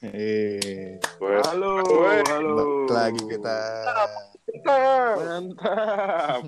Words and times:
Eh. 0.00 0.96
Halo, 1.20 1.84
halo. 2.24 2.88
balik 2.88 2.88
lagi 2.88 3.22
kita. 3.36 3.56
Mantap. 5.20 6.42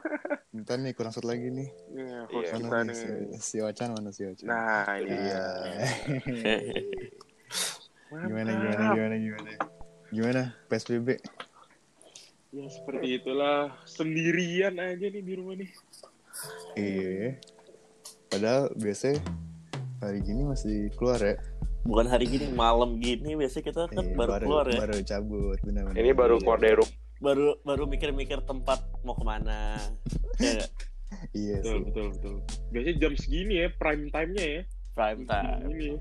Bentar 0.52 0.76
nih 0.76 0.92
kurang 0.92 1.08
satu 1.08 1.32
lagi 1.32 1.48
nih. 1.48 1.72
Iya. 1.96 2.28
Mana 2.60 2.92
nih 2.92 2.92
nih. 2.92 3.40
si, 3.40 3.56
si 3.56 3.64
Ocan 3.64 3.96
mana 3.96 4.12
si 4.12 4.28
Ocan? 4.28 4.44
Nah, 4.44 4.84
Iya. 5.00 5.08
dia. 6.28 6.56
gimana 8.28 8.50
gimana 8.52 8.84
gimana 8.92 9.16
gimana? 9.16 9.50
Gimana 10.12 10.42
PSBB? 10.68 11.08
Ya 12.52 12.68
seperti 12.68 13.16
itulah 13.16 13.80
sendirian 13.88 14.76
aja 14.76 15.08
nih 15.08 15.24
di 15.24 15.32
rumah 15.40 15.56
nih. 15.56 15.72
Iya. 16.76 17.40
Padahal 18.28 18.76
biasanya 18.76 19.24
hari 20.04 20.20
gini 20.20 20.44
masih 20.44 20.92
keluar 21.00 21.16
ya. 21.16 21.40
Bukan 21.80 22.06
hari 22.06 22.28
gini, 22.28 22.52
malam 22.52 23.00
gini 23.00 23.34
biasanya 23.34 23.64
kita 23.64 23.82
kan 23.88 24.04
Iya, 24.04 24.14
baru, 24.14 24.32
keluar 24.38 24.66
ya. 24.68 24.78
Baru 24.84 24.96
cabut 25.00 25.58
benar-benar. 25.64 25.96
Ini 25.96 26.10
baru 26.12 26.34
keluar 26.38 26.58
dari 26.60 26.74
rumah. 26.76 26.92
Baru 27.20 27.46
baru 27.62 27.84
mikir-mikir 27.84 28.38
tempat 28.44 28.80
mau 29.02 29.12
ke 29.12 29.24
mana. 29.24 29.76
ya 30.40 30.50
nggak? 30.56 30.70
Iya 31.32 31.56
Betul, 31.60 31.72
sih. 31.74 31.84
betul, 31.90 32.06
betul. 32.14 32.34
Biasanya 32.70 32.96
jam 32.96 33.12
segini 33.16 33.54
ya, 33.60 33.68
prime 33.74 34.04
time-nya 34.08 34.44
ya. 34.44 34.62
Prime 34.92 35.22
time. 35.24 35.48
Ini 35.66 35.84
ya. 35.84 35.96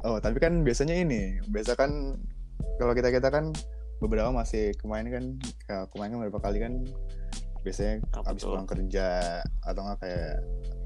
Oh 0.00 0.16
tapi 0.16 0.40
kan 0.40 0.64
biasanya 0.64 0.96
ini, 0.96 1.38
biasa 1.46 1.76
kan 1.76 2.16
kalau 2.80 2.92
kita 2.92 3.12
kita 3.12 3.28
kan 3.28 3.52
beberapa 4.00 4.32
masih 4.32 4.72
kemarin 4.80 5.12
kan 5.12 5.24
kayak 5.68 5.84
kemarin 5.92 6.10
kan 6.10 6.18
beberapa 6.24 6.40
kali 6.40 6.58
kan 6.58 6.72
biasanya 7.60 8.00
Apa 8.16 8.32
habis 8.32 8.40
tuh? 8.40 8.56
pulang 8.56 8.64
kerja 8.64 9.08
atau 9.60 9.80
enggak 9.84 9.98
kayak 10.00 10.34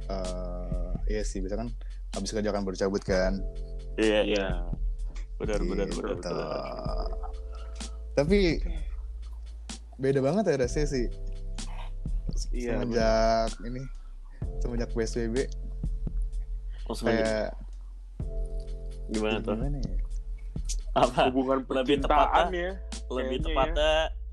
eh 0.04 0.90
iya 1.08 1.22
sih 1.22 1.38
biasa 1.38 1.62
kan 1.62 1.68
habis 2.10 2.30
kerja 2.34 2.50
kan 2.50 2.62
baru 2.66 2.74
cabut 2.76 3.02
kan. 3.06 3.38
Iya, 3.96 4.20
Iya. 4.20 4.22
iya. 4.24 4.48
Benar, 5.36 5.60
benar, 5.60 5.86
Gitu. 5.86 5.98
benar, 5.98 6.16
benar. 6.16 7.08
Tapi 8.14 8.38
beda 9.94 10.20
banget 10.20 10.44
ya 10.46 10.56
rasanya 10.60 10.88
sih 10.88 11.06
Iya. 12.50 12.78
semenjak 12.78 13.50
ini 13.62 13.82
semenjak 14.58 14.90
PSBB 14.90 15.46
Oh, 16.84 16.94
kayak 16.94 17.54
gimana 19.08 19.38
tuh? 19.40 19.54
gimana 19.54 19.78
ya? 19.78 19.94
Apa? 20.94 21.26
Hubungan 21.28 21.62
Lebih 21.64 21.96
tepatnya- 22.00 22.50
ya. 22.50 22.70
Lebih 23.06 23.36
Kayaknya 23.36 23.46
tepatnya 23.46 23.90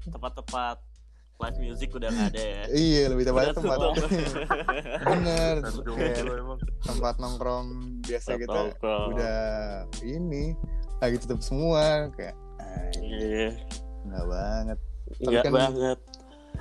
tepat-tepat 0.07 0.77
live 1.39 1.57
music 1.59 1.89
udah 1.91 2.09
nggak 2.11 2.27
ada 2.29 2.43
ya. 2.43 2.63
Iya 2.69 3.03
lebih 3.09 3.25
tepatnya 3.25 3.53
tempat 3.55 3.77
bener 5.09 5.55
kayak 5.65 6.17
tempat 6.83 7.15
nongkrong 7.17 7.67
biasa 8.11 8.29
kita 8.35 8.59
udah 9.07 9.39
ini 10.01 10.53
lagi 10.97 11.17
tutup 11.17 11.39
semua 11.39 12.11
kayak 12.11 12.35
ah, 12.57 12.91
Iya. 12.93 13.49
nggak 14.03 14.25
banget 14.27 14.77
Tapi 15.11 15.23
Enggak 15.25 15.43
kan- 15.43 15.55
banget. 15.55 15.99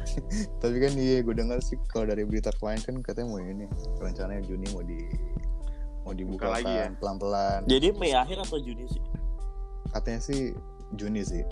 tapi 0.62 0.76
kan 0.78 0.92
iya 0.96 1.20
gue 1.20 1.34
dengar 1.34 1.58
sih 1.60 1.76
kalau 1.86 2.08
dari 2.08 2.24
berita 2.24 2.48
kemarin 2.52 2.80
kan 2.80 2.94
katanya 3.00 3.26
mau 3.28 3.38
ini 3.38 3.66
rencananya 3.96 4.42
Juni 4.42 4.66
mau 4.70 4.80
di 4.80 4.96
mau 6.00 6.12
dibuka 6.12 6.46
Buka 6.46 6.56
lagi 6.56 6.72
ya? 6.72 6.82
kan 6.82 6.92
pelan-pelan 6.96 7.60
Jadi 7.66 7.86
Mei 7.92 8.12
akhir 8.12 8.38
atau 8.40 8.56
Juni 8.56 8.86
sih? 8.86 9.02
katanya 9.90 10.20
sih 10.20 10.40
Juni 10.92 11.20
sih 11.20 11.42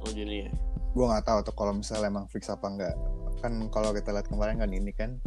Oh 0.00 0.10
Juni 0.10 0.46
ya. 0.46 0.50
Gue 0.94 1.04
nggak 1.04 1.26
tahu 1.26 1.38
tuh 1.42 1.54
kalau 1.54 1.72
misalnya 1.74 2.06
emang 2.06 2.26
fix 2.30 2.46
apa 2.46 2.66
enggak 2.66 2.94
kan 3.42 3.50
kalau 3.68 3.90
kita 3.90 4.14
lihat 4.14 4.30
kemarin 4.30 4.56
kan 4.56 4.70
ini 4.70 4.94
kan 4.94 5.18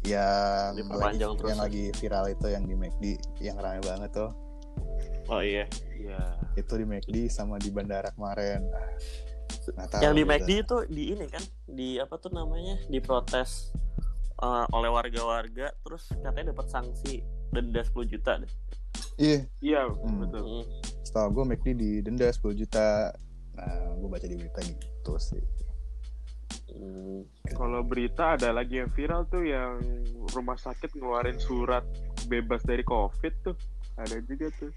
yang 0.00 0.72
lagi, 0.72 0.80
Diperpanjang 0.80 1.32
terus 1.36 1.48
yang 1.50 1.58
ya? 1.58 1.64
lagi 1.66 1.84
viral 1.92 2.24
itu 2.30 2.46
yang 2.46 2.64
di 2.64 2.74
McD 2.74 3.04
yang 3.42 3.56
rame 3.58 3.82
banget 3.82 4.10
tuh 4.14 4.30
Oh 5.26 5.42
iya. 5.42 5.66
Iya. 5.90 6.38
itu 6.54 6.72
di 6.76 6.84
McD 6.86 7.16
sama 7.26 7.58
di 7.58 7.68
bandara 7.68 8.14
kemarin 8.14 8.62
nggak 9.66 9.88
tahu 9.90 10.00
Yang 10.00 10.12
di 10.12 10.22
gitu. 10.22 10.30
McD 10.30 10.50
itu 10.54 10.76
di 10.86 11.02
ini 11.10 11.26
kan, 11.26 11.42
di 11.66 11.88
apa 11.98 12.14
tuh 12.16 12.30
namanya? 12.30 12.78
Diprotes 12.86 13.74
uh, 14.38 14.62
oleh 14.70 14.86
warga-warga, 14.86 15.74
terus 15.82 16.06
katanya 16.14 16.54
dapat 16.54 16.70
sanksi 16.70 17.24
denda 17.50 17.82
10 17.82 18.06
juta 18.06 18.38
deh. 18.38 18.52
iya 19.18 19.42
Iya, 19.58 19.80
Hmm. 19.90 20.22
betul. 20.22 20.70
Setahu 21.02 21.28
gue 21.34 21.44
McD 21.50 21.66
di 21.74 21.90
denda 21.98 22.30
10 22.30 22.54
juta 22.54 23.10
nah 23.56 23.72
gue 23.96 24.06
baca 24.06 24.26
di 24.28 24.36
berita 24.36 24.60
gitu 24.60 24.86
sih 25.14 25.38
Mm. 26.76 27.24
Kalau 27.56 27.80
berita 27.86 28.36
ada 28.36 28.52
lagi 28.52 28.84
yang 28.84 28.92
viral 28.92 29.24
tuh 29.32 29.48
yang 29.48 29.80
rumah 30.36 30.60
sakit 30.60 30.92
ngeluarin 30.92 31.40
surat 31.40 31.82
bebas 32.28 32.60
dari 32.68 32.84
COVID 32.84 33.32
tuh. 33.40 33.56
Ada 33.96 34.20
juga 34.28 34.52
tuh. 34.60 34.70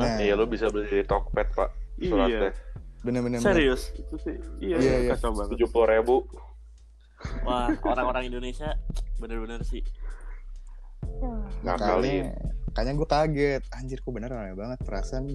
nah 0.00 0.16
Iya, 0.16 0.38
lo 0.38 0.48
bisa 0.48 0.72
beli 0.72 0.88
di 0.88 1.04
Tokped, 1.04 1.48
Pak. 1.52 1.70
Iya. 2.00 2.10
Suratnya. 2.10 2.52
bener-bener 3.04 3.36
Serius? 3.44 3.92
Itu 3.92 4.16
sih. 4.16 4.36
Iya, 4.64 4.76
Iya, 4.80 4.94
iya. 5.04 5.10
kacau 5.12 5.36
banget. 5.36 5.60
Tujuh 5.60 5.68
puluh 5.68 5.88
ribu. 5.92 6.24
Wah, 7.44 7.68
orang-orang 7.84 8.32
Indonesia 8.32 8.72
bener-bener 9.20 9.60
sih. 9.60 9.84
Ngakalin. 11.60 12.32
Makanya, 12.32 12.72
kayaknya 12.72 12.92
gue 12.96 13.08
kaget 13.08 13.62
anjir 13.76 13.98
kok 14.00 14.12
bener 14.16 14.32
rame 14.32 14.56
banget 14.56 14.80
perasaan 14.82 15.28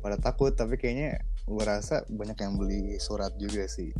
pada 0.00 0.16
takut 0.20 0.52
tapi 0.52 0.76
kayaknya 0.76 1.20
gue 1.50 1.62
rasa 1.66 2.06
banyak 2.06 2.38
yang 2.38 2.54
beli 2.54 2.94
surat 2.96 3.34
juga 3.34 3.66
sih 3.66 3.90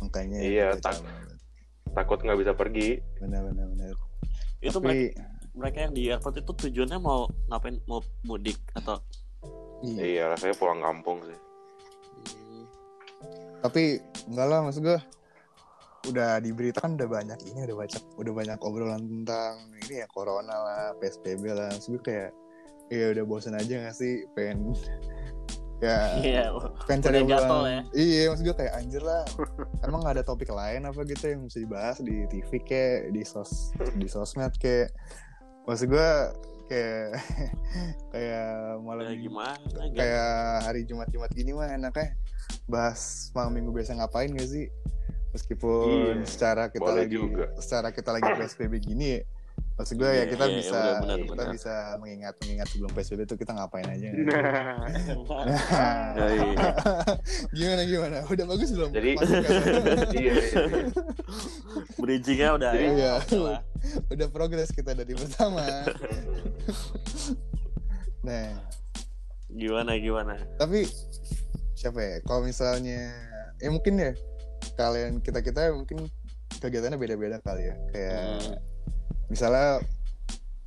makanya 0.00 0.40
Iya, 0.40 0.68
tak- 0.80 0.98
calon. 0.98 1.36
Takut 1.94 2.18
nggak 2.18 2.38
bisa 2.40 2.52
pergi. 2.52 2.98
bener 3.20 3.44
bener 3.46 3.94
Itu 4.58 4.80
mereka, 4.80 4.82
tapi 4.82 4.98
mereka 5.54 5.78
yang 5.80 5.92
di 5.92 6.02
airport 6.08 6.34
itu 6.36 6.50
tujuannya 6.50 6.98
mau 6.98 7.28
ngapain? 7.46 7.78
Mau 7.84 8.00
mudik 8.24 8.58
atau? 8.72 8.98
iya. 9.84 10.02
Iya, 10.02 10.22
rasanya 10.32 10.56
pulang 10.56 10.80
kampung 10.80 11.20
sih. 11.22 11.38
tapi 13.60 13.96
enggak 14.28 14.44
lah 14.44 14.60
maksud 14.60 14.84
gue 14.84 14.98
udah 16.04 16.36
di 16.36 16.52
berita 16.52 16.84
kan 16.84 17.00
udah 17.00 17.08
banyak 17.08 17.40
ini 17.48 17.64
udah 17.64 17.76
banyak 17.80 18.02
udah 18.20 18.32
banyak 18.36 18.58
obrolan 18.60 19.00
tentang 19.00 19.56
ini 19.80 20.04
ya 20.04 20.06
corona 20.12 20.52
lah 20.52 20.84
psbb 21.00 21.48
lah 21.48 21.72
maksud 21.72 21.96
gue 21.96 22.02
kayak 22.04 22.30
ya 22.92 23.16
udah 23.16 23.24
bosen 23.24 23.56
aja 23.56 23.88
gak 23.88 23.96
sih 23.96 24.28
pengen 24.36 24.76
ya 25.84 26.00
Iya. 26.16 26.44
pengen 26.84 27.00
Udah 27.04 27.44
obrolan 27.44 27.68
ya. 27.68 27.80
iya 27.94 28.22
maksud 28.26 28.44
gue 28.44 28.56
kayak 28.56 28.72
anjir 28.74 29.00
lah 29.00 29.22
emang 29.80 30.00
gak 30.00 30.14
ada 30.14 30.24
topik 30.24 30.48
lain 30.48 30.82
apa 30.82 31.00
gitu 31.04 31.24
yang 31.26 31.44
bisa 31.44 31.58
dibahas 31.58 31.96
di 31.98 32.24
TV 32.26 32.50
kayak 32.58 32.98
di 33.10 33.22
sos 33.22 33.70
di 33.94 34.06
sosmed 34.06 34.56
kayak 34.56 34.88
maksud 35.62 35.86
gue 35.86 36.08
kayak 36.64 37.20
kayak 38.10 38.48
malam 38.80 39.04
Udah 39.04 39.14
gimana? 39.14 39.56
Gak- 39.68 39.92
kayak 39.94 40.32
hari 40.64 40.80
Jumat 40.84 41.08
Jumat 41.08 41.30
gini 41.30 41.52
mah 41.52 41.68
enaknya 41.68 42.16
bahas 42.64 43.00
malam 43.30 43.52
minggu 43.52 43.70
biasa 43.70 43.94
ngapain 43.94 44.30
gak 44.30 44.48
sih 44.48 44.66
meskipun 45.30 46.22
Iya, 46.22 46.24
secara 46.24 46.62
kita 46.68 46.80
boleh 46.80 47.04
lagi 47.04 47.12
juga. 47.12 47.44
secara 47.58 47.88
kita 47.90 48.10
lagi 48.10 48.28
PSBB 48.38 48.74
gini 48.80 49.06
ya 49.12 49.20
maksud 49.74 49.94
gue 49.96 50.06
ya 50.06 50.14
Iya, 50.16 50.24
kita 50.28 50.44
iya, 50.44 50.54
bisa 50.54 50.78
iya, 50.78 50.94
benar, 50.98 51.16
kita 51.18 51.32
benar. 51.34 51.46
bisa 51.50 51.72
mengingat 51.98 52.34
mengingat 52.38 52.66
sebelum 52.68 52.90
PSBB 52.90 53.20
itu 53.22 53.34
kita 53.36 53.52
ngapain 53.52 53.86
aja 53.86 54.06
Nah, 54.06 54.22
Ya, 56.14 56.26
iya. 56.38 56.68
gimana 57.50 57.82
gimana 57.82 58.16
udah 58.24 58.46
bagus 58.46 58.70
belum 58.70 58.90
Jadi- 58.90 59.18
iya, 60.16 60.32
iya. 60.32 60.62
Bridgingnya 61.96 62.48
udah 62.54 62.70
ya, 62.72 62.86
Iya. 62.88 63.14
udah 64.08 64.28
progres 64.28 64.70
kita 64.70 64.92
dari 64.92 65.12
pertama 65.12 65.62
nah 68.22 68.54
Gimana 69.48 69.94
gimana? 69.96 70.34
tapi 70.56 70.82
siapa 71.74 71.98
ya 71.98 72.16
kalau 72.22 72.42
misalnya 72.42 73.10
ya 73.56 73.68
mungkin 73.68 73.94
ya 73.96 74.12
kalian 74.74 75.18
kita 75.18 75.38
kita 75.40 75.70
mungkin 75.70 76.06
kegiatannya 76.56 76.96
beda-beda 76.96 77.38
kali 77.38 77.68
ya 77.68 77.74
kayak 77.90 78.14
Hmm. 78.40 78.54
Misalnya 79.28 79.80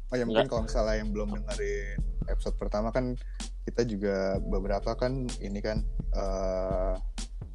oh 0.08 0.16
ya 0.16 0.24
mungkin 0.24 0.46
Enggak. 0.46 0.52
kalau 0.52 0.64
misalnya 0.66 0.96
yang 0.98 1.10
belum 1.12 1.30
dengerin 1.34 2.00
episode 2.28 2.56
pertama 2.56 2.90
kan 2.90 3.16
kita 3.64 3.84
juga 3.84 4.40
beberapa 4.40 4.96
kan 4.96 5.28
ini 5.38 5.60
kan 5.60 5.84
eh 6.14 6.94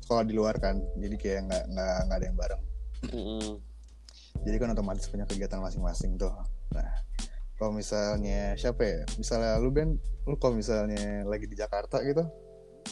sekolah 0.03 0.25
di 0.25 0.35
luar 0.35 0.57
kan 0.57 0.77
jadi 0.97 1.17
kayak 1.17 1.41
nggak 1.47 1.65
nggak 1.71 1.97
nggak 2.05 2.19
ada 2.19 2.27
yang 2.27 2.37
bareng 2.37 2.63
Mm-mm. 3.09 3.47
jadi 4.45 4.57
kan 4.59 4.69
otomatis 4.71 5.09
punya 5.09 5.25
kegiatan 5.25 5.59
masing-masing 5.59 6.17
tuh 6.17 6.33
nah 6.73 6.91
kalau 7.57 7.73
misalnya 7.73 8.53
siapa 8.55 8.83
ya 8.83 8.99
misalnya 9.17 9.57
lu 9.57 9.71
Ben 9.71 9.95
lu 10.27 10.35
kalau 10.37 10.55
misalnya 10.55 11.23
lagi 11.25 11.47
di 11.47 11.55
Jakarta 11.55 12.03
gitu 12.03 12.27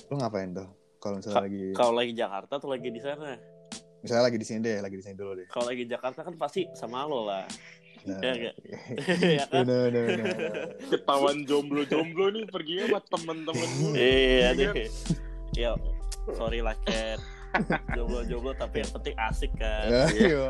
lu 0.09 0.15
ngapain 0.17 0.55
tuh 0.55 0.69
kalau 0.97 1.19
misalnya 1.19 1.37
Ka- 1.37 1.45
lagi 1.45 1.65
Kalau 1.75 1.93
lagi 1.93 2.13
Jakarta 2.13 2.53
atau 2.57 2.69
lagi 2.69 2.89
di 2.89 3.01
sana? 3.01 3.33
misalnya 4.01 4.25
lagi 4.29 4.37
di 4.37 4.47
sini 4.47 4.59
deh 4.61 4.79
lagi 4.81 4.97
di 4.97 5.03
sini 5.03 5.13
dulu 5.13 5.33
deh 5.37 5.47
Kalau 5.49 5.67
lagi 5.69 5.85
Jakarta 5.85 6.21
kan 6.23 6.35
pasti 6.35 6.65
sama 6.73 7.05
lo 7.05 7.25
lah. 7.25 7.45
Nah, 8.09 8.21
Ya 8.23 8.53
ya 9.41 9.45
kan? 9.51 9.65
bener. 9.67 10.05
ketahuan 10.89 11.45
jomblo-jomblo 11.45 12.33
nih 12.33 12.45
pergi 12.49 12.73
sama 12.89 13.01
temen-temen 13.09 13.69
gue. 13.81 13.93
Iya 13.97 14.49
Iya 14.57 14.69
deh. 14.73 14.89
Ya, 15.57 15.71
sorry 16.37 16.61
lah 16.63 16.77
Cat. 16.87 17.21
Jomblo-jomblo 17.93 18.55
tapi 18.55 18.87
yang 18.87 18.91
penting 18.95 19.15
asik 19.19 19.53
kan. 19.59 19.89
Ya, 19.91 20.05
iya. 20.15 20.45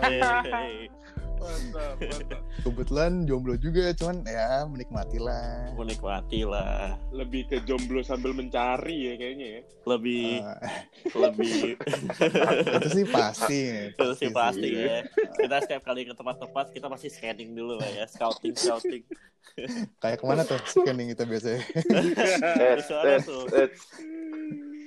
Mantap, 1.41 1.97
mantap. 1.97 2.41
kebetulan 2.61 3.25
jomblo 3.25 3.57
juga 3.57 3.91
cuman 3.97 4.21
ya 4.29 4.69
menikmatilah 4.69 5.73
Menikmati 5.73 6.45
lah. 6.45 7.01
Lebih 7.11 7.49
ke 7.49 7.57
jomblo 7.65 8.05
sambil 8.05 8.37
mencari 8.37 9.09
ya 9.09 9.15
kayaknya 9.17 9.47
ya. 9.49 9.61
Lebih 9.89 10.25
Eh, 10.45 10.75
lebih 11.17 11.81
itu 12.77 12.89
sih 12.93 13.07
pasti 13.09 13.61
itu 13.97 14.09
sih 14.21 14.29
pasti 14.29 14.69
ya. 14.69 15.01
Kita 15.41 15.57
setiap 15.65 15.83
kali 15.89 16.05
ke 16.05 16.13
tempat-tempat 16.13 16.77
kita 16.77 16.87
pasti 16.93 17.09
scanning 17.09 17.57
dulu 17.57 17.81
lah 17.81 17.89
ya, 17.89 18.05
scouting 18.05 18.53
scouting. 18.53 19.03
kayak 19.99 20.21
ke 20.21 20.25
mana 20.29 20.47
tuh 20.47 20.61
scanning 20.63 21.11
kita 21.11 21.27
biasanya 21.27 21.59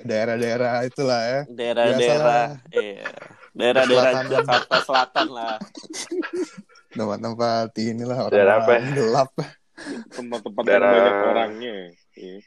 daerah-daerah 0.04 0.84
itulah 0.88 1.22
ya 1.22 1.40
Daerah-daerah, 1.52 2.60
iya. 2.72 3.08
Daerah-daerah. 3.54 4.26
Jakarta 4.28 4.76
Selatan 4.82 5.28
lah. 5.30 5.56
tempat-tempat 6.90 7.74
inilah 7.76 8.18
Daerah 8.28 8.56
apa 8.60 8.72
orang 8.72 8.94
gelap 8.94 9.30
Tempat-tempat 10.10 10.62
yang 10.62 10.70
Daerah- 10.70 10.92
banyak 10.92 11.16
orangnya. 11.28 11.76
Iya. 12.14 12.38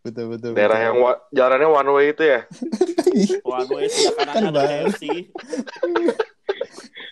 betul 0.00 0.32
betul 0.32 0.56
daerah 0.56 0.72
betul. 0.74 0.86
yang 0.86 0.96
wa- 0.98 1.20
jalannya 1.28 1.68
one 1.68 1.90
way 1.92 2.06
itu 2.08 2.24
ya? 2.24 2.40
One 3.46 3.68
way 3.70 3.84
kanan 4.16 4.48
Kan. 4.48 4.54
KFC. 4.56 5.02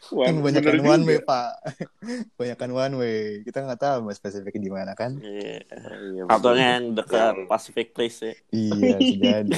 Wah, 0.09 0.25
kan 0.25 0.41
kebanyakan 0.41 0.73
juga. 0.75 0.89
one 0.89 1.05
way 1.05 1.19
pak 1.21 1.51
kebanyakan 2.33 2.71
one 2.73 2.95
way 2.97 3.17
kita 3.43 3.61
nggak 3.61 3.77
tahu 3.77 3.97
mas 4.03 4.17
spesifiknya 4.17 4.63
di 4.63 4.73
mana 4.73 4.93
kan 4.95 5.21
Iya. 5.21 5.69
Iya, 5.69 6.23
Atau 6.27 6.57
bener. 6.57 6.65
yang 6.65 6.83
dekat 6.97 7.35
Pacific 7.45 7.93
Place 7.93 8.19
ya. 8.23 8.33
iya 8.51 8.97
jadi 8.97 9.53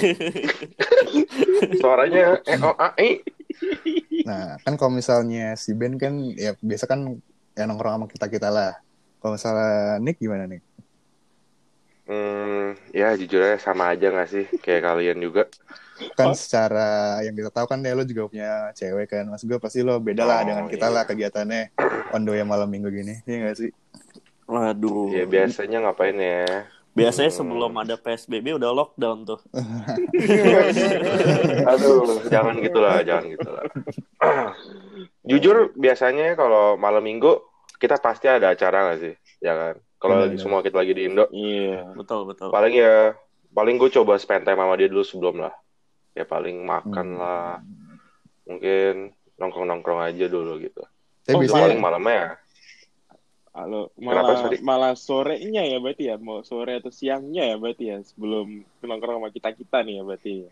Suaranya 1.78 2.42
eh 2.42 2.58
oh 2.58 2.74
ah 2.74 2.92
eh. 2.96 3.22
nah 4.28 4.56
kan 4.60 4.74
kalau 4.74 4.92
misalnya 4.92 5.54
si 5.54 5.72
Ben 5.72 5.96
kan 5.96 6.14
ya 6.34 6.54
biasa 6.58 6.84
kan 6.84 7.18
ya 7.52 7.64
nongkrong 7.64 7.94
sama 7.96 8.06
kita 8.06 8.26
kita 8.26 8.48
lah 8.48 8.78
kalau 9.18 9.34
misalnya 9.34 9.98
Nick 9.98 10.18
gimana 10.18 10.46
Nick 10.46 10.62
Hmm, 12.04 12.74
ya 12.90 13.14
jujur 13.14 13.38
aja 13.38 13.54
sama 13.62 13.94
aja 13.94 14.10
gak 14.10 14.26
sih 14.26 14.42
kayak 14.58 14.82
kalian 14.82 15.22
juga. 15.22 15.46
kan 16.18 16.34
secara 16.34 17.20
yang 17.22 17.36
kita 17.36 17.54
tahu 17.54 17.70
kan 17.70 17.78
ya 17.78 17.94
lo 17.94 18.02
juga 18.02 18.26
punya 18.26 18.50
cewek 18.72 19.06
kan 19.06 19.28
mas 19.28 19.44
gue 19.44 19.60
pasti 19.60 19.84
lo 19.84 20.00
beda 20.00 20.24
lah 20.24 20.42
Oh, 20.42 20.46
dengan 20.48 20.64
kita 20.66 20.88
iya. 20.88 20.94
lah 20.96 21.04
kegiatannya 21.04 21.62
ondo 22.10 22.32
yang 22.34 22.48
malam 22.48 22.66
minggu 22.66 22.90
gini 22.90 23.20
iya 23.22 23.46
gak 23.46 23.56
sih 23.60 23.70
Waduh. 24.50 25.14
Ya 25.14 25.22
biasanya 25.22 25.86
ngapain 25.86 26.18
ya? 26.18 26.66
Biasanya 26.90 27.28
Hmm. 27.28 27.38
sebelum 27.38 27.72
ada 27.76 27.94
PSBB 27.94 28.52
udah 28.52 28.72
lockdown 28.72 29.22
tuh. 29.22 29.38
Aduh, 31.66 32.18
jangan 32.26 32.54
gitulah, 32.58 32.98
jangan 33.00 33.24
gitulah. 33.28 33.62
Jujur 35.22 35.70
biasanya 35.74 36.34
kalau 36.34 36.74
malam 36.74 37.00
minggu 37.00 37.38
kita 37.76 37.96
pasti 37.96 38.26
ada 38.26 38.50
acara 38.50 38.92
gak 38.92 38.98
sih? 39.00 39.14
Ya 39.38 39.54
kan? 39.54 39.74
Kalau 39.96 40.18
lagi 40.18 40.34
semua 40.34 40.60
kita 40.60 40.76
lagi 40.76 40.90
di 40.90 41.04
Indo, 41.04 41.28
Iya. 41.30 41.92
Betul, 41.92 42.24
betul. 42.24 42.48
paling 42.48 42.72
ya 42.72 43.12
paling 43.50 43.76
gue 43.76 43.88
coba 43.92 44.16
spend 44.16 44.42
time 44.42 44.56
sama 44.56 44.74
dia 44.74 44.86
dulu 44.86 45.00
sebelum 45.00 45.38
lah. 45.38 45.52
Ya 46.10 46.24
paling 46.24 46.60
makan 46.60 47.06
Hmm. 47.08 47.16
lah. 47.16 47.52
Mungkin 48.44 49.14
nongkrong-nongkrong 49.36 50.00
aja 50.02 50.26
dulu 50.26 50.58
gitu. 50.58 50.82
tapi 51.20 51.32
Oh, 51.32 51.38
biasanya 51.38 51.62
Paling 51.68 51.80
malamnya 51.80 52.20
Halo, 53.56 53.90
Kenapa, 53.98 54.30
malah 54.30 54.36
sorry? 54.38 54.58
malah 54.70 54.94
sorenya 54.94 55.62
ya 55.70 55.76
berarti 55.82 56.04
ya, 56.10 56.16
mau 56.26 56.38
sore 56.50 56.72
atau 56.78 56.92
siangnya 57.00 57.42
ya 57.50 57.56
berarti 57.62 57.84
ya 57.92 57.96
sebelum 58.10 58.46
nongkrong 58.88 59.16
sama 59.18 59.30
kita 59.36 59.50
kita 59.58 59.78
nih 59.86 59.94
ya 59.98 60.02
berarti. 60.08 60.32
ya. 60.46 60.50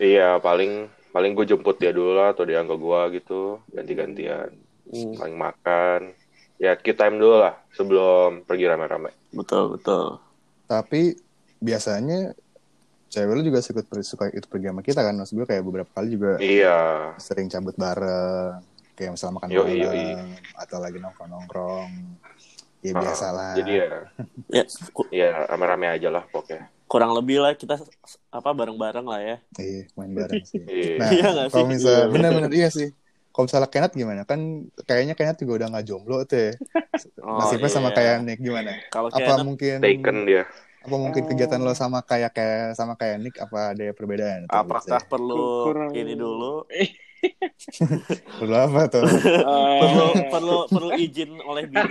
Iya, 0.00 0.28
paling 0.42 0.90
paling 1.14 1.30
gue 1.36 1.46
jemput 1.46 1.76
dia 1.78 1.92
dulu 1.94 2.16
lah 2.18 2.34
atau 2.34 2.42
dia 2.48 2.60
ke 2.66 2.74
gua 2.74 3.06
gitu, 3.14 3.62
ganti-gantian. 3.70 4.50
Hmm, 4.90 5.14
Paling 5.20 5.36
makan. 5.38 6.00
Ya, 6.58 6.72
queue 6.78 6.96
time 6.96 7.16
dulu 7.22 7.36
lah 7.44 7.54
sebelum 7.76 8.42
pergi 8.48 8.64
rame-rame. 8.70 9.10
betul, 9.34 9.76
betul. 9.76 10.04
tapi 10.64 11.12
biasanya 11.60 12.32
cewek 13.12 13.34
lo 13.36 13.42
juga 13.44 13.60
suka 13.62 13.82
suka 14.02 14.24
itu 14.32 14.46
pergi 14.48 14.66
sama 14.72 14.82
kita 14.82 15.00
kan 15.04 15.14
maksud 15.16 15.34
gue 15.38 15.46
kayak 15.46 15.64
beberapa 15.64 15.90
kali 15.94 16.08
juga 16.16 16.40
Iya. 16.40 16.78
sering 17.20 17.46
cabut 17.52 17.76
bareng 17.78 18.64
kayak 18.94 19.10
misalnya 19.12 19.34
makan 19.36 19.48
Yoi, 19.50 19.62
malam 19.62 19.78
yoi. 19.84 20.06
atau 20.56 20.78
lagi 20.78 20.98
nongkrong 20.98 21.30
nongkrong 21.30 21.90
ya 22.80 22.92
Ah, 22.92 23.00
biasalah 23.00 23.52
Jadi 23.56 23.72
ya, 23.74 23.88
Ya, 24.56 24.64
ya 25.10 25.28
rame-rame 25.48 25.86
aja 25.90 26.08
lah 26.08 26.24
pokoknya. 26.26 26.68
kurang 26.84 27.10
lebih 27.10 27.40
lah 27.40 27.52
kita 27.52 27.80
apa 28.30 28.50
bareng-bareng 28.52 29.02
lah 29.02 29.18
ya. 29.18 29.36
iya 29.56 29.88
main 29.94 30.12
bareng 30.12 30.44
sih 30.44 30.62
Iya. 30.68 30.94
nah 31.00 31.10
Iya 31.10 31.26
nggak 31.32 31.46
sih? 31.48 31.52
kalau 31.52 31.66
misalnya 31.66 31.98
Iya. 31.98 32.12
benar-benar 32.12 32.50
iya 32.52 32.68
sih 32.70 32.88
kalau 33.32 33.44
misalnya 33.48 33.66
Kenneth 33.66 33.94
gimana 33.94 34.22
kan 34.22 34.40
kayaknya 34.84 35.14
Kenneth 35.18 35.40
juga 35.42 35.52
udah 35.58 35.68
nggak 35.74 35.86
jomblo 35.86 36.22
tuh 36.22 36.38
ya 36.38 36.52
Oh, 37.18 37.40
nasibnya 37.42 37.66
sama 37.66 37.90
iya. 37.90 37.96
kayak 37.96 38.16
Nick 38.22 38.38
gimana 38.38 38.70
Kalau 38.86 39.08
apa 39.10 39.18
kayak 39.18 39.42
mungkin 39.42 39.76
Taken 39.82 40.16
dia. 40.22 40.44
apa 40.84 40.94
mungkin 40.94 41.22
kegiatan 41.24 41.58
lo 41.58 41.72
sama 41.72 42.04
kayak 42.04 42.30
kayak 42.30 42.76
sama 42.76 42.94
kayak 42.94 43.16
Nick 43.18 43.34
apa 43.40 43.72
ada 43.74 43.84
perbedaan 43.90 44.44
apakah 44.46 45.00
perlu 45.08 45.66
Kurang- 45.66 45.96
ini 45.96 46.14
dulu? 46.14 46.68
perlu 48.38 48.56
apa 48.56 48.80
tuh 48.86 49.04
Perlu 49.04 50.06
Eh, 50.14 50.28
perlu 50.28 50.56
perlu 50.66 50.90
izin 50.94 51.30
oleh 51.38 51.64
bini. 51.64 51.84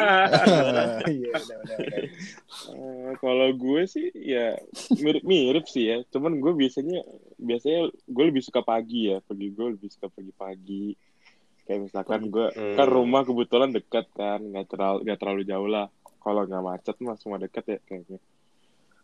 iya 1.11 1.29
udah 1.33 1.57
udah 1.59 1.77
udah. 1.77 1.99
eh, 2.69 3.11
kalau 3.17 3.47
gue 3.51 3.81
sih 3.83 4.07
ya 4.13 4.55
mirip-mirip 4.93 5.65
sih 5.65 5.83
ya. 5.85 5.97
Cuman 6.07 6.37
gue 6.37 6.53
biasanya 6.53 7.01
biasanya 7.35 7.79
gue 7.89 8.23
lebih 8.25 8.41
suka 8.41 8.61
pagi 8.61 9.09
ya. 9.09 9.19
Pergi 9.19 9.47
gue 9.49 9.67
lebih 9.71 9.89
suka 9.89 10.07
pergi 10.07 10.33
pagi. 10.33 10.85
Kayak 11.63 11.79
misalkan 11.85 12.21
gue 12.27 12.47
Hmm. 12.49 12.75
kan 12.75 12.87
rumah 12.87 13.23
kebetulan 13.23 13.71
dekat 13.71 14.05
kan, 14.11 14.39
nggak 14.41 14.67
terlalu 14.67 14.97
nggak 15.03 15.17
terlalu 15.17 15.41
jauh 15.43 15.67
lah. 15.67 15.87
Kalau 16.17 16.43
nggak 16.43 16.59
macet 16.61 16.95
mah 16.99 17.15
semua 17.15 17.37
dekat 17.37 17.63
ya 17.65 17.79
kayaknya. 17.83 18.19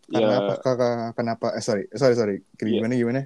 karena 0.07 0.25
Ya, 0.27 0.41
apa 0.41 0.53
Kakak- 0.57 1.13
kenapa 1.13 1.47
eh 1.53 1.61
sorry 1.61 1.85
sorry 1.91 2.15
sorry 2.15 2.35
Iya. 2.57 2.81
gimana 2.81 2.93
gimana 2.95 3.21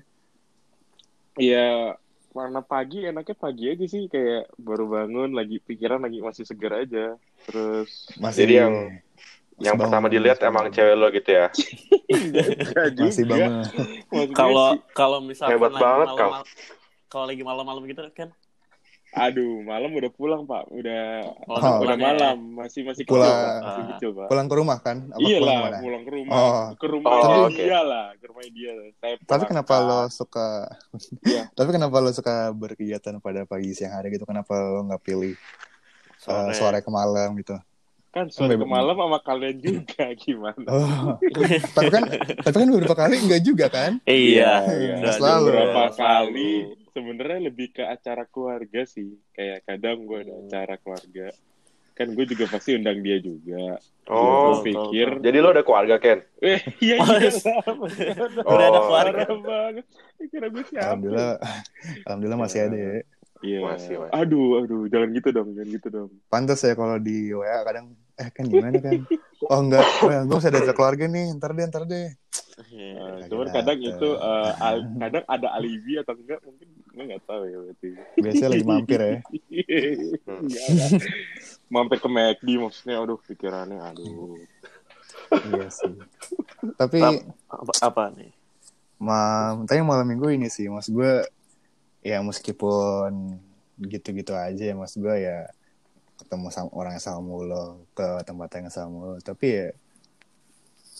ya 1.36 1.96
karena 2.34 2.60
pagi 2.60 3.00
enaknya 3.00 3.36
pagi 3.36 3.64
aja 3.68 3.86
sih 3.86 4.06
kayak 4.06 4.50
baru 4.58 4.90
bangun 4.90 5.32
lagi 5.32 5.58
pikiran 5.60 6.02
lagi 6.02 6.20
masih 6.20 6.44
segar 6.44 6.82
aja. 6.82 7.16
Terus 7.46 8.10
masih 8.18 8.44
Jadi 8.44 8.54
yang- 8.58 8.78
Yang 9.56 9.70
masih 9.70 9.82
pertama 9.86 10.02
bangun, 10.04 10.16
dilihat 10.18 10.38
masih 10.38 10.50
emang 10.50 10.66
bangun. 10.66 10.76
cewek 10.76 10.96
lo 10.98 11.08
gitu 11.10 11.30
ya. 11.32 11.48
Masih 12.98 13.24
bangun 13.24 13.52
Maksudnya 13.62 14.34
Kalau 14.34 14.68
kalau 14.92 15.18
misalkan 15.22 15.54
Hebat 15.54 15.72
banget, 15.72 16.08
malam, 16.10 16.18
kau. 16.18 16.32
kalau 17.08 17.26
lagi 17.28 17.44
malam-malam 17.44 17.82
gitu 17.86 18.02
kan 18.12 18.30
aduh 19.14 19.62
malam 19.62 19.94
udah 19.94 20.10
pulang 20.10 20.42
pak 20.44 20.66
udah 20.68 21.22
Oh. 21.46 21.54
udah 21.54 21.72
pulang 21.78 21.96
ya. 21.96 22.06
malam 22.08 22.38
masih 22.56 22.82
masih 22.82 23.04
kecil 23.04 23.14
Pulang. 23.14 23.30
Pak. 23.32 23.54
masih 23.62 23.78
Ah. 23.78 23.90
kecil 23.94 24.10
pak 24.12 24.28
pulang 24.28 24.48
ke 24.48 24.56
rumah 24.56 24.78
kan 24.80 24.98
apa 25.08 25.22
iya 25.22 25.38
pulang 25.38 25.60
lah 25.64 25.80
pulang 25.80 26.04
ke 26.04 26.12
rumah 26.12 26.34
Oh. 26.34 26.64
ke 26.74 26.86
rumah 26.88 27.10
Oh, 27.14 27.48
dia 27.48 27.80
lah 27.80 28.08
ke 28.14 28.26
rumah 28.26 28.42
dia 28.48 28.72
saya 28.96 29.16
tapi 29.20 29.28
pulang 29.40 29.50
kenapa 29.54 29.74
lo 29.80 30.00
suka 30.10 30.48
Iya. 31.24 31.44
tapi 31.58 31.70
kenapa 31.70 31.96
lo 31.96 32.10
suka 32.10 32.36
berkegiatan 32.52 33.14
pada 33.18 33.42
pagi 33.44 33.70
siang 33.72 33.94
hari 33.94 34.10
gitu 34.12 34.26
kenapa 34.26 34.50
lo 34.52 34.82
nggak 34.84 35.02
pilih 35.02 35.38
uh, 36.26 36.50
Sore. 36.50 36.54
sore 36.56 36.80
ke 36.80 36.90
malam 36.90 37.36
gitu 37.36 37.54
kan 38.10 38.30
sore 38.30 38.56
ke 38.56 38.64
malam 38.64 38.94
sama 38.94 39.18
kalian 39.20 39.58
juga 39.58 40.06
gimana 40.22 40.66
oh. 40.68 41.18
tapi 41.72 41.90
kan 41.92 42.04
tapi 42.40 42.56
kan 42.56 42.68
beberapa 42.68 42.96
kali 42.96 43.14
enggak 43.20 43.42
juga 43.42 43.66
kan 43.68 44.02
Iya, 44.06 44.54
iya. 44.72 44.94
udah 45.02 45.14
Selalu. 45.14 45.46
beberapa 45.48 45.84
kali 45.94 46.52
sebenarnya 46.94 47.40
lebih 47.44 47.68
ke 47.72 47.84
acara 47.84 48.24
keluarga 48.24 48.86
sih 48.86 49.06
kayak 49.32 49.66
kadang 49.66 50.06
gue 50.06 50.18
ada 50.20 50.32
Hmm. 50.32 50.42
acara 50.44 50.76
keluarga 50.78 51.28
kan 51.94 52.08
gue 52.10 52.26
juga 52.26 52.46
pasti 52.48 52.74
undang 52.74 53.00
dia 53.00 53.18
juga 53.18 53.78
Oh, 54.04 54.60
gue 54.60 54.68
pikir 54.68 55.22
jadi 55.22 55.38
lo 55.40 55.50
ada 55.50 55.62
keluarga 55.62 55.96
Ken? 55.96 56.20
eh 56.44 56.60
iya 56.80 56.98
Oh, 56.98 57.08
iya 57.08 57.30
lah. 57.30 57.64
Udah 58.52 58.66
ada 58.66 58.76
Oh. 58.76 58.84
keluarga. 58.84 59.24
Banget 59.30 59.86
kira 60.26 60.48
gue 60.48 60.64
siapa 60.66 60.84
alhamdulillah 60.88 61.34
alhamdulillah 62.06 62.40
masih 62.40 62.60
ada 62.64 62.78
ya 62.78 62.94
Iya. 63.44 63.60
Masih, 63.62 63.96
masih. 64.00 64.12
Aduh, 64.16 64.48
aduh, 64.58 64.88
jangan 64.88 65.10
gitu 65.12 65.30
dong, 65.30 65.52
jangan 65.52 65.70
gitu 65.70 65.88
dong. 65.90 66.10
pantas 66.28 66.64
ya 66.64 66.74
kalau 66.74 66.96
di 66.96 67.28
WA 67.30 67.60
kadang 67.62 67.92
eh 68.14 68.30
kan 68.30 68.46
gimana 68.46 68.78
kan 68.80 69.04
oh 69.44 69.60
enggak 69.60 69.84
gue 70.00 70.32
masih 70.32 70.48
ada 70.48 70.60
acara 70.62 70.72
keluarga 70.74 71.06
nih 71.06 71.26
ntar 71.36 71.52
deh 71.52 71.66
ntar 71.68 71.84
deh 71.84 72.08
Iya. 72.70 72.94
Nah, 72.94 73.10
Kagak 73.18 73.28
cuman 73.28 73.48
kadang 73.52 73.80
itu 73.82 74.10
eh, 74.14 74.52
al- 74.62 74.86
kadang 74.96 75.26
ada 75.28 75.48
alibi 75.52 75.94
atau 75.98 76.14
enggak 76.14 76.40
mungkin 76.40 76.68
gue 76.94 77.04
nggak 77.10 77.24
tahu 77.26 77.44
ya 77.50 77.58
berarti. 77.58 77.90
biasanya 78.22 78.50
lagi 78.54 78.66
mampir 78.70 79.00
ya 79.02 79.10
lah. 79.10 80.90
Mampir 81.74 81.98
ke 81.98 82.10
McD 82.10 82.48
maksudnya, 82.62 83.02
aduh 83.02 83.18
pikirannya, 83.26 83.82
aduh. 83.82 84.38
iya 85.44 85.68
sih 85.74 85.98
tapi 86.78 87.00
Tap- 87.02 87.28
apa, 87.50 87.74
apa 87.84 88.04
nih? 88.16 88.32
ma 89.02 89.52
tapi 89.68 89.84
malam 89.84 90.08
minggu 90.08 90.32
ini 90.32 90.48
sih 90.48 90.72
mas 90.72 90.88
gue 90.88 91.28
ya 92.06 92.24
meskipun 92.24 93.42
gitu-gitu 93.84 94.32
aja 94.32 94.64
ya 94.72 94.76
mas 94.78 94.96
gue 94.96 95.12
ya 95.12 95.50
ketemu 96.22 96.48
sama 96.54 96.70
orang 96.72 96.96
yang 96.96 97.04
sama 97.04 97.20
mulu 97.20 97.84
ke 97.92 98.08
tempat 98.24 98.50
yang 98.62 98.72
sama 98.72 98.90
mulu 98.94 99.16
tapi 99.20 99.48
ya 99.60 99.68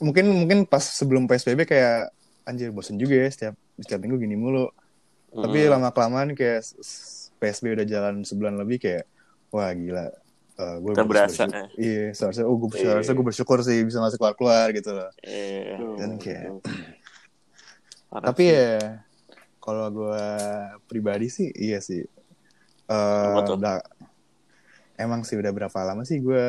mungkin 0.04 0.26
mungkin 0.34 0.58
pas 0.68 0.84
sebelum 0.84 1.30
psbb 1.30 1.64
kayak 1.64 2.12
anjir 2.44 2.76
bosen 2.76 3.00
juga 3.00 3.16
ya 3.24 3.30
setiap 3.32 3.56
setiap 3.80 4.04
minggu 4.04 4.20
gini 4.20 4.36
mulu 4.36 4.68
tapi 5.34 5.66
Mm. 5.66 5.72
lama 5.72 5.90
kelamaan 5.90 6.30
kayak 6.32 6.62
psbb 7.36 7.74
udah 7.74 7.88
jalan 7.88 8.16
sebulan 8.22 8.56
lebih 8.56 8.78
kayak 8.80 9.06
wah 9.50 9.70
gila. 9.70 10.08
Eh, 10.54 10.76
gue 10.80 10.92
Udah 10.94 11.02
berasa, 11.04 11.50
ya. 11.50 11.66
Iya, 11.74 12.14
seharusnya 12.14 12.46
oh 12.46 12.54
gue 12.56 12.70
Iya. 12.74 12.94
seharusnya 12.94 13.14
gue 13.14 13.26
bersyukur 13.26 13.58
sih 13.60 13.82
bisa 13.82 13.98
masuk 13.98 14.22
keluar 14.22 14.36
keluar 14.38 14.66
gitu 14.70 14.94
loh. 14.94 15.10
Eh, 15.20 15.74
Dan 15.98 16.22
kayak- 16.22 16.62
parah 18.08 18.26
Tapi 18.30 18.44
sih. 18.46 18.54
ya 18.54 19.02
kalau 19.58 19.90
gue 19.90 20.22
pribadi 20.86 21.28
sih 21.28 21.50
iya 21.50 21.82
sih. 21.82 22.06
Eh 22.86 23.28
udah- 23.58 23.82
emang 24.94 25.26
sih 25.26 25.34
udah 25.36 25.50
berapa 25.50 25.80
lama 25.82 26.06
sih 26.06 26.22
gue 26.22 26.46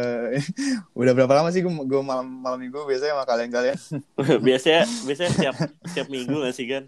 udah 1.01 1.13
berapa 1.17 1.33
lama 1.33 1.49
sih 1.49 1.65
gue 1.65 1.73
gue 1.73 2.01
malam 2.05 2.29
malam 2.29 2.61
minggu 2.61 2.85
biasanya 2.85 3.17
sama 3.17 3.25
kalian 3.25 3.51
kalian 3.51 3.79
biasanya 4.47 4.83
biasanya 5.09 5.31
setiap 5.33 5.55
setiap 5.89 6.07
minggu 6.13 6.37
gak 6.45 6.55
sih 6.55 6.67
kan 6.69 6.85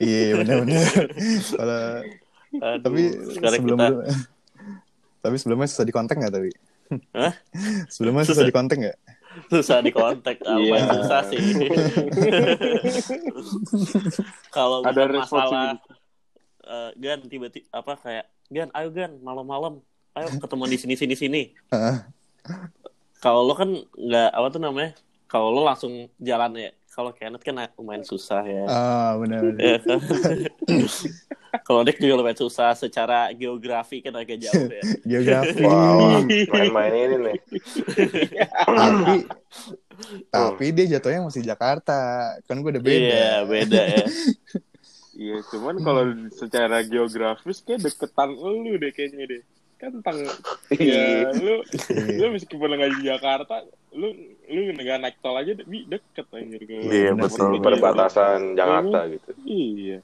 iya 0.00 0.32
benar-benar 0.40 0.88
kalau 1.52 1.82
tapi 2.80 3.02
sekarang 3.36 3.58
sebelum 3.60 3.78
kita 3.78 4.14
tapi 5.24 5.36
sebelumnya 5.40 5.68
susah 5.72 5.84
di 5.88 5.94
kontak 5.96 6.16
nggak 6.20 6.32
tapi? 6.36 6.50
Hah? 7.16 7.32
sebelumnya 7.88 8.28
susah 8.28 8.44
Susah. 8.44 8.48
di 8.48 8.52
kontak 8.52 8.76
nggak? 8.76 8.98
Susah 9.48 9.78
di 9.80 9.90
kontak 9.90 10.36
Iya. 10.44 10.72
apa 10.84 10.94
susah 11.00 11.20
sih? 11.32 11.40
Kalau 14.54 14.84
Ada 14.84 15.02
masalah 15.08 15.80
eh, 16.60 16.90
gan 17.00 17.24
tiba-tiba 17.24 17.66
apa 17.72 17.92
kayak 17.98 18.26
gan 18.52 18.68
ayo 18.76 18.88
gan 18.92 19.16
malam-malam 19.24 19.80
ayo 20.14 20.28
ketemu 20.32 20.64
di 20.70 20.78
sini 20.78 20.94
sini 20.94 21.14
sini. 21.14 21.42
Heeh. 21.70 21.96
kalau 23.18 23.40
lo 23.42 23.54
kan 23.54 23.70
nggak 23.92 24.30
apa 24.30 24.46
tuh 24.48 24.60
namanya? 24.60 24.92
Kalau 25.26 25.50
lo 25.50 25.64
langsung 25.64 26.06
jalan 26.18 26.54
ya 26.54 26.70
kalau 26.94 27.10
Kenneth 27.10 27.42
kan 27.42 27.58
lumayan 27.74 28.06
susah 28.06 28.46
ya. 28.46 28.64
Ah 28.70 29.18
benar 29.18 29.42
Ya 29.58 29.80
kan? 29.82 29.98
kalau 31.66 31.82
Nick 31.82 31.98
juga 31.98 32.14
lumayan 32.14 32.38
susah 32.38 32.70
secara 32.78 33.34
geografi 33.34 33.98
kan 33.98 34.14
agak 34.14 34.38
jauh 34.38 34.70
ya. 34.70 34.84
Geografi. 35.10 35.66
Wow, 35.66 36.22
main-main 36.22 36.94
ini 36.94 37.16
nih. 37.18 37.36
tapi 38.62 39.16
tapi 40.30 40.64
dia 40.70 40.86
jatuhnya 40.98 41.26
masih 41.26 41.42
Jakarta. 41.42 41.98
Kan 42.46 42.62
gue 42.62 42.70
udah 42.70 42.82
beda. 42.82 43.02
Iya 43.02 43.32
beda 43.42 43.82
ya. 43.82 44.04
Iya, 45.14 45.36
cuman 45.46 45.78
kalau 45.78 46.04
secara 46.30 46.82
geografis 46.82 47.62
kayak 47.62 47.86
deketan 47.86 48.34
lu 48.34 48.78
deh 48.78 48.90
kayaknya 48.90 49.26
deh. 49.30 49.42
Kan 49.84 49.94
tang 50.00 50.18
ya 50.72 51.28
lu 51.34 51.60
Iya. 51.60 52.16
lu 52.16 52.26
meskipun 52.32 52.68
nggak 52.70 52.92
di 52.94 53.02
Jakarta, 53.04 53.60
lu 53.92 54.08
lu 54.46 54.60
nggak 54.72 54.98
naik 54.98 55.16
tol 55.20 55.34
aja 55.34 55.52
de- 55.52 55.62
bi- 55.62 55.84
deket 55.84 56.24
anjir 56.30 56.62
ke 56.62 56.74
Iya, 56.82 57.12
betul. 57.12 57.60
Perbatasan 57.60 58.54
Jakarta 58.54 59.04
gitu. 59.06 59.30
Iya. 59.44 59.98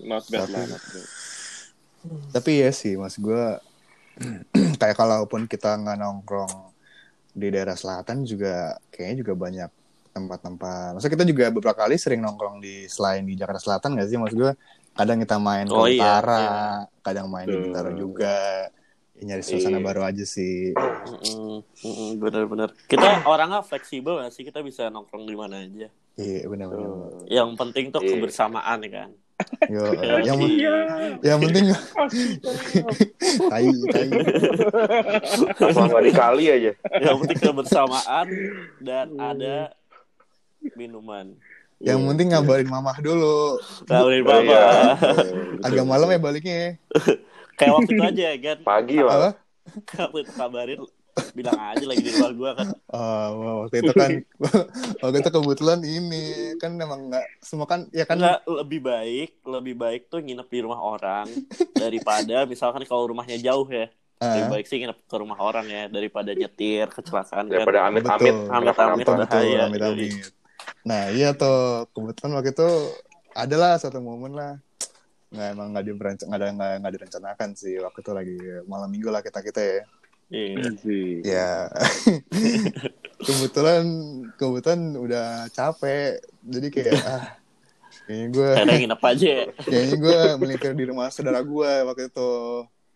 Not, 0.00 0.24
bad 0.26 0.40
Tapi- 0.42 0.52
lah, 0.52 0.64
not 0.66 0.82
bad. 0.82 1.06
tapi 2.32 2.50
ya 2.58 2.72
sih 2.72 2.96
mas 2.96 3.14
gue 3.14 3.44
kayak 4.80 4.96
kalaupun 4.96 5.44
kita 5.44 5.76
nggak 5.76 5.96
nongkrong 5.96 6.72
di 7.30 7.46
daerah 7.48 7.76
selatan 7.76 8.24
juga 8.24 8.72
kayaknya 8.88 9.20
juga 9.20 9.32
banyak 9.38 9.70
tempat-tempat 10.10 10.96
maksudnya 10.96 11.14
kita 11.14 11.24
juga 11.24 11.44
beberapa 11.50 11.76
kali 11.78 11.94
sering 11.94 12.18
nongkrong 12.18 12.58
di 12.58 12.88
selain 12.88 13.22
di 13.22 13.36
Jakarta 13.36 13.60
Selatan 13.60 13.94
nggak 13.94 14.08
sih 14.08 14.16
mas 14.16 14.32
gue 14.32 14.50
kadang 14.92 15.18
kita 15.18 15.36
main 15.36 15.64
ke 15.64 15.72
Oh, 15.72 15.86
iya, 15.86 16.00
utara 16.00 16.38
iya. 16.38 16.56
kadang 17.00 17.26
main 17.26 17.44
di 17.44 17.52
Betul. 17.52 17.64
Bintaro 17.64 17.90
juga 17.92 18.36
Ya, 19.20 19.26
nyari 19.28 19.44
suasana 19.44 19.76
Iya. 19.76 19.84
baru 19.84 20.00
aja 20.02 20.24
sih 20.24 20.72
bener-bener 22.16 22.72
kita 22.88 23.20
orangnya 23.24 23.60
fleksibel 23.60 24.16
gak 24.16 24.32
sih 24.32 24.42
kita 24.42 24.60
bisa 24.60 24.88
nongkrong 24.88 25.24
di 25.24 25.36
mana 25.36 25.60
aja 25.60 25.92
iya 26.16 26.48
benar-benar 26.48 26.88
Tuh. 26.88 27.28
yang 27.28 27.52
penting 27.52 27.92
tuh 27.92 28.00
Iya. 28.00 28.16
kebersamaan 28.16 28.80
ya 28.80 28.90
kan 28.90 29.10
Yo, 29.68 29.84
Iya. 29.92 30.14
yang 30.24 30.38
Iya. 30.40 30.76
yang 31.22 31.38
penting 31.38 31.64
tai 33.46 33.68
tai 33.88 34.08
nggak 35.60 36.04
dikali 36.06 36.44
aja. 36.50 36.72
yang 36.98 37.16
penting 37.20 37.38
kebersamaan 37.42 38.26
dan 38.80 39.06
ada 39.16 39.56
minuman 40.74 41.36
yang 41.80 42.04
penting 42.04 42.28
ngabarin 42.36 42.68
mamah 42.68 42.96
dulu. 43.00 43.56
Oh, 43.88 44.08
bapak 44.12 44.44
iya. 44.44 44.64
agak 45.64 45.84
malam 45.88 46.12
ya 46.12 46.20
baliknya 46.20 46.76
kayak 47.58 47.72
waktu 47.72 47.92
itu 47.96 48.04
aja 48.04 48.28
kan 48.36 48.58
Pagi 48.60 48.96
apa? 49.00 49.16
Lah. 49.16 49.32
waktu 49.96 50.18
itu 50.24 50.32
kabarin 50.36 50.80
bilang 51.32 51.58
aja 51.58 51.84
lagi 51.84 52.00
di 52.04 52.10
rumah 52.16 52.32
gua 52.36 52.50
kan. 52.56 52.68
Oh, 52.92 53.64
waktu 53.64 53.76
itu 53.80 53.92
kan 53.96 54.10
waktu 55.02 55.16
itu 55.24 55.30
kebetulan 55.32 55.80
ini 55.84 56.24
kan 56.60 56.76
emang 56.76 57.08
nggak 57.08 57.26
semua 57.40 57.64
kan 57.64 57.88
ya 57.96 58.04
kan. 58.04 58.20
Nggak, 58.20 58.44
lebih 58.44 58.80
baik 58.84 59.30
lebih 59.44 59.74
baik 59.76 60.02
tuh 60.12 60.20
nginep 60.20 60.48
di 60.52 60.60
rumah 60.60 60.80
orang 60.80 61.26
daripada 61.72 62.44
misalkan 62.50 62.84
kalau 62.84 63.08
rumahnya 63.08 63.40
jauh 63.40 63.68
ya. 63.68 63.88
Lebih 64.20 64.44
ah, 64.44 64.50
baik 64.52 64.66
sih 64.68 64.76
nginep 64.84 64.98
ke 65.08 65.16
rumah 65.16 65.40
orang 65.40 65.64
ya 65.64 65.88
daripada 65.88 66.36
nyetir 66.36 66.92
kecelakaan 66.92 67.48
kan 67.48 67.64
Daripada 67.64 67.88
amit-amit. 67.88 68.34
Amit-amit 68.52 69.06
bahaya. 69.08 69.64
amit-amit. 69.64 70.39
Nah 70.86 71.12
iya 71.12 71.36
tuh 71.36 71.86
kebetulan 71.92 72.40
waktu 72.40 72.50
itu 72.52 72.68
adalah 73.36 73.78
satu 73.78 74.00
momen 74.02 74.34
lah 74.34 74.58
nggak 75.30 75.48
emang 75.54 75.68
nggak 75.70 75.84
direncanakan 75.86 76.26
nggak 76.26 76.40
ada 76.42 76.48
nggak 76.50 76.72
nggak 76.82 76.94
direncanakan 76.98 77.48
sih 77.54 77.74
waktu 77.78 77.98
itu 78.02 78.10
lagi 78.10 78.36
malam 78.66 78.90
minggu 78.90 79.08
lah 79.14 79.22
kita 79.22 79.38
kita 79.46 79.60
ya 79.62 79.80
Iya. 80.30 80.62
Sih. 80.78 81.26
ya 81.26 81.66
kebetulan 83.26 83.84
kebetulan 84.38 84.80
udah 84.94 85.50
capek 85.50 86.22
jadi 86.46 86.66
kayak 86.70 86.94
ah 87.14 87.24
kayaknya 88.06 88.26
gue 88.30 88.50
nginep 88.86 89.02
aja 89.02 89.26
ya. 89.26 89.44
kayaknya 89.70 89.96
gue 89.98 90.18
melingkar 90.38 90.72
di 90.74 90.84
rumah 90.86 91.10
saudara 91.10 91.42
gue 91.42 91.72
waktu 91.86 92.10
itu 92.10 92.32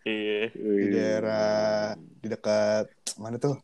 Iya. 0.05 0.41
di 0.53 0.85
daerah 0.93 1.95
di 1.97 2.27
dekat 2.29 2.85
mana 3.17 3.35
tuh 3.35 3.57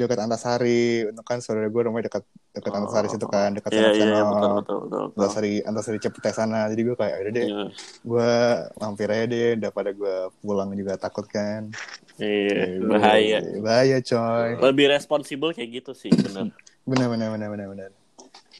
dekat 0.00 0.18
Antasari 0.18 0.78
untuk 1.04 1.22
kan 1.22 1.38
saudara 1.38 1.66
gue 1.66 1.82
rumahnya 1.82 2.06
dekat 2.06 2.22
dekat 2.52 2.72
Antasari 2.72 3.08
situ 3.08 3.26
kan 3.26 3.50
dekat 3.50 3.70
Iya, 3.70 3.80
sana 3.80 3.88
iya, 3.88 3.98
sana 3.98 4.14
betul, 4.24 4.50
betul, 4.54 4.54
betul. 4.78 4.78
betul. 4.86 5.18
Antasari 5.18 5.52
Antasari 5.60 5.98
Cepete 5.98 6.30
sana 6.30 6.58
jadi 6.66 6.82
gue 6.82 6.96
kayak 6.96 7.16
udah 7.18 7.32
deh 7.32 7.44
Iya. 7.44 7.62
gue 8.02 8.30
mampir 8.76 9.08
aja 9.08 9.24
deh 9.26 9.48
daripada 9.58 9.90
gue 9.90 10.14
pulang 10.38 10.70
juga 10.72 10.94
takut 10.94 11.26
kan 11.26 11.74
Iya, 12.16 12.82
bahaya. 12.84 13.38
bahaya 13.58 13.98
coy 14.00 14.48
Lebih 14.60 14.86
responsibel 14.88 15.50
kayak 15.50 15.70
gitu 15.76 15.92
sih, 15.92 16.10
bener. 16.10 16.54
benar 16.88 17.06
benar 17.08 17.28
benar 17.30 17.48
benar 17.50 17.66
benar 17.68 17.90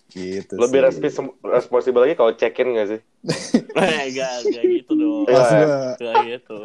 gitu 0.08 0.56
Lebih 0.56 0.88
respons- 0.88 1.36
responsibel 1.42 2.00
lagi 2.00 2.14
kalau 2.14 2.32
check-in 2.32 2.72
nggak 2.72 2.88
sih? 2.88 3.00
Eh, 3.78 4.10
enggak, 4.10 4.32
enggak 4.42 4.64
gitu 4.66 4.92
dong. 4.94 5.22
Iya. 5.24 5.36
Gua, 5.36 5.68
Enggak 5.94 6.14
gitu. 6.26 6.56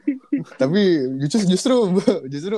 tapi 0.60 0.80
justru 1.18 1.40
justru 1.48 1.74
justru 2.28 2.56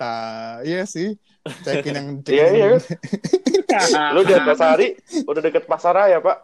tak 0.00 0.64
iya 0.64 0.88
sih 0.88 1.20
cekin 1.60 1.92
yang 1.92 2.08
cekin 2.24 2.32
Iya, 2.40 2.46
iya. 2.56 4.10
Lu 4.16 4.24
di 4.26 4.32
Antasari 4.34 4.98
udah 5.28 5.40
deket 5.44 5.68
pasar 5.68 5.94
raya, 5.94 6.18
Pak. 6.18 6.36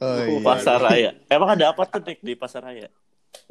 oh, 0.00 0.16
iya. 0.24 0.40
Pasar 0.40 0.78
Raya. 0.78 1.10
Emang 1.28 1.52
ada 1.52 1.74
apa 1.74 1.84
tuh 1.84 2.00
Nick, 2.06 2.22
di 2.22 2.32
Pasar 2.38 2.64
Raya? 2.64 2.88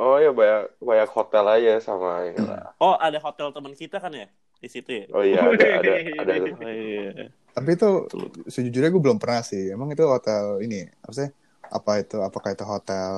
Oh 0.01 0.17
iya 0.17 0.33
banyak 0.33 0.81
banyak 0.81 1.09
hotel 1.13 1.45
aja 1.45 1.73
sama 1.83 2.25
ini 2.25 2.41
lah. 2.41 2.73
Oh, 2.81 2.97
ada 2.97 3.21
hotel 3.21 3.53
teman 3.53 3.77
kita 3.77 4.01
kan 4.01 4.09
ya? 4.11 4.25
Di 4.57 4.67
situ 4.71 4.89
ya? 4.89 5.05
Oh 5.13 5.21
iya 5.21 5.45
ada 5.45 5.67
ada 5.79 5.91
ada. 6.25 6.33
Oh, 6.41 6.73
iya. 6.73 7.29
Tapi 7.53 7.69
itu 7.77 7.89
sejujurnya 8.49 8.89
gue 8.89 9.01
belum 9.03 9.19
pernah 9.21 9.45
sih. 9.45 9.69
Emang 9.69 9.87
itu 9.93 10.01
hotel 10.03 10.59
ini 10.65 10.89
apa 11.05 11.13
sih? 11.13 11.29
Apa 11.69 11.99
itu? 11.99 12.17
Apakah 12.19 12.51
itu 12.51 12.63
hotel 12.63 13.11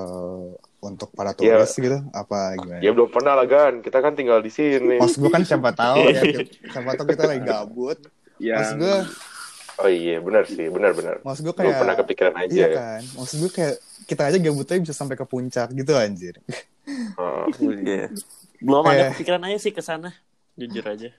untuk 0.77 1.09
para 1.11 1.33
Iya. 1.33 1.59
turis 1.59 1.73
gitu? 1.73 1.97
Apa 2.11 2.55
gimana? 2.55 2.79
Ya 2.79 2.91
belum 2.91 3.09
pernah 3.09 3.33
lah 3.33 3.45
Gan. 3.45 3.81
Kita 3.81 3.99
kan 3.99 4.13
tinggal 4.13 4.39
di 4.39 4.49
sini. 4.49 4.97
Mas 4.97 5.15
gue 5.15 5.27
kan 5.27 5.41
siapa 5.41 5.73
tahu 5.73 6.07
ya, 6.09 6.21
siapa 6.73 6.89
tahu 6.95 7.05
kita 7.09 7.23
lagi 7.25 7.41
gabut. 7.41 7.97
Mas 8.37 8.71
Yang 8.71 8.71
gue, 8.77 8.97
Oh 9.77 9.85
iya 9.85 10.17
benar 10.17 10.41
sih 10.49 10.73
benar 10.73 10.89
benar. 10.97 11.21
mas 11.21 11.37
gue 11.37 11.53
Belum 11.53 11.69
kayak 11.69 11.77
pernah 11.77 11.95
kepikiran 11.95 12.33
aja. 12.33 12.49
Iya 12.49 12.65
ya. 12.65 12.73
kan, 12.73 13.01
maksud 13.13 13.35
gue 13.45 13.51
kayak 13.53 13.75
kita 14.09 14.21
aja 14.25 14.37
gabutnya 14.41 14.77
bisa 14.81 14.95
sampai 14.97 15.13
ke 15.13 15.25
puncak 15.25 15.69
gitu 15.69 15.93
anjir. 15.93 16.41
Oh. 17.13 17.45
Iya. 17.61 18.09
Belum 18.57 18.81
ada 18.81 19.13
kepikiran 19.13 19.45
aja 19.45 19.57
sih 19.61 19.69
ke 19.69 19.85
sana. 19.85 20.17
Jujur 20.57 20.81
aja. 20.81 21.13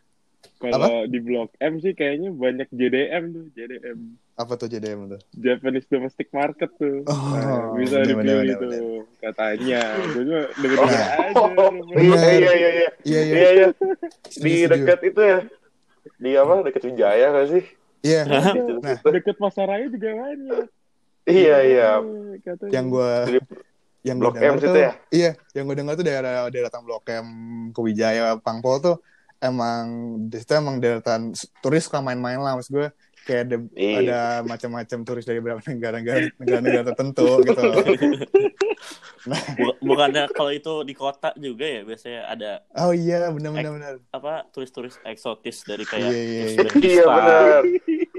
Kalau 0.58 1.06
di 1.06 1.18
Blok 1.18 1.54
M 1.56 1.78
sih 1.78 1.92
kayaknya 1.92 2.30
banyak 2.30 2.66
JDM 2.68 3.24
tuh, 3.30 3.44
JDM. 3.52 3.98
Apa 4.34 4.54
tuh 4.54 4.66
JDM 4.66 5.06
tuh? 5.08 5.20
Japanese 5.32 5.86
Domestic 5.86 6.28
Market 6.30 6.70
tuh. 6.74 7.02
Oh, 7.04 7.14
Nah, 7.30 7.74
bisa 7.74 8.02
bener, 8.02 8.10
dipilih 8.12 8.54
bener, 8.54 8.58
bener. 8.58 8.82
katanya. 9.20 9.82
Gue 10.08 10.22
juga 10.24 10.40
denger 10.60 10.78
Nah. 10.78 10.88
aja. 10.88 11.42
Iya 11.94 12.22
iya 12.28 12.52
iya 12.52 12.70
iya. 12.70 12.90
Iya 13.00 13.20
iya. 13.20 13.34
Iya 13.34 13.48
iya. 13.52 13.68
Di 13.70 13.92
Setuju, 14.28 14.50
setuju. 14.56 14.72
dekat 14.72 15.00
itu 15.04 15.20
ya. 15.22 15.38
Di 16.16 16.30
apa? 16.34 16.52
Dekat 16.60 16.82
Wijaya 16.84 17.26
nggak 17.30 17.46
sih? 17.48 17.64
Iya. 18.00 18.20
Nah. 18.26 18.98
Deket 19.04 19.36
pasar 19.36 19.66
raya 19.66 19.86
juga 19.86 20.08
banyak. 20.12 20.66
Iya 21.24 21.56
iya. 21.60 21.88
Katanya. 22.40 22.72
Yang 22.72 22.86
gue 22.88 23.10
Di 23.26 23.38
yang 24.06 24.16
gue 24.16 24.24
Blok 24.24 24.34
dengar 24.34 24.48
M 24.48 24.54
tuh, 24.54 24.62
situ 24.64 24.78
ya? 24.78 24.92
iya, 25.10 25.30
yang 25.52 25.64
gue 25.66 25.76
dengar 25.76 25.94
tuh 25.94 26.06
daerah 26.06 26.46
daerah 26.48 26.70
Blok 26.80 27.04
M 27.04 27.26
ke 27.74 27.80
Wijaya, 27.82 28.38
Pangpol 28.38 28.78
tuh 28.78 28.96
emang 29.40 29.84
di 30.26 30.36
situ 30.36 30.52
emang 30.52 30.76
deretan 30.76 31.30
turis 31.58 31.84
suka 31.84 31.98
main-main 31.98 32.36
lah, 32.36 32.54
maksud 32.54 32.72
gue 32.72 32.88
kayak 33.20 33.42
ada 33.44 33.56
Iya. 33.72 33.96
ada 34.00 34.18
macam-macam 34.42 34.98
turis 35.02 35.22
dari 35.22 35.38
beberapa 35.38 35.60
negara-negara 35.62 36.32
negara-negara 36.36 36.84
tertentu 36.88 37.28
gitu 37.42 37.60
loh. 37.60 37.76
Bu- 39.58 39.76
bukannya 39.84 40.30
kalau 40.32 40.48
itu 40.48 40.80
di 40.82 40.94
kota 40.94 41.34
juga 41.36 41.66
ya 41.66 41.82
biasanya 41.82 42.20
ada 42.24 42.50
oh 42.72 42.94
iya 42.94 43.28
benar-benar 43.28 43.72
benar 43.74 43.94
apa 44.08 44.46
turis-turis 44.48 44.96
eksotis 45.04 45.66
dari 45.66 45.84
kayak 45.84 46.08
Iya, 46.08 46.22
iya, 46.22 46.44
iya. 46.48 46.70
Iya 46.72 47.04
benar. 47.04 47.60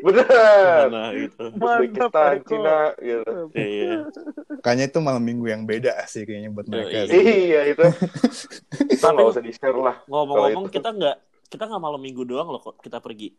Benar. 0.02 0.86
mana 0.86 1.04
gitu. 1.14 1.44
Uzbekistan, 1.52 2.36
Cina 2.44 2.80
gitu. 2.98 3.34
Iya. 3.54 3.94
kayaknya 4.60 4.86
itu 4.88 5.00
malam 5.00 5.22
minggu 5.22 5.46
yang 5.46 5.64
beda 5.64 5.94
sih 6.06 6.24
kayaknya 6.24 6.50
buat 6.50 6.68
mereka 6.68 6.90
Iya. 6.90 7.04
sih. 7.06 7.22
Iya 7.22 7.62
itu. 7.70 7.84
Kita 8.92 9.08
nggak 9.10 9.28
usah 9.28 9.44
di 9.44 9.52
share 9.52 9.76
lah. 9.76 9.96
Ngomong-ngomong 10.06 10.66
itu. 10.68 10.76
kita 10.76 10.90
nggak 10.92 11.16
kita 11.50 11.64
nggak 11.66 11.82
malam 11.82 11.98
minggu 11.98 12.24
doang 12.24 12.50
loh 12.50 12.62
kok 12.62 12.78
kita 12.80 13.00
pergi. 13.00 13.32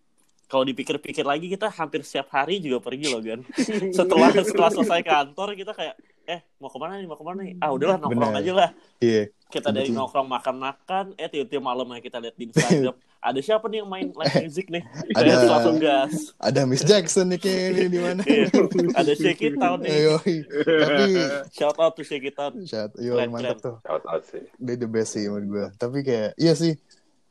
Kalau 0.44 0.66
dipikir-pikir 0.66 1.22
lagi 1.22 1.46
kita 1.46 1.70
hampir 1.70 2.02
setiap 2.02 2.34
hari 2.34 2.58
juga 2.58 2.82
pergi 2.82 3.06
loh 3.06 3.22
kan. 3.22 3.40
Setelah 3.98 4.34
setelah 4.34 4.70
selesai 4.72 5.00
kantor 5.00 5.54
kita 5.54 5.72
kayak 5.72 5.94
eh 6.30 6.40
mau 6.56 6.70
ke 6.70 6.78
mana 6.78 6.94
nih 6.94 7.08
mau 7.10 7.18
ke 7.18 7.24
mana 7.26 7.42
nih 7.42 7.54
ah 7.58 7.70
udahlah 7.70 7.98
nongkrong 7.98 8.30
Bener. 8.30 8.42
aja 8.42 8.52
lah 8.54 8.70
iya 9.02 9.22
kita 9.50 9.68
dari 9.68 9.90
nongkrong 9.90 10.30
makan-makan 10.30 11.18
eh 11.18 11.26
tiba-tiba 11.26 11.58
malamnya 11.60 11.98
kita 11.98 12.22
lihat 12.22 12.38
di 12.38 12.46
Instagram 12.46 12.94
ada 13.28 13.40
siapa 13.42 13.66
nih 13.66 13.82
yang 13.82 13.90
main 13.90 14.06
live 14.08 14.36
music 14.40 14.70
nih 14.70 14.80
Ada. 15.12 15.28
ada 15.28 15.46
langsung 15.50 15.76
gas 15.76 16.12
ada 16.38 16.60
Miss 16.64 16.80
Jackson 16.80 17.26
nih 17.28 17.40
kayaknya 17.42 17.86
di 17.86 17.98
mana 17.98 18.22
Iya. 18.22 18.46
ada 18.94 19.12
Shake 19.12 19.42
It 19.42 19.54
Town 19.58 19.82
nih 19.82 19.90
Ayo, 19.90 20.14
tapi 20.22 21.12
shout 21.50 21.76
out 21.76 21.92
to 21.92 22.02
Shake 22.02 22.24
It 22.24 22.38
Town 22.38 22.54
Shout, 22.62 22.94
yo, 22.96 23.18
Keren, 23.18 23.28
mantap 23.28 23.58
keren. 23.58 23.66
tuh. 23.66 23.76
Shout 23.82 24.04
out 24.06 24.22
sih. 24.24 24.42
Dia 24.56 24.74
the 24.74 24.86
best 24.86 25.12
sih 25.12 25.26
menurut 25.26 25.46
gue. 25.48 25.66
Tapi 25.76 25.98
kayak, 26.00 26.30
iya 26.36 26.52
sih. 26.52 26.76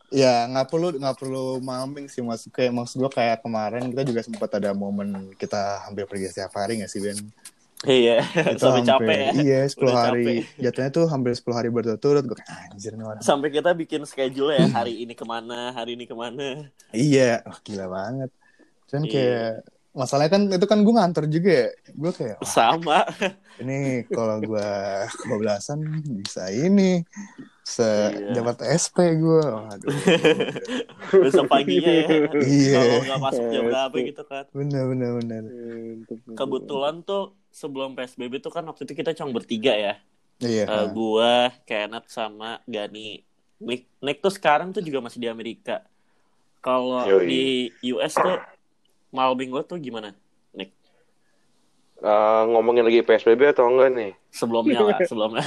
Ya 0.09 0.45
nggak 0.45 0.67
perlu 0.67 0.89
nggak 0.91 1.17
perlu 1.17 1.57
maming 1.59 2.05
sih 2.05 2.19
mas. 2.19 2.45
Kayak 2.49 2.73
maksud 2.75 2.97
gue 2.97 3.09
kayak 3.09 3.39
kemarin 3.39 3.87
kita 3.87 4.03
juga 4.03 4.21
sempat 4.21 4.49
ada 4.51 4.73
momen 4.73 5.31
kita 5.35 5.85
hampir 5.85 6.05
pergi 6.05 6.29
setiap 6.29 6.51
hari 6.53 6.81
nggak 6.81 6.89
sih 6.89 6.99
Ben? 6.99 7.17
Iya 7.87 8.19
Itu 8.19 8.59
sampai 8.65 8.81
hampir- 8.81 8.89
capek 8.89 9.17
ya 9.17 9.31
Iya 9.39 9.59
10 9.65 9.79
Udah 9.79 9.95
hari. 9.95 10.23
capek. 10.25 10.35
Jatuhnya 10.59 10.89
tuh 10.91 11.05
hampir 11.07 11.31
10 11.31 11.55
hari 11.55 11.69
berturut-turut. 11.69 12.23
Gue 12.27 12.37
kayak 12.37 12.51
anjir 12.69 12.91
nih 12.93 13.05
orang. 13.07 13.21
sampai 13.21 13.49
kita 13.49 13.71
bikin 13.71 14.01
schedule 14.03 14.51
ya 14.51 14.67
hari 14.69 14.93
ini 14.99 15.13
ke 15.13 15.23
mana 15.23 15.71
hari 15.71 15.95
ini 15.95 16.03
ke 16.03 16.11
mana 16.13 16.67
Iya, 16.91 17.39
wah, 17.41 17.59
gila 17.61 17.87
banget. 17.87 18.29
Cuman 18.85 19.03
Iya. 19.03 19.11
kayak 19.11 19.51
masalahnya 19.99 20.31
kan 20.31 20.43
itu 20.47 20.63
kan 20.63 20.79
gue 20.79 20.93
ngantor 20.95 21.25
juga 21.27 21.51
ya. 21.51 21.69
Gue 21.91 22.11
kayak 22.11 22.37
wah, 22.39 22.47
sama 22.47 22.99
ini 23.59 24.07
kalau 24.07 24.39
gue 24.39 24.69
kebablasan 25.19 25.79
bisa 26.23 26.47
ini 26.47 27.03
se 27.61 27.83
Iya. 27.85 28.33
dapat 28.33 28.63
SP 28.65 29.19
gue. 29.19 29.43
Waduh. 29.45 29.91
besok 31.21 31.45
paginya 31.45 31.91
ya 31.91 32.07
Iya. 32.39 32.79
kalau 32.79 33.01
nggak 33.03 33.21
masuk 33.21 33.43
jam 33.51 33.63
berapa 33.67 33.95
gitu 33.99 34.23
kan 34.23 34.45
bener 34.49 34.83
bener 34.87 35.09
bener. 35.19 35.43
kebetulan 36.33 36.95
tuh 37.03 37.35
sebelum 37.49 37.93
PSBB 37.93 38.39
tuh 38.39 38.49
kan 38.49 38.63
waktu 38.63 38.85
itu 38.85 38.93
kita 38.95 39.11
cuma 39.13 39.29
bertiga 39.31 39.73
ya 39.73 39.93
Iya. 40.39 40.63
Eh, 40.65 40.85
gua 40.89 41.51
Kenneth 41.67 42.07
sama 42.07 42.63
Gani 42.63 43.19
Nick 43.59 43.91
Nick 43.99 44.23
tuh 44.23 44.31
sekarang 44.31 44.71
tuh 44.71 44.79
juga 44.79 45.03
masih 45.03 45.19
di 45.19 45.27
Amerika 45.27 45.83
kalau 46.59 47.03
di 47.19 47.67
US 47.91 48.15
tuh 48.15 48.39
malam 49.09 49.35
minggu 49.35 49.61
tuh 49.63 49.77
gimana 49.77 50.13
Nick 50.51 50.73
Eh, 51.99 52.41
ngomongin 52.47 52.81
lagi 52.81 53.01
PSBB 53.01 53.51
atau 53.51 53.67
enggak 53.67 53.89
nih? 53.91 54.11
sebelumnya 54.29 54.79
lah 54.81 54.97
sebelumnya 55.09 55.43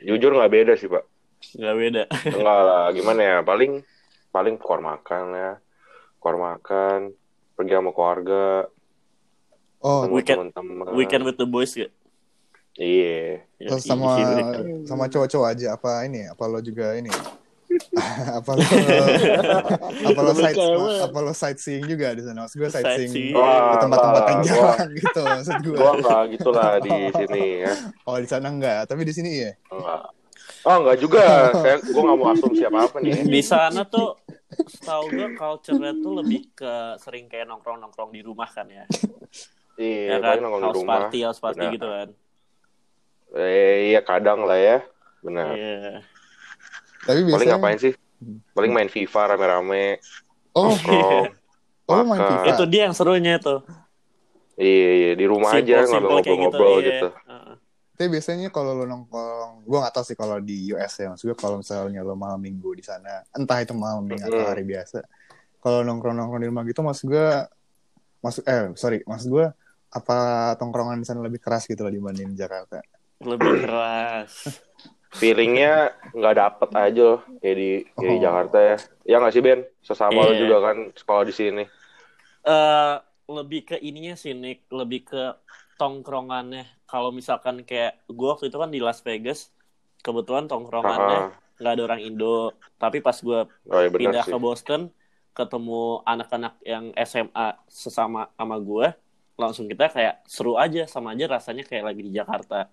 Jujur 0.00 0.32
nggak 0.32 0.48
beda 0.50 0.72
sih 0.74 0.86
pak. 0.86 1.04
nggak 1.54 1.76
beda 1.78 2.02
Enggak 2.30 2.58
lah, 2.62 2.86
gimana 2.90 3.20
ya? 3.20 3.36
Paling 3.40 3.80
paling 4.28 4.54
keluar 4.56 4.80
makan 4.80 5.24
ya, 5.32 5.52
keluar 6.16 6.36
makan, 6.38 6.98
pergi 7.52 7.72
sama 7.72 7.90
keluarga, 7.90 8.68
oh, 9.78 10.04
sama 10.04 10.14
Weekend- 10.14 10.52
teman-teman. 10.52 10.92
weekend 10.92 11.22
with 11.22 11.34
the 11.34 11.44
boys 11.44 11.72
ya 11.72 11.88
Iya. 12.72 13.44
Ya, 13.58 13.68
terus 13.68 13.82
sama 13.82 14.16
iya. 14.16 14.86
sama 14.86 15.04
cowok-cowok 15.06 15.48
aja 15.48 15.74
apa 15.74 16.04
ini? 16.04 16.24
Apa 16.24 16.46
lo 16.46 16.60
juga 16.60 16.94
ini? 16.94 17.10
Apa 18.30 18.50
lo 18.50 18.62
apa 20.02 20.20
lo 20.20 20.32
sight 20.32 20.56
apa 21.00 21.18
lo 21.20 21.32
sightseeing 21.32 21.84
juga 21.84 22.10
di 22.12 22.22
sana? 22.22 22.44
Maksud 22.44 22.56
gue 22.56 22.68
sightseeing 22.68 23.10
di 23.10 23.24
Wah, 23.30 23.78
tempat-tempat 23.78 24.22
yang 24.26 24.40
jarang 24.42 24.90
gitu 24.98 25.20
maksud 25.20 25.56
gue. 25.60 25.76
Gua 25.76 25.92
enggak 25.94 26.22
gitu 26.34 26.48
lah 26.50 26.72
di 26.78 26.90
sini 27.12 27.42
ya. 27.62 27.72
Oh 28.04 28.16
di 28.16 28.26
sana 28.26 28.46
enggak, 28.48 28.86
tapi 28.86 29.02
di 29.02 29.12
sini 29.12 29.30
iya. 29.36 29.52
Enggak. 29.68 30.02
Oh 30.60 30.76
enggak 30.82 30.96
juga. 30.98 31.24
Saya 31.54 31.76
gua 31.80 32.02
nggak 32.04 32.18
mau 32.18 32.28
asumsi 32.30 32.62
apa-apa 32.62 32.96
nih. 32.98 33.12
di 33.22 33.42
sana 33.42 33.82
tuh 33.82 34.18
setahu 34.50 35.04
gue 35.08 35.28
culture-nya 35.34 35.92
tuh 35.96 36.12
lebih 36.16 36.50
ke 36.52 36.72
sering 36.98 37.26
kayak 37.26 37.46
nongkrong-nongkrong 37.46 38.10
di 38.10 38.18
rumah 38.20 38.50
kan 38.50 38.66
ya 38.66 38.82
Iya, 39.78 40.02
ya 40.04 40.16
kan 40.18 40.26
paling 40.26 40.42
nongkrong 40.42 40.62
di 40.66 40.74
rumah. 40.76 40.94
party 41.06 41.18
house 41.22 41.38
party 41.38 41.62
Benar. 41.62 41.74
gitu 41.74 41.86
kan 41.86 42.08
Eh, 43.30 43.94
iya 43.94 44.02
kadang 44.02 44.42
lah 44.42 44.58
ya. 44.58 44.82
Benar. 45.22 45.54
Iya. 45.54 46.02
Tapi 47.00 47.18
Paling 47.18 47.26
biasanya 47.26 47.54
ngapain 47.56 47.78
sih? 47.78 47.92
Paling 48.52 48.70
main 48.70 48.88
FIFA 48.88 49.20
rame-rame, 49.32 49.98
Oh, 50.52 50.68
nongkrong. 50.68 51.30
oh 51.86 51.94
lo 51.94 52.02
main. 52.04 52.20
FIFA. 52.20 52.48
itu 52.52 52.64
dia 52.66 52.82
yang 52.86 52.94
serunya 52.94 53.38
tuh 53.38 53.62
Iya, 54.54 54.90
iya 54.92 55.10
di 55.14 55.24
rumah 55.24 55.56
Simple- 55.56 55.80
aja 55.80 55.88
ngobrol-ngobrol 55.88 56.78
iya. 56.78 56.88
gitu. 56.92 57.08
Heeh. 57.16 57.54
Tapi 57.96 58.08
biasanya 58.10 58.48
kalau 58.48 58.72
lo 58.74 58.84
nongkrong, 58.84 59.64
gue 59.64 59.78
gak 59.78 59.94
tahu 59.94 60.04
sih 60.04 60.16
kalau 60.16 60.36
di 60.36 60.68
US 60.70 60.92
ya, 60.96 61.08
maksud 61.08 61.24
gue 61.26 61.36
kalau 61.38 61.56
misalnya 61.56 62.00
lo 62.00 62.12
malam 62.12 62.36
minggu 62.36 62.72
di 62.72 62.80
sana, 62.80 63.24
entah 63.30 63.56
itu 63.56 63.72
malam 63.72 64.04
minggu 64.04 64.20
atau 64.22 64.44
hari 64.46 64.64
biasa, 64.64 65.00
kalau 65.58 65.80
nongkrong-nongkrong 65.80 66.40
di 66.40 66.48
rumah 66.48 66.64
gitu, 66.64 66.80
maksud 66.80 67.08
gue, 67.08 67.28
maksud 68.20 68.42
eh 68.44 68.72
sorry, 68.74 69.00
maksud 69.02 69.28
gue 69.28 69.46
apa 69.90 70.18
tongkrongan 70.54 70.96
di 70.96 71.04
sana 71.04 71.20
lebih 71.20 71.40
keras 71.40 71.64
gitu 71.64 71.80
loh 71.80 71.90
dibanding 71.90 72.30
di 72.30 72.36
Jakarta? 72.36 72.80
lebih 73.20 73.64
keras 73.64 74.32
Feelingnya 75.10 75.90
nggak 76.14 76.34
dapet 76.38 76.70
aja 76.78 77.02
loh 77.02 77.20
kayak 77.42 77.56
di, 77.58 77.70
kayak 77.98 78.12
di 78.14 78.18
Oh. 78.18 78.22
Jakarta 78.22 78.56
ya. 78.62 78.76
Ya 79.04 79.16
nggak 79.18 79.32
sih 79.34 79.42
Ben? 79.42 79.60
Sesama 79.82 80.18
lo 80.22 80.32
Iya. 80.32 80.40
juga 80.42 80.56
kan 80.70 80.76
sekolah 80.94 81.24
di 81.26 81.34
sini. 81.34 81.64
eh 82.40 82.94
lebih 83.28 83.60
ke 83.68 83.76
ininya 83.78 84.16
sih 84.16 84.32
Nick 84.32 84.64
lebih 84.72 85.04
ke 85.06 85.22
tongkrongannya 85.76 86.64
kalau 86.88 87.12
misalkan 87.12 87.62
kayak 87.68 88.00
gue 88.08 88.26
waktu 88.26 88.48
itu 88.48 88.56
kan 88.56 88.70
di 88.72 88.80
Las 88.80 89.00
Vegas 89.04 89.52
kebetulan 90.00 90.48
tongkrongannya 90.48 91.36
nggak 91.60 91.72
ada 91.76 91.82
orang 91.84 92.00
Indo 92.00 92.56
tapi 92.80 93.04
pas 93.04 93.16
gue 93.20 93.44
oh 93.68 93.80
benar 93.92 94.00
pindah 94.00 94.24
sih. 94.24 94.32
ke 94.32 94.36
Boston 94.40 94.88
ketemu 95.36 96.00
anak-anak 96.02 96.54
yang 96.64 96.84
SMA 96.96 97.46
sesama 97.68 98.32
sama 98.34 98.56
gue 98.58 98.86
langsung 99.36 99.68
kita 99.68 99.92
kayak 99.92 100.14
seru 100.24 100.56
aja 100.56 100.88
sama 100.88 101.12
aja 101.12 101.24
rasanya 101.28 101.62
kayak 101.68 101.84
lagi 101.92 102.02
di 102.02 102.12
Jakarta 102.12 102.68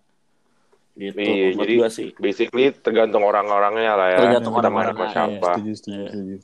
gitu 0.97 1.13
Iya, 1.21 1.47
jadi 1.53 1.73
sih 1.93 2.09
basically 2.17 2.73
tergantung 2.73 3.21
orang-orangnya 3.21 3.93
lah 3.93 4.07
ya. 4.11 4.19
Tergantung 4.25 4.53
Kita 4.57 4.69
sama 4.73 4.81
iya. 4.81 5.07
siapa. 5.13 5.49
Setuju, 5.53 5.71
setuju, 5.77 5.93
Iya. 5.93 6.09
setuju. 6.09 6.35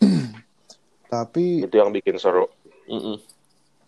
tapi, 1.12 1.44
Itu 1.68 1.76
yang 1.76 1.90
bikin 1.92 2.16
seru. 2.16 2.48
Mm-mm. 2.90 3.22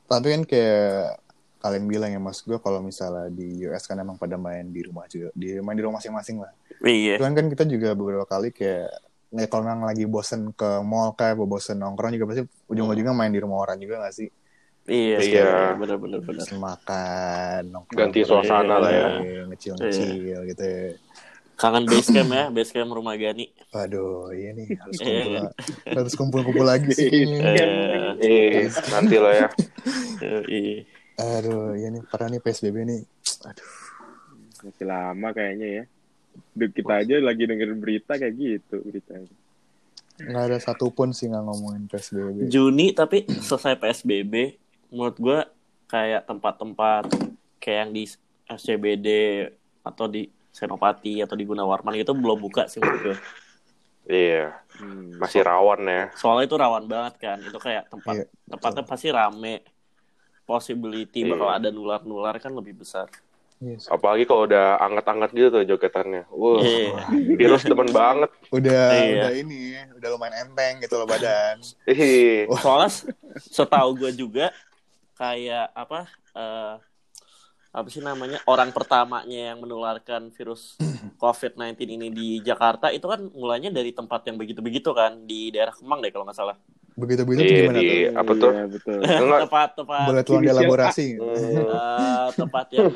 tapi 0.07 0.27
kan 0.31 0.42
kayak 0.44 1.18
kalian 1.59 1.87
bilang 1.88 2.11
ya 2.12 2.20
mas 2.20 2.44
gue 2.44 2.59
kalau 2.61 2.85
misalnya 2.85 3.33
di 3.33 3.64
US 3.66 3.88
kan 3.88 3.96
emang 3.96 4.20
pada 4.20 4.37
main 4.37 4.68
di 4.68 4.83
rumah 4.85 5.09
juga, 5.09 5.33
di 5.33 5.57
main 5.59 5.75
di 5.75 5.83
rumah 5.83 5.98
masing-masing 5.98 6.42
lah. 6.42 6.53
iya 6.85 7.16
Cuman 7.16 7.33
kan 7.33 7.46
kita 7.48 7.64
juga 7.66 7.96
beberapa 7.96 8.29
kali 8.29 8.53
kayak 8.53 8.92
ya 9.33 9.46
kalau 9.48 9.64
memang 9.64 9.88
lagi 9.88 10.05
bosen 10.05 10.53
ke 10.53 10.85
mall 10.85 11.16
kayak 11.16 11.40
bosen 11.40 11.81
nongkrong 11.81 12.12
juga 12.12 12.29
pasti 12.29 12.42
ujung-ujungnya 12.68 13.16
main 13.16 13.33
di 13.33 13.40
rumah 13.40 13.64
orang 13.64 13.81
juga 13.81 14.05
gak 14.05 14.14
sih? 14.14 14.29
Iya 14.85 15.18
Iya. 15.18 15.51
benar-benar 15.75 16.21
benar 16.21 16.47
makan. 16.53 17.62
Ganti 17.88 18.21
suasana 18.23 18.77
lah 18.77 18.90
ya. 18.90 19.09
Ngecil-ngecil 19.47 20.42
gitu 20.47 20.64
ya. 20.64 20.92
kangen 21.53 21.87
base 21.87 22.11
camp 22.11 22.27
ya 22.29 22.51
base 22.51 22.75
camp 22.75 22.90
rumah 22.90 23.14
Gani 23.14 23.47
Waduh, 23.71 24.35
iya 24.35 24.51
nih 24.51 24.66
harus 24.75 24.99
Iya. 24.99 25.07
kumpul, 25.07 25.47
harus 25.95 26.14
kumpul-kumpul 26.16 26.66
lagi 26.66 26.90
sih. 26.90 27.07
Eh, 27.07 28.18
Eh, 28.18 28.66
nanti 28.88 29.14
lah 29.16 29.31
ya. 29.37 29.49
iya. 30.45 30.83
Aduh, 31.14 31.77
iya 31.77 31.87
nih 31.88 32.03
parah 32.05 32.27
nih 32.27 32.40
PSBB 32.40 32.83
nih. 32.83 33.01
Aduh, 33.45 33.71
Masih 34.61 34.85
lama 34.85 35.29
kayaknya 35.31 35.68
ya. 35.73 35.85
Duh, 36.53 36.66
kita 36.68 36.92
aja 36.97 37.14
lagi 37.21 37.42
dengerin 37.45 37.79
berita 37.79 38.14
kayak 38.14 38.35
gitu 38.35 38.77
beritanya. 38.81 39.31
nggak 40.14 40.45
ada 40.45 40.59
satupun 40.59 41.11
sih 41.11 41.27
nggak 41.27 41.42
ngomongin 41.42 41.87
PSBB. 41.87 42.47
Juni 42.47 42.90
tapi 42.90 43.23
selesai 43.29 43.75
PSBB 43.77 44.35
menurut 44.92 45.16
gue 45.16 45.38
kayak 45.88 46.28
tempat-tempat 46.28 47.09
kayak 47.57 47.78
yang 47.83 47.90
di 47.90 48.05
SCBD 48.46 49.09
atau 49.83 50.05
di 50.07 50.22
Senopati 50.52 51.24
atau 51.24 51.33
di 51.33 51.48
Gunawarman 51.48 51.96
itu 51.96 52.12
belum 52.12 52.37
buka 52.38 52.68
sih 52.68 52.78
menurut 52.78 53.00
gue. 53.02 53.16
Iya, 54.02 54.59
Hmm. 54.76 55.14
masih 55.16 55.40
rawan 55.40 55.81
ya. 55.87 56.11
Soalnya 56.12 56.44
itu 56.44 56.57
rawan 56.59 56.85
banget 56.85 57.14
kan. 57.18 57.38
Itu 57.38 57.57
kayak 57.57 57.87
tempat 57.88 58.14
Iya, 58.18 58.26
tempatnya 58.50 58.83
pasti 58.83 59.09
rame. 59.09 59.62
Possibility 60.42 61.22
Iya. 61.22 61.31
bakal 61.33 61.48
ada 61.48 61.68
nular-nular 61.70 62.37
kan 62.37 62.50
lebih 62.50 62.83
besar. 62.83 63.07
Yes. 63.62 63.87
Apalagi 63.87 64.26
kalau 64.26 64.50
udah 64.50 64.74
anget-anget 64.83 65.31
gitu 65.31 65.48
tuh 65.48 65.62
jogetannya. 65.62 66.26
Wah, 66.28 66.59
Iya. 66.59 66.98
virus 67.38 67.62
demen 67.62 67.87
banget. 67.88 68.26
Udah 68.50 68.90
Iya. 68.90 69.14
udah 69.14 69.33
ini, 69.38 69.61
udah 69.94 70.09
lumayan 70.11 70.50
enteng 70.50 70.83
gitu 70.83 70.98
loh 70.98 71.07
badan. 71.07 71.62
Ih, 71.87 72.50
Soalnya 72.59 72.90
setahu 73.38 73.94
gue 73.96 74.11
juga 74.18 74.50
kayak 75.22 75.70
apa 75.70 75.98
eh, 76.35 76.74
apa 77.72 77.88
sih 77.88 78.02
namanya 78.02 78.42
orang 78.50 78.74
pertamanya 78.74 79.54
yang 79.54 79.62
menularkan 79.62 80.35
virus 80.35 80.74
COVID-19 81.22 81.78
ini 81.94 82.08
di 82.11 82.28
Jakarta 82.42 82.90
itu 82.90 83.06
kan 83.06 83.30
mulainya 83.30 83.70
dari 83.70 83.94
tempat 83.94 84.26
yang 84.26 84.35
begitu-begitu 84.35 84.90
kan 84.90 85.22
di 85.22 85.54
daerah 85.54 85.70
Kemang 85.70 86.02
deh 86.02 86.11
kalau 86.11 86.26
nggak 86.26 86.37
salah. 86.37 86.58
Begitu-begitu 86.92 87.40
tuh 87.40 87.54
Iya, 87.54 87.61
gimana 87.64 87.78
di- 87.80 87.88
tuh? 87.88 88.20
apa 88.20 88.32
tuh? 88.37 88.50
Iya, 88.52 88.64
betul. 88.68 88.98
tempat 89.46 89.68
tempat 89.78 90.06
Boleh 90.11 90.22
tolong 90.26 90.42
Inisial 90.42 90.56
dielaborasi? 90.58 91.06
Eh, 91.16 92.26
tempat 92.37 92.66
yang 92.74 92.90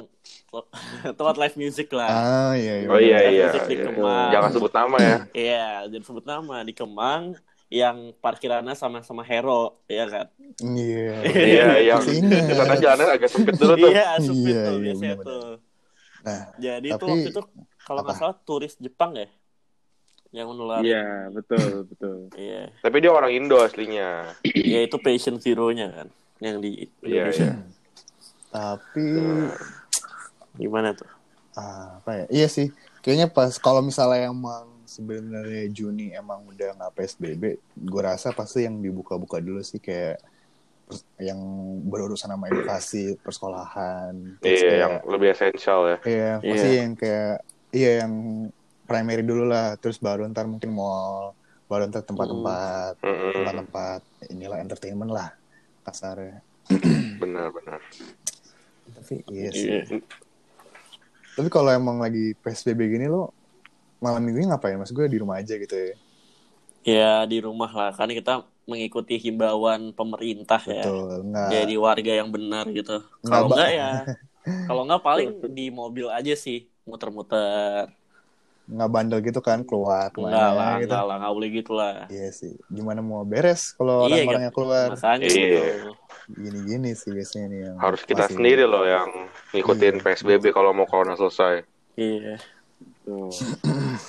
tempat 1.17 1.35
live 1.41 1.57
music 1.57 1.89
lah. 1.95 2.11
Ah, 2.11 2.53
iya 2.59 2.75
iya. 2.85 2.89
Oh 2.91 2.99
iya 3.01 3.17
Live 3.23 3.33
iya. 3.33 3.47
music 3.49 3.63
di 3.71 3.77
iya. 3.79 3.85
Kemang. 3.89 4.29
Jangan 4.35 4.51
sebut 4.53 4.73
nama 4.75 4.97
ya. 5.01 5.17
Iya, 5.33 5.67
jadi 5.89 6.03
sebut 6.05 6.25
nama 6.27 6.57
di 6.67 6.73
Kemang 6.75 7.23
yang 7.67 8.15
parkirannya 8.17 8.73
sama-sama 8.73 9.21
Hero, 9.21 9.83
ya 9.87 10.07
kan? 10.07 10.27
Iya. 10.63 11.19
Iya, 11.27 11.67
yang 11.85 12.03
ingat. 12.03 12.47
di 12.47 12.55
sana 12.55 12.75
jalannya 12.75 13.07
agak 13.11 13.27
sempit 13.27 13.59
dulu 13.59 13.75
tuh. 13.75 13.91
Iya, 13.91 14.07
sempit 14.23 14.55
Iya, 14.55 14.63
tuh 14.63 14.73
iya, 14.73 14.83
biasanya 14.83 15.15
benar-benar. 15.19 15.27
tuh. 15.27 15.51
Nah, 16.23 16.41
Jadi 16.57 16.87
itu 16.87 16.95
Tapi- 16.97 17.11
waktu 17.11 17.29
itu 17.31 17.43
kalau 17.81 18.01
nggak 18.03 18.17
salah 18.17 18.37
turis 18.41 18.75
Jepang 18.79 19.13
ya 19.15 19.27
yang 20.31 20.47
menular. 20.47 20.83
Iya, 20.83 21.07
betul, 21.31 21.87
betul. 21.87 22.17
Iya. 22.35 22.71
Tapi 22.79 22.97
dia 22.99 23.11
orang 23.11 23.31
Indo 23.31 23.57
aslinya. 23.59 24.31
Ya 24.47 24.81
itu 24.83 24.99
patient 24.99 25.39
zero-nya 25.39 25.87
kan 25.91 26.09
yang 26.39 26.61
di 26.61 26.87
Iya, 27.01 27.31
Indonesia. 27.31 27.47
iya. 27.47 27.55
tapi 28.47 29.07
Gimana 30.55 30.93
tuh? 30.93 31.09
ah, 31.53 32.01
apa 32.01 32.11
ya? 32.15 32.25
Iya 32.29 32.47
sih. 32.49 32.69
Kayaknya 33.01 33.29
pas 33.29 33.57
kalau 33.57 33.81
misalnya 33.81 34.29
emang 34.29 34.67
sebenarnya 34.87 35.67
Juni 35.69 36.15
emang 36.15 36.47
udah 36.47 36.79
nggak 36.79 36.93
PSBB, 36.95 37.43
gue 37.77 38.03
rasa 38.03 38.31
pasti 38.31 38.65
yang 38.65 38.79
dibuka-buka 38.79 39.43
dulu 39.43 39.61
sih 39.61 39.79
kayak 39.79 40.23
yang 41.19 41.37
berurusan 41.83 42.31
sama 42.31 42.47
edukasi 42.47 43.19
persekolahan. 43.19 44.39
Iya, 44.39 44.55
kayak- 44.57 44.79
yang 44.79 44.95
lebih 45.11 45.29
esensial 45.35 45.81
ya. 45.85 45.99
Iya, 46.07 46.33
pasti 46.41 46.69
Iya. 46.71 46.79
yang 46.81 46.93
kayak 46.95 47.35
iya 47.75 47.91
yang 48.07 48.13
primary 48.87 49.27
dulu 49.27 49.45
lah, 49.45 49.75
terus 49.77 49.99
baru 49.99 50.25
ntar 50.31 50.47
mungkin 50.47 50.71
mall, 50.71 51.35
baru 51.67 51.91
ntar 51.91 52.07
tempat-tempat 52.07 53.03
Mm-mm. 53.03 53.33
tempat-tempat 53.35 54.01
inilah 54.31 54.59
entertainment 54.63 55.11
lah 55.11 55.35
kasarnya. 55.83 56.39
Benar, 57.23 57.51
benar. 57.51 57.79
Tapi 58.95 59.27
iya 59.29 59.51
sih. 59.51 59.71
Iya. 59.71 59.99
Tapi 61.37 61.49
kalau 61.53 61.69
emang 61.69 62.01
lagi 62.01 62.33
PSBB 62.39 62.89
gini 62.89 63.07
lo 63.07 63.36
malam 64.07 64.23
minggu 64.23 64.47
ngapain? 64.47 64.79
Mas 64.79 64.91
gue 64.91 65.07
di 65.07 65.19
rumah 65.19 65.43
aja 65.43 65.55
gitu 65.55 65.75
ya. 65.75 65.95
Ya 66.87 67.13
di 67.27 67.43
rumah 67.43 67.67
lah 67.69 67.91
kan 67.91 68.07
kita 68.07 68.47
mengikuti 68.63 69.19
himbauan 69.19 69.91
pemerintah 69.91 70.63
ya. 70.63 70.87
Betul. 70.87 71.27
Nggak 71.27 71.49
Jadi 71.51 71.75
warga 71.77 72.13
yang 72.15 72.31
benar 72.31 72.65
gitu. 72.69 73.03
Nggak, 73.21 73.31
Kalau 73.33 73.47
enggak 73.51 73.71
ya 73.73 73.91
kalau 74.71 74.83
enggak 74.87 75.03
paling 75.03 75.29
di 75.51 75.67
mobil 75.69 76.07
aja 76.09 76.35
sih 76.35 76.71
muter-muter. 76.87 77.91
nggak 78.67 78.91
bandel 78.91 79.23
gitu 79.23 79.39
kan 79.39 79.63
keluar 79.63 80.11
Enggak 80.11 80.11
ke 80.11 80.19
mana 80.21 80.51
lah, 80.51 80.73
gitu. 80.77 80.91
enggak 80.91 81.03
lah, 81.03 81.15
enggak 81.19 81.35
boleh 81.35 81.51
gitu 81.53 81.73
lah. 81.73 81.95
Iya 82.07 82.29
sih. 82.31 82.55
Gimana 82.67 82.99
mau 82.99 83.23
beres 83.23 83.71
kalau 83.73 84.07
Iya, 84.07 84.23
orang-orangnya 84.23 84.51
keluar? 84.51 84.89
Makanya 84.91 85.23
Iya. 85.23 85.31
gitu. 85.31 85.91
Gini-gini 86.29 86.91
sih 86.93 87.11
biasanya 87.11 87.47
nih 87.47 87.61
yang 87.65 87.77
Harus 87.79 88.03
kita 88.03 88.27
masih- 88.27 88.35
sendiri 88.35 88.65
loh 88.67 88.83
yang 88.83 89.07
ngikutin 89.53 89.95
Iya. 89.97 90.03
PSBB 90.03 90.45
kalau 90.51 90.71
mau 90.71 90.83
corona 90.85 91.15
selesai. 91.15 91.63
Iya. 91.95 92.43
Tuh. 93.07 93.31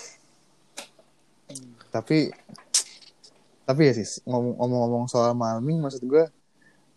tapi 1.93 2.33
tapi 3.63 3.81
ya 3.83 3.93
sih 3.95 4.23
ngomong- 4.25 4.57
ngomong-ngomong 4.57 5.05
soal 5.07 5.35
malming 5.35 5.79
maksud 5.79 6.03
gue 6.03 6.25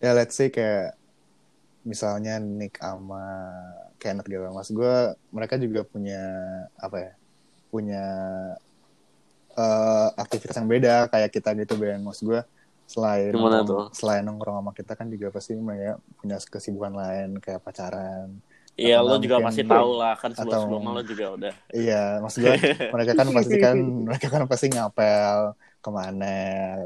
ya 0.00 0.16
let's 0.16 0.34
say 0.34 0.48
kayak 0.48 0.96
misalnya 1.84 2.36
Nick 2.40 2.76
sama 2.76 3.24
Kenneth 3.96 4.28
gitu. 4.28 4.44
Maksud 4.48 4.74
gue 4.76 4.96
mereka 5.32 5.56
juga 5.56 5.80
punya 5.84 6.20
apa 6.76 6.96
ya 7.00 7.12
punya 7.68 8.04
eh, 9.56 10.08
aktivitas 10.16 10.56
yang 10.60 10.68
beda 10.68 11.08
kayak 11.08 11.30
kita 11.32 11.52
gitu 11.56 11.76
Ben. 11.80 12.00
Maksud 12.00 12.24
gue 12.28 12.40
selain 12.90 13.30
Gimana 13.30 13.62
selain 13.94 14.24
nongkrong 14.26 14.60
sama 14.60 14.72
kita 14.74 14.92
kan 14.98 15.06
juga 15.06 15.30
pasti 15.30 15.54
mereka 15.54 16.02
punya 16.18 16.36
kesibukan 16.42 16.90
lain 16.90 17.38
kayak 17.38 17.62
pacaran 17.62 18.42
Iya, 18.80 18.96
lo 19.04 19.20
juga 19.20 19.36
pasti 19.44 19.62
tahu 19.62 19.90
lah 20.00 20.16
kan 20.16 20.32
atau- 20.32 20.40
sebelum-sebelum 20.40 20.82
lo 20.88 21.02
juga 21.04 21.26
udah. 21.36 21.54
Iya, 21.68 22.02
maksud 22.24 22.38
gue 22.40 22.54
mereka 22.96 23.12
kan 23.12 23.26
pasti 23.28 23.54
kan 23.60 23.76
mereka 24.08 24.26
kan 24.32 24.42
pasti 24.48 24.66
ngapel 24.72 25.52
ke 25.80 25.88
mana, 25.88 26.36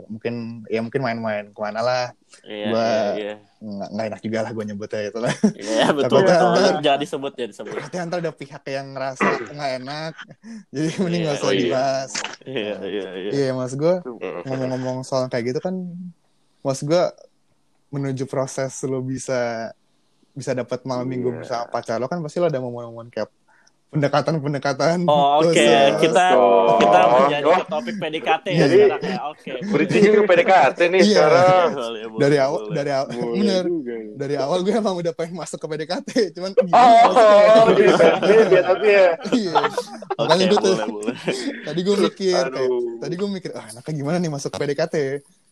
mungkin 0.06 0.62
ya 0.70 0.78
mungkin 0.78 1.02
main-main 1.02 1.50
ke 1.50 1.58
mana 1.58 1.82
lah, 1.82 2.06
Iya, 2.46 2.66
Gua- 2.70 3.14
iya, 3.18 3.34
nggak 3.58 3.88
nggak 3.90 4.06
enak 4.06 4.20
juga 4.22 4.38
lah 4.42 4.50
gue 4.54 4.64
nyebutnya 4.70 5.00
itu 5.10 5.18
lah. 5.18 5.34
iya. 5.54 5.72
Iya, 5.82 5.86
betul, 5.90 6.18
betul. 6.22 6.50
ntar- 6.54 6.78
Jadi 6.78 7.02
disebut, 7.02 7.32
jadi 7.34 7.50
disebut. 7.50 7.74
Nanti 7.74 7.96
ntar 7.98 8.18
ada 8.22 8.30
pihak 8.30 8.62
yang 8.70 8.86
ngerasa 8.94 9.26
nggak 9.50 9.70
enak, 9.82 10.12
jadi 10.70 10.88
mending 11.02 11.22
Iya, 11.22 11.26
nggak 11.26 11.38
usah 11.38 11.46
oh 11.46 11.50
iya. 11.50 11.62
dibahas. 11.62 12.10
Iya, 12.46 12.74
iya, 12.86 13.06
iya. 13.18 13.30
Iya, 13.34 13.50
maksud 13.54 13.78
gue 13.82 13.94
Mm-mm. 14.06 14.42
ngomong-ngomong 14.46 14.98
soal 15.02 15.26
kayak 15.26 15.44
gitu 15.50 15.58
kan, 15.58 15.74
maksud 16.62 16.86
gue 16.86 17.04
menuju 17.90 18.24
proses 18.26 18.74
lo 18.86 19.02
bisa 19.02 19.70
bisa 20.34 20.50
dapat 20.52 20.82
malam 20.82 21.06
minggu 21.06 21.30
Iya. 21.30 21.36
bersama 21.38 21.64
pacar 21.68 21.96
lo 21.96 22.06
kan 22.06 22.18
pasti 22.18 22.36
lo 22.36 22.46
ada 22.46 22.58
momen-momen 22.58 23.06
kayak 23.08 23.30
pendekatan-pendekatan. 23.88 25.06
Oh, 25.06 25.38
oke. 25.38 25.54
khusus. 25.54 26.02
Kita 26.02 26.34
Oh. 26.34 26.74
kita 26.76 26.98
menjadi 27.06 27.46
Oh. 27.46 27.54
ke 27.54 27.64
topik 27.64 27.94
PDKT 27.96 28.46
ya 28.48 28.58
Jadi- 28.60 28.74
sekarang 28.80 29.02
ya. 29.06 29.18
Oke. 29.24 29.50
Bridging 29.64 30.02
ke 30.10 30.22
PDKT 30.26 30.78
nih 30.84 30.98
Iya. 31.00 31.14
sekarang. 31.14 31.68
Boleh, 31.70 32.02
boleh, 32.04 32.18
dari 32.18 32.36
awal 32.36 32.58
boleh. 32.60 32.74
dari 32.74 32.90
awal 32.90 33.06
Boleh 33.08 33.38
bener 33.38 33.64
juga 33.64 33.92
ya. 33.94 34.10
dari 34.16 34.34
awal 34.36 34.58
gue 34.60 34.74
emang 34.74 34.94
udah 34.96 35.12
pengen 35.12 35.34
masuk 35.36 35.58
ke 35.60 35.66
PDKT 35.68 36.10
cuman 36.32 36.50
Oh, 36.66 37.02
oh, 37.06 37.66
jadi 37.70 37.82
PSBB 37.88 38.30
ya 38.50 38.62
tapi 38.64 38.88
ya. 38.88 39.08
iya 39.32 39.54
makanya 40.16 40.44
Oke, 40.44 40.50
gue 40.50 40.58
tuh 40.60 40.76
tadi 41.64 41.80
gue 41.80 41.96
mikir 42.00 42.44
kayak, 42.48 42.70
tadi 42.98 43.14
gue 43.14 43.28
mikir 43.28 43.50
ah 43.52 43.66
enaknya 43.68 43.92
gimana 43.92 44.16
nih 44.18 44.30
masuk 44.32 44.50
ke 44.50 44.58
PDKT 44.58 44.94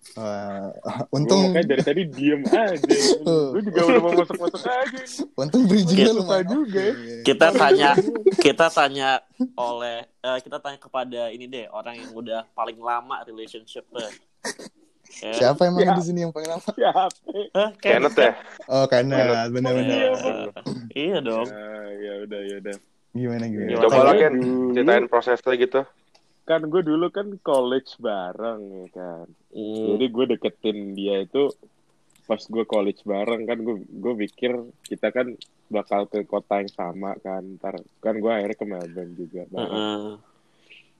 Gua 0.12 1.06
untung 1.14 1.40
makanya 1.48 1.66
dari 1.72 1.82
tadi 1.82 2.02
diem 2.04 2.42
aja. 2.44 2.94
Gue 3.22 3.62
juga 3.62 3.80
udah 3.86 4.00
mau 4.00 4.12
masuk-masuk 4.12 4.60
aja. 4.60 5.02
untung 5.32 5.62
bridgingnya 5.64 6.12
lumayan 6.12 6.46
juga 6.46 6.80
ya. 6.80 6.92
Iya. 6.92 7.16
Kita 7.22 7.46
tanya 7.50 7.90
kita 8.36 8.66
tanya 8.68 9.08
oleh 9.54 9.96
eh, 10.04 10.38
kita 10.40 10.58
tanya 10.58 10.76
kepada 10.76 11.22
ini 11.28 11.46
deh 11.46 11.66
orang 11.68 11.96
yang 11.96 12.10
udah 12.12 12.44
paling 12.52 12.76
lama 12.76 13.22
relationship 13.22 13.86
Ya. 15.12 15.32
siapa 15.34 15.68
emang 15.68 15.84
Ya. 15.84 15.92
di 15.92 16.02
sini 16.02 16.24
yang 16.24 16.32
paling 16.32 16.48
lama 16.48 16.64
Siapa? 16.64 17.04
Hah, 17.52 17.70
Kenneth 17.76 18.16
ya. 18.16 18.32
oh 18.66 18.88
karena 18.88 19.12
Kenneth. 19.14 19.50
bener-bener 19.52 19.92
Iya, 19.92 20.10
Iya 20.90 21.18
dong. 21.20 21.46
Ah, 21.46 21.84
ya 21.92 22.12
udah 22.24 22.40
ya 22.42 22.56
udah. 22.58 22.76
gimana 23.12 23.44
gimana? 23.44 23.76
Coba 23.78 23.98
lah 24.02 24.14
Ken, 24.16 24.34
ceritain 24.72 25.04
prosesnya 25.06 25.52
gitu. 25.54 25.80
Kan 26.42 26.66
gue 26.66 26.82
dulu 26.82 27.06
kan 27.14 27.30
college 27.40 27.96
bareng 28.02 28.60
ya 28.82 28.86
kan. 28.90 29.26
Hmm. 29.54 29.86
Jadi 29.94 30.04
gue 30.10 30.24
deketin 30.36 30.78
dia 30.92 31.22
itu 31.22 31.50
pas 32.22 32.38
gue 32.38 32.64
college 32.64 33.02
bareng 33.02 33.42
kan 33.44 33.58
gue 33.60 33.82
gue 33.82 34.14
pikir 34.26 34.54
kita 34.86 35.10
kan 35.10 35.34
bakal 35.66 36.06
ke 36.06 36.22
kota 36.22 36.62
yang 36.62 36.70
sama 36.70 37.18
kan 37.18 37.42
ntar 37.58 37.82
kan 37.98 38.14
gue 38.14 38.30
akhirnya 38.30 38.56
ke 38.56 38.66
Melbourne 38.68 39.14
juga 39.18 39.42
bareng 39.50 39.74
Heeh. 39.74 40.14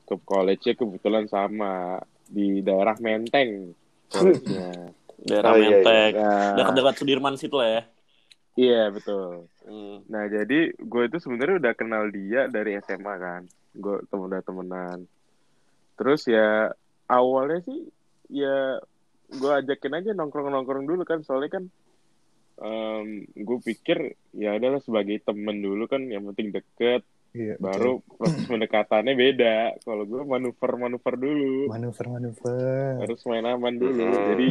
ke 0.03 0.15
college-nya 0.19 0.75
kebetulan 0.75 1.31
sama 1.31 2.03
di 2.27 2.59
daerah 2.61 2.99
Menteng 2.99 3.71
college-nya. 4.11 4.71
Daerah 5.23 5.55
Oh, 5.55 5.57
iya, 5.57 5.63
iya. 5.63 5.71
Menteng. 5.79 6.13
Nah, 6.19 6.55
Dekat-dekat 6.59 6.95
Sudirman 6.99 7.35
situ 7.39 7.55
lah 7.55 7.71
ya. 7.71 7.83
iya 8.59 8.91
betul. 8.91 9.47
Hmm. 9.63 10.03
Nah 10.11 10.27
jadi 10.27 10.75
gue 10.75 11.03
itu 11.07 11.17
sebenarnya 11.23 11.63
udah 11.63 11.73
kenal 11.79 12.11
dia 12.11 12.51
dari 12.51 12.75
SMA 12.83 13.15
kan. 13.17 13.43
Gue 13.73 14.03
temen 14.11 14.27
udah 14.27 14.43
temenan. 14.43 14.99
Terus 16.03 16.27
ya 16.27 16.75
awalnya 17.07 17.63
sih 17.63 17.87
ya 18.27 18.83
gue 19.31 19.53
ajakin 19.63 20.03
aja 20.03 20.11
nongkrong-nongkrong 20.19 20.83
dulu 20.91 21.07
kan. 21.07 21.23
Soalnya 21.23 21.63
kan 21.63 21.65
em, 22.59 23.31
gue 23.31 23.59
pikir 23.63 24.19
ya 24.35 24.59
adalah 24.59 24.83
sebagai 24.83 25.23
temen 25.23 25.63
dulu 25.63 25.87
kan 25.87 26.03
yang 26.11 26.27
penting 26.35 26.51
deket. 26.51 27.07
Iya, 27.33 27.57
betul. 27.57 27.65
baru 27.65 27.93
proses 28.19 28.45
pendekatannya 28.45 29.15
beda. 29.17 29.57
Kalau 29.87 30.05
gue 30.05 30.21
manuver-manuver 30.27 31.15
dulu. 31.17 31.71
Manuver 31.71 32.07
manuver 32.11 33.01
harus 33.01 33.21
main 33.25 33.47
aman 33.49 33.75
dulu. 33.79 34.05
Hmm. 34.05 34.27
jadi 34.35 34.49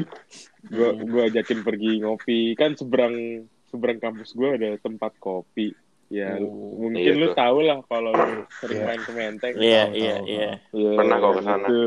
gue 0.71 0.89
gue 1.05 1.21
ajakin 1.35 1.59
pergi 1.61 1.91
ngopi. 2.01 2.57
Kan 2.57 2.73
seberang 2.73 3.45
seberang 3.69 3.99
kampus 3.99 4.33
gue 4.33 4.49
ada 4.55 4.69
tempat 4.79 5.13
kopi 5.19 5.90
ya 6.11 6.35
Hmm. 6.35 6.75
mungkin 6.75 6.99
Iya 6.99 7.13
lu 7.15 7.25
tuh. 7.31 7.35
tahu 7.35 7.57
lah 7.63 7.79
kalau 7.87 8.11
lu 8.11 8.27
sering 8.59 8.77
Iya. 8.77 8.85
main 8.85 9.01
ke 9.01 9.11
Menteng 9.11 9.53
Iya, 9.55 9.83
iya, 9.89 10.15
iya. 10.21 10.49
Iya, 10.69 10.91
Pernah 10.93 11.17
kok 11.17 11.31
ke 11.31 11.41
sana. 11.41 11.57
gitu. 11.63 11.83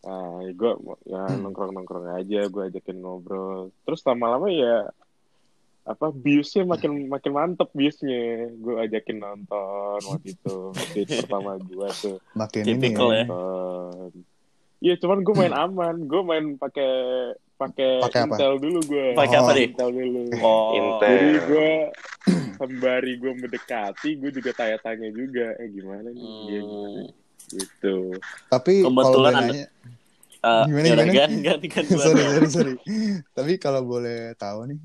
Nah, 0.00 0.38
gue 0.48 0.72
ya 1.04 1.22
nongkrong 1.36 1.72
nongkrong 1.72 2.06
aja, 2.14 2.40
gue 2.46 2.62
ajakin 2.64 2.96
ngobrol. 2.96 3.74
Terus 3.82 4.00
lama-lama 4.02 4.48
ya 4.48 4.88
apa 5.84 6.10
biusnya 6.10 6.66
makin 6.66 7.06
makin 7.06 7.30
mantep 7.30 7.70
biusnya 7.70 8.18
gue 8.50 8.74
ajakin 8.76 9.22
nonton 9.22 10.02
waktu 10.02 10.34
itu 10.34 10.56
date 10.90 11.22
pertama 11.22 11.54
gue 11.56 11.88
tuh 11.96 12.18
Makin 12.34 12.66
ini 12.66 12.90
ya. 12.90 13.22
ya. 13.22 13.26
Iya 14.76 14.94
cuman 14.98 15.22
gue 15.22 15.34
main 15.36 15.54
aman 15.54 15.94
gue 16.02 16.22
main 16.22 16.44
pakai 16.54 16.90
pakai 17.56 17.90
Pakai 18.00 18.20
apa? 18.22 18.34
intel 18.36 18.54
dulu 18.56 18.78
gue 18.84 19.06
Pakai 19.12 19.36
apa, 19.36 19.50
Dik? 19.50 19.68
intel 19.70 19.90
dulu 19.90 20.22
Oh. 20.38 20.70
Intel. 20.72 21.08
jadi 21.08 21.38
gue 21.42 21.70
sembari 22.58 23.12
gue 23.16 23.32
mendekati 23.34 24.10
gue 24.14 24.30
juga 24.30 24.50
tanya-tanya 24.52 25.08
juga 25.10 25.46
eh 25.56 25.68
gimana 25.68 26.08
nih 26.08 26.20
dia 26.44 26.60
gimana 26.62 27.00
Hmm. 27.02 27.08
gitu 27.48 27.96
Tapi 28.46 28.74
Kebetulan 28.82 29.32
ada- 29.32 29.46
nanya, 29.46 29.66
Eh, 30.38 30.64
Gimana, 30.64 30.86
gimana? 30.86 31.10
Gan, 31.10 31.32
gan, 31.40 31.58
gan, 31.60 31.84
sorry 32.06 32.22
sorry 32.22 32.46
sorry. 32.48 32.74
Tapi 33.28 33.52
kalau 33.56 33.82
boleh 33.82 34.30
tahu 34.36 34.68
nih, 34.68 34.78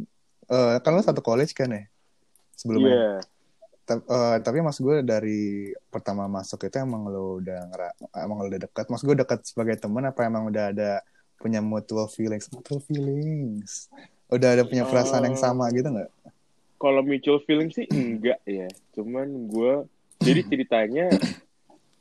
eh 0.48 0.76
kan 0.80 0.90
lo 0.90 1.02
satu 1.02 1.22
college 1.22 1.54
kan 1.54 1.70
ya 1.70 1.86
sebelumnya. 2.56 2.90
iya 2.90 3.10
Ta- 3.84 4.02
eh, 4.02 4.38
tapi 4.40 4.58
mas 4.60 4.78
gue 4.78 5.02
dari 5.02 5.42
pertama 5.86 6.26
masuk 6.26 6.64
itu 6.64 6.78
emang 6.78 7.06
lo 7.06 7.38
udah 7.38 7.60
ngera, 7.68 7.90
emang 8.18 8.38
lo 8.40 8.48
udah 8.48 8.62
dekat. 8.64 8.86
Mas 8.88 9.02
gue 9.02 9.14
dekat 9.14 9.40
sebagai 9.44 9.76
teman 9.76 10.02
apa 10.04 10.22
emang 10.24 10.48
udah 10.48 10.72
ada 10.72 10.92
punya 11.42 11.60
mutual 11.60 12.06
feelings, 12.06 12.46
mutual 12.54 12.80
feelings. 12.86 13.90
Udah 14.30 14.56
ada 14.56 14.64
punya 14.64 14.86
perasaan 14.88 15.28
yang 15.28 15.36
sama 15.36 15.68
gitu 15.74 15.90
nggak? 15.90 16.10
kalau 16.82 17.06
mutual 17.06 17.38
feeling 17.46 17.70
sih 17.70 17.86
enggak 17.94 18.42
ya 18.50 18.66
cuman 18.98 19.46
gue 19.46 19.86
jadi 20.18 20.42
ceritanya 20.50 21.14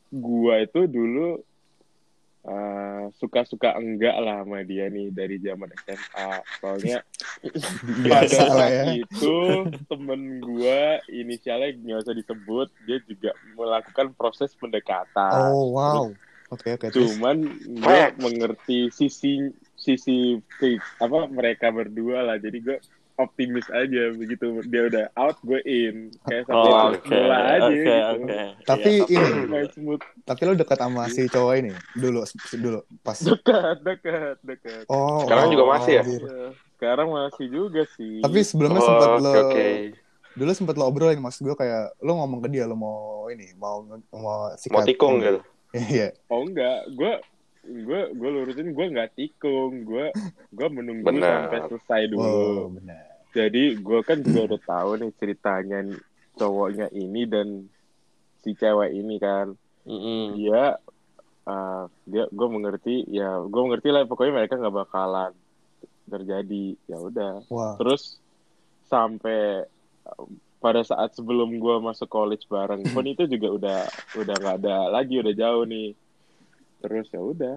gue 0.08 0.54
itu 0.64 0.80
dulu 0.88 1.36
eh, 2.48 3.04
suka-suka 3.20 3.76
enggak 3.76 4.16
lah 4.16 4.40
sama 4.40 4.64
dia 4.64 4.88
nih 4.88 5.12
dari 5.12 5.36
zaman 5.36 5.68
SMA 5.84 6.30
soalnya 6.64 7.04
pada 8.08 8.32
saat 8.32 8.72
ya. 8.72 8.84
itu 9.04 9.36
temen 9.84 10.40
gue 10.40 10.80
inisialnya 11.12 11.76
nggak 11.76 12.00
usah 12.08 12.16
disebut 12.16 12.68
dia 12.88 12.98
juga 13.04 13.36
melakukan 13.52 14.16
proses 14.16 14.56
pendekatan 14.56 15.52
Oh 15.52 15.76
wow. 15.76 16.08
Oke 16.50 16.74
oke. 16.74 16.86
terus? 16.90 17.14
cuman 17.14 17.36
gue 17.80 18.00
mengerti 18.18 18.78
sisi 18.90 19.46
sisi 19.78 20.36
apa 21.00 21.30
mereka 21.30 21.70
berdua 21.70 22.26
lah 22.26 22.36
jadi 22.42 22.58
gue 22.60 22.78
optimis 23.20 23.68
aja 23.70 24.10
begitu 24.16 24.64
dia 24.72 24.82
udah 24.88 25.04
out 25.14 25.36
gue 25.44 25.60
in 25.68 26.08
kayak 26.24 26.44
sampai 26.48 26.72
Oh, 26.72 26.90
oke. 26.90 27.08
bola 27.12 27.38
aja 27.60 27.68
Oke, 27.68 27.92
gitu 27.94 28.16
oke. 28.24 28.38
Tapi 28.66 28.90
Iya, 29.10 29.22
ini, 29.22 29.60
tapi 30.24 30.40
lo 30.46 30.52
dekat 30.56 30.78
sama 30.78 31.04
si 31.10 31.22
cowok 31.28 31.54
ini 31.60 31.72
dulu 31.96 32.20
dulu 32.58 32.78
pas. 33.04 33.18
dekat 33.20 33.76
dekat 33.86 34.36
dekat 34.46 34.84
Oh. 34.88 35.22
Sekarang 35.22 35.44
oh, 35.46 35.52
juga 35.52 35.64
masih 35.76 35.92
ya? 35.94 36.02
anjir. 36.02 36.22
Ya, 36.24 36.40
sekarang 36.76 37.08
masih 37.12 37.46
juga 37.52 37.82
sih 37.96 38.14
Tapi 38.24 38.38
sebelumnya 38.44 38.80
Oh, 38.80 38.88
sempat 38.88 39.08
oke 39.20 39.22
lo 39.24 39.32
oke. 39.44 39.66
dulu 40.30 40.50
sempat 40.54 40.74
lo 40.78 40.84
obrolin 40.86 41.18
mas 41.20 41.36
gue 41.42 41.54
kayak 41.58 41.90
lo 42.00 42.14
ngomong 42.22 42.40
ke 42.46 42.48
dia 42.54 42.64
lo 42.64 42.78
mau 42.78 43.26
ini 43.34 43.50
mau 43.58 43.82
mau 44.14 44.54
sikat 44.56 44.78
Mau 44.80 44.88
tikung 44.88 45.14
gitu. 45.20 45.38
Iya. 45.70 46.10
oh 46.26 46.42
enggak 46.42 46.90
gue 46.92 47.12
gue 47.60 48.00
gue 48.16 48.30
lurusin 48.32 48.72
gue 48.72 48.86
nggak 48.90 49.14
tikung 49.14 49.84
gue 49.84 50.10
gue 50.50 50.68
menunggu 50.72 51.06
Benar. 51.06 51.46
sampai 51.46 51.58
selesai 51.68 52.02
dulu 52.08 52.24
Oh 52.24 52.66
benar. 52.72 53.04
jadi 53.30 53.78
gue 53.78 54.00
kan 54.02 54.18
juga 54.18 54.40
udah 54.50 54.60
tahu 54.64 54.90
nih 54.98 55.10
ceritanya 55.14 55.78
cowoknya 56.34 56.86
ini 56.90 57.22
dan 57.28 57.48
si 58.40 58.56
cewek 58.56 58.90
ini 58.90 59.20
kan 59.20 59.52
Mm-mm. 59.84 60.34
dia 60.34 60.74
uh, 61.44 61.84
dia 62.08 62.24
gue 62.26 62.48
mengerti 62.48 63.04
ya 63.06 63.38
gue 63.44 63.60
mengerti 63.62 63.88
lah 63.92 64.08
pokoknya 64.08 64.42
mereka 64.42 64.56
nggak 64.56 64.74
bakalan 64.74 65.32
terjadi 66.10 66.74
ya 66.88 66.98
udah 66.98 67.44
Wah. 67.52 67.76
terus 67.78 68.18
sampai 68.90 69.62
pada 70.60 70.84
saat 70.84 71.16
sebelum 71.16 71.56
gue 71.56 71.76
masuk 71.80 72.06
college 72.06 72.44
bareng 72.44 72.84
pun 72.86 73.02
itu 73.02 73.24
juga 73.24 73.48
udah 73.48 73.78
udah 74.14 74.34
nggak 74.36 74.56
ada 74.60 74.76
lagi 74.92 75.16
udah 75.16 75.32
jauh 75.32 75.64
nih 75.64 75.96
terus 76.78 77.08
ya 77.08 77.20
udah 77.20 77.56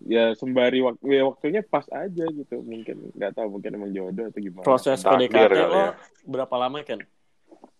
ya 0.00 0.24
sembari 0.32 0.80
waktu 0.80 1.04
ya 1.10 1.22
waktunya 1.26 1.60
pas 1.60 1.84
aja 1.90 2.24
gitu 2.24 2.62
mungkin 2.62 3.10
nggak 3.12 3.34
tahu 3.34 3.58
mungkin 3.58 3.70
emang 3.76 3.92
jodoh 3.92 4.30
atau 4.30 4.40
gimana 4.40 4.64
Proses 4.64 5.02
Takdir 5.02 5.28
PDKT 5.28 5.58
lo 5.60 5.74
ya. 5.76 5.90
berapa 6.24 6.54
lama 6.56 6.78
kan? 6.80 7.00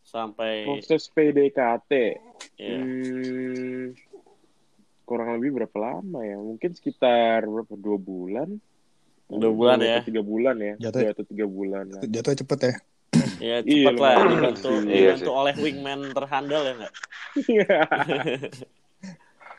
Sampai 0.03 0.67
proses 0.67 1.07
PDKT 1.09 1.93
ya. 2.59 2.77
Hmm, 2.77 3.95
kurang 5.07 5.39
lebih 5.39 5.63
berapa 5.63 5.79
lama 5.79 6.21
ya? 6.23 6.37
Mungkin 6.37 6.75
sekitar 6.75 7.47
berapa? 7.47 7.73
Dua 7.79 7.97
bulan? 7.97 8.49
Dua 9.31 9.53
bulan 9.55 9.79
ya. 9.79 10.03
atau 10.03 10.07
Tiga 10.11 10.23
bulan 10.27 10.57
ya? 10.59 10.75
Jatuh- 10.77 11.03
Dua 11.07 11.11
atau 11.15 11.25
tiga 11.25 11.47
bulan 11.47 11.85
lah. 11.89 12.03
Jatuh 12.03 12.35
cepet 12.37 12.59
ya. 12.67 12.75
Ya 13.41 13.65
Iya, 13.65 13.65
cepat 13.65 13.95
lah 13.99 14.17
dibantu. 14.29 14.71
Iya 14.87 15.17
dibantu 15.17 15.31
oleh 15.35 15.55
wingman 15.59 16.01
terhandal 16.15 16.63
ya 16.63 16.73
nggak? 16.77 16.93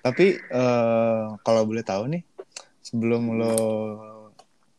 Tapi 0.06 0.26
eh 0.34 1.24
kalau 1.46 1.62
boleh 1.68 1.84
tahu 1.86 2.10
nih, 2.10 2.24
sebelum 2.82 3.38
lo 3.38 3.54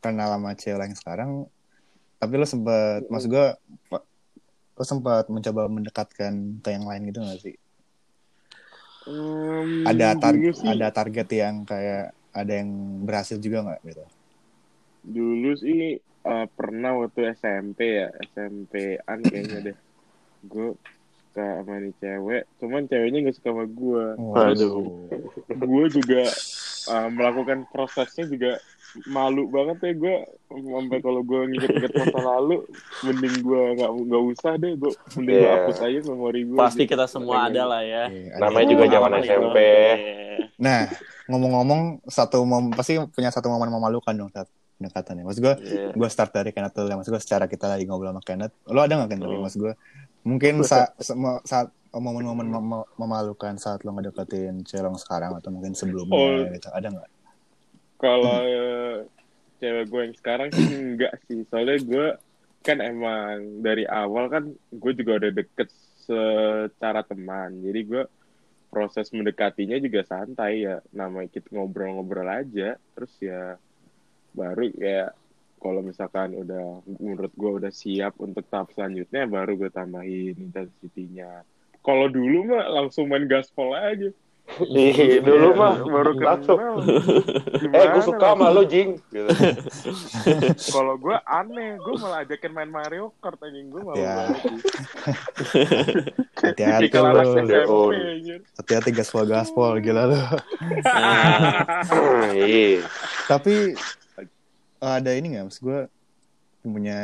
kenal 0.03 0.35
sama 0.35 0.59
cewek 0.59 0.83
yang 0.83 0.99
sekarang, 0.99 1.31
tapi 2.19 2.35
lo 2.35 2.47
sempat, 2.47 3.07
maksud 3.07 3.31
gue, 3.31 3.47
lo 4.75 4.83
sempat 4.83 5.31
mencoba 5.31 5.71
mendekatkan 5.71 6.59
ke 6.59 6.69
yang 6.75 6.91
lain 6.91 7.07
gitu 7.07 7.23
gak 7.23 7.39
sih? 7.39 7.55
Hmm, 9.07 9.87
Ada 9.87 10.19
tar 10.19 10.35
dulu 10.35 10.51
sih, 10.55 10.71
ada 10.71 10.91
target 10.91 11.29
yang 11.31 11.63
kayak 11.63 12.11
ada 12.35 12.53
yang 12.59 12.71
berhasil 13.07 13.39
juga 13.39 13.63
nggak 13.63 13.81
gitu? 13.87 14.05
dulu 15.03 15.51
sih 15.59 15.99
eh, 16.23 16.47
pernah 16.49 16.93
waktu 16.97 17.33
SMP 17.33 17.79
ya, 17.99 18.09
SMP-an 18.29 19.19
kayaknya 19.23 19.59
deh. 19.65 19.77
Gue 20.43 20.75
suka 21.25 21.47
sama 21.59 21.79
nih 21.79 21.95
cewek, 21.97 22.43
cuman 22.57 22.83
ceweknya 22.87 23.19
gak 23.25 23.37
suka 23.37 23.51
sama 23.51 23.65
gue. 23.65 24.05
Waduh. 24.17 24.75
gue 25.49 25.85
juga 25.91 26.23
uh, 26.89 27.09
melakukan 27.09 27.65
prosesnya 27.69 28.27
juga 28.27 28.53
malu 29.05 29.49
banget 29.49 29.79
ya 29.81 29.93
gue 29.97 30.17
sampai 30.53 30.99
kalau 31.01 31.25
gue 31.25 31.49
nginget-nginget 31.49 31.97
masa 31.97 32.21
lalu 32.29 32.61
mending 33.01 33.41
gue 33.41 33.63
nggak 33.73 33.89
nggak 33.89 34.23
usah 34.29 34.53
deh 34.55 34.77
gue 34.77 34.93
mending 35.17 35.33
gue 35.33 35.41
Iya. 35.41 35.53
hapus 35.57 35.79
aja 35.81 35.99
memori 36.05 36.41
gue 36.45 36.59
Pasti 36.61 36.85
gitu. 36.85 36.93
kita 36.93 37.05
semua 37.09 37.49
ada 37.49 37.63
lah 37.65 37.81
ya. 37.81 38.05
Iya, 38.07 38.37
ada 38.37 38.41
Namanya 38.45 38.61
yang- 38.61 38.71
juga 38.71 38.85
zaman 38.87 39.11
Pengalaman 39.11 39.25
SMP. 39.25 39.59
Nah, 40.59 40.81
ngomong-ngomong 41.25 41.81
satu 42.05 42.45
mom 42.45 42.69
pasti 42.71 43.01
punya 43.09 43.33
satu 43.33 43.49
momen 43.49 43.73
memalukan 43.73 44.13
dong 44.13 44.29
saat 44.29 44.45
pendekatan 44.83 45.15
ya. 45.15 45.25
Maksud 45.25 45.41
gue, 45.41 45.55
Iya. 45.63 45.89
gue 45.95 46.09
start 46.11 46.35
dari 46.35 46.51
Kenneth 46.51 46.75
dulu 46.75 46.91
ya. 46.91 46.97
Maksud 46.99 47.13
gue 47.15 47.23
secara 47.23 47.47
kita 47.47 47.71
lagi 47.71 47.87
ngobrol 47.87 48.11
sama 48.11 48.21
Kenneth. 48.21 48.55
Lo 48.67 48.83
ada 48.83 48.99
gak 48.99 49.15
Kenneth? 49.15 49.31
Hmm. 49.31 49.41
Maksud 49.41 49.61
gue, 49.63 49.75
mungkin 50.23 50.55
sa 50.63 50.91
se- 50.99 51.15
saat 51.45 51.71
momen-momen 51.93 52.45
mem- 52.45 52.89
memalukan 52.97 53.55
saat 53.55 53.85
lo 53.85 53.93
ngedeketin 53.93 54.65
lo 54.65 54.97
sekarang 54.97 55.37
atau 55.37 55.49
mungkin 55.49 55.73
sebelumnya 55.73 56.19
Oh. 56.19 56.51
gitu. 56.51 56.69
Ada 56.69 56.89
gak? 56.91 57.11
kalau 57.97 58.35
uh, 58.35 59.07
cewek 59.57 59.87
gue 59.87 60.01
yang 60.03 60.17
sekarang 60.19 60.49
sih 60.51 60.67
enggak 60.67 61.15
sih 61.23 61.47
soalnya 61.47 61.79
gue 61.79 62.07
kan 62.59 62.83
emang 62.83 63.63
dari 63.63 63.87
awal 63.87 64.27
kan 64.27 64.51
gue 64.51 64.93
juga 64.93 65.23
udah 65.23 65.31
deket 65.31 65.71
secara 66.03 67.07
teman 67.07 67.63
jadi 67.63 67.81
gue 67.87 68.03
proses 68.75 69.07
mendekatinya 69.15 69.79
juga 69.79 70.03
santai 70.03 70.67
ya 70.67 70.83
namanya 70.91 71.31
kita 71.31 71.47
ngobrol-ngobrol 71.55 72.27
aja 72.27 72.75
terus 72.75 73.15
ya 73.23 73.55
baru 74.33 74.69
ya 74.77 75.13
kalau 75.63 75.81
misalkan 75.81 76.35
udah 76.35 76.83
menurut 76.99 77.33
gue 77.39 77.51
udah 77.63 77.73
siap 77.73 78.19
untuk 78.19 78.43
tahap 78.51 78.75
selanjutnya 78.75 79.31
baru 79.31 79.55
gue 79.55 79.71
tambahin 79.71 80.35
intensitinya 80.35 81.47
kalau 81.83 82.11
dulu 82.11 82.51
mah 82.51 82.67
langsung 82.83 83.07
main 83.07 83.27
gaspol 83.31 83.71
aja 83.75 84.11
Ih, 84.69 85.23
dulu 85.23 85.55
mah 85.55 85.81
baru 85.81 86.13
langsung. 86.19 86.59
kenal 86.59 86.83
Eh, 87.73 87.87
gue 87.95 88.03
suka 88.05 88.35
sama 88.35 88.51
lo, 88.53 88.67
Jing. 88.67 88.99
Gitu. 89.09 89.31
kalau 90.75 90.99
gue 90.99 91.17
aneh 91.25 91.79
gue 91.79 91.95
malah 92.03 92.27
ajakin 92.27 92.53
main 92.53 92.69
Mario 92.69 93.15
Kart 93.23 93.39
anjing 93.41 93.71
gue 93.71 93.81
malah 93.81 93.97
Ya. 93.97 94.19
Hati-hati 96.43 96.91
lo. 96.91 97.23
Oh. 97.71 97.91
Hati-hati 98.59 98.91
gaspol 98.93 99.25
gaspol 99.31 99.79
gila 99.79 100.11
lo. 100.11 100.21
Iya. 102.35 102.83
Tapi 103.31 103.79
ada 104.83 105.11
ini 105.13 105.33
gak? 105.33 105.47
Maksud 105.47 105.63
gue 105.63 105.81
punya 106.63 106.99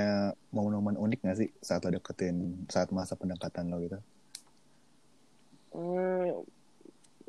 momen-momen 0.51 0.95
unik 0.95 1.19
gak 1.21 1.38
sih 1.38 1.49
saat 1.59 1.83
lo 1.83 1.91
deketin 1.93 2.37
saat 2.67 2.91
masa 2.91 3.14
pendekatan 3.14 3.67
lo 3.69 3.79
gitu? 3.79 3.99
Eh, 5.69 6.31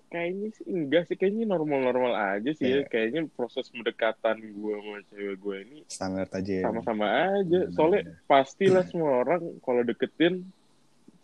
kayaknya 0.08 0.48
sih 0.52 0.66
enggak 0.66 1.04
sih 1.06 1.16
kayaknya 1.16 1.46
normal-normal 1.48 2.14
aja 2.16 2.50
sih 2.50 2.66
ya 2.66 2.82
Iya. 2.82 2.82
kayaknya 2.84 3.22
proses 3.30 3.70
pendekatan 3.70 4.42
gue 4.42 4.74
sama 4.76 4.98
cewek 5.06 5.38
gue 5.38 5.56
ini 5.62 5.78
Standar 5.86 6.26
aja 6.28 6.50
ya. 6.52 6.64
sama-sama 6.66 7.06
aja 7.36 7.60
Bener, 7.62 7.74
soalnya 7.74 8.02
pastilah 8.26 8.84
semua 8.84 9.22
orang 9.22 9.60
kalau 9.60 9.82
deketin 9.82 10.50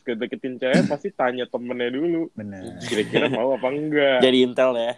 deketin 0.06 0.62
cewek 0.62 0.86
pasti 0.92 1.10
tanya 1.10 1.46
temennya 1.46 1.90
dulu 1.90 2.30
Bener. 2.34 2.78
kira-kira 2.84 3.26
mau 3.26 3.54
apa 3.54 3.68
enggak 3.70 4.20
Jadi 4.22 4.38
intel 4.44 4.72
ya. 4.76 4.94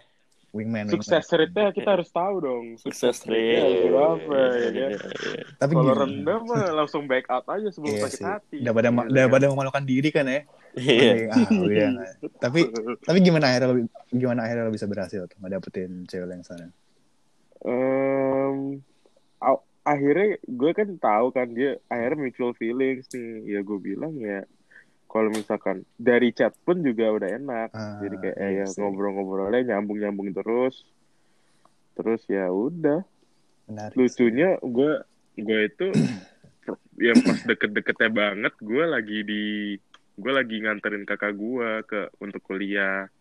Wingman. 0.58 0.90
Sukses 0.90 1.22
rate-nya 1.24 1.70
kita 1.70 1.94
harus 1.94 2.10
tahu 2.10 2.42
dong. 2.42 2.64
Sukses 2.76 3.22
rate. 3.22 3.86
berapa 3.86 4.34
ya 4.58 4.68
kan? 4.68 4.74
Iya, 4.74 4.86
iya. 4.98 5.42
Tapi 5.54 5.72
Kalau 5.78 5.94
rendah 5.94 6.38
mah 6.42 6.64
langsung 6.74 7.06
back 7.06 7.30
out 7.30 7.46
aja 7.46 7.70
sebelum 7.70 7.94
Iya 7.94 8.02
sakit 8.04 8.18
sih. 8.18 8.26
hati. 8.26 8.56
Daripada 8.60 8.88
ma- 8.90 9.06
daripada 9.06 9.44
kan. 9.46 9.52
memalukan 9.54 9.84
diri 9.86 10.10
kan 10.10 10.26
ya. 10.26 10.42
Iya. 10.74 11.30
Mending, 11.48 11.86
ah, 11.86 11.90
nggak. 11.94 12.12
Tapi 12.44 12.60
tapi 13.00 13.18
gimana 13.22 13.44
akhirnya 13.48 13.68
lo, 13.70 13.74
gimana 14.10 14.40
akhirnya 14.42 14.66
lo 14.66 14.72
bisa 14.74 14.86
berhasil 14.86 15.24
tuh 15.24 15.38
ngedapetin 15.38 16.04
cewek 16.04 16.28
yang 16.28 16.42
sana? 16.42 16.66
Aw- 19.38 19.64
akhirnya 19.86 20.36
gue 20.44 20.70
kan 20.74 20.88
tahu 20.98 21.26
kan 21.32 21.48
dia 21.54 21.78
akhirnya 21.88 22.18
mutual 22.28 22.52
feelings 22.54 23.06
nih. 23.14 23.56
Ya 23.56 23.60
gue 23.62 23.78
bilang 23.78 24.14
ya 24.18 24.42
kalau 25.08 25.32
misalkan 25.32 25.88
dari 25.96 26.30
chat 26.30 26.52
pun 26.62 26.84
juga 26.84 27.08
udah 27.10 27.28
enak. 27.32 27.68
Ah, 27.72 27.96
Jadi 27.98 28.16
kayak 28.20 28.36
iya 28.38 28.62
ya 28.62 28.66
ngobrol-ngobrolnya 28.76 29.74
nyambung-nyambung 29.74 30.36
terus. 30.36 30.84
Terus 31.96 32.22
ya 32.28 32.46
udah. 32.48 33.02
Menarik. 33.68 33.96
lucunya 34.00 34.56
gue 34.64 34.92
gue 35.36 35.60
itu 35.68 35.86
ya 37.04 37.12
pas 37.20 37.40
deket-deketnya 37.44 38.08
banget 38.08 38.54
gue 38.64 38.84
lagi 38.84 39.18
di 39.20 39.44
gue 40.16 40.32
lagi 40.32 40.56
nganterin 40.64 41.04
kakak 41.04 41.36
gue 41.36 41.84
ke 41.84 42.08
untuk 42.18 42.40
kuliah 42.42 43.12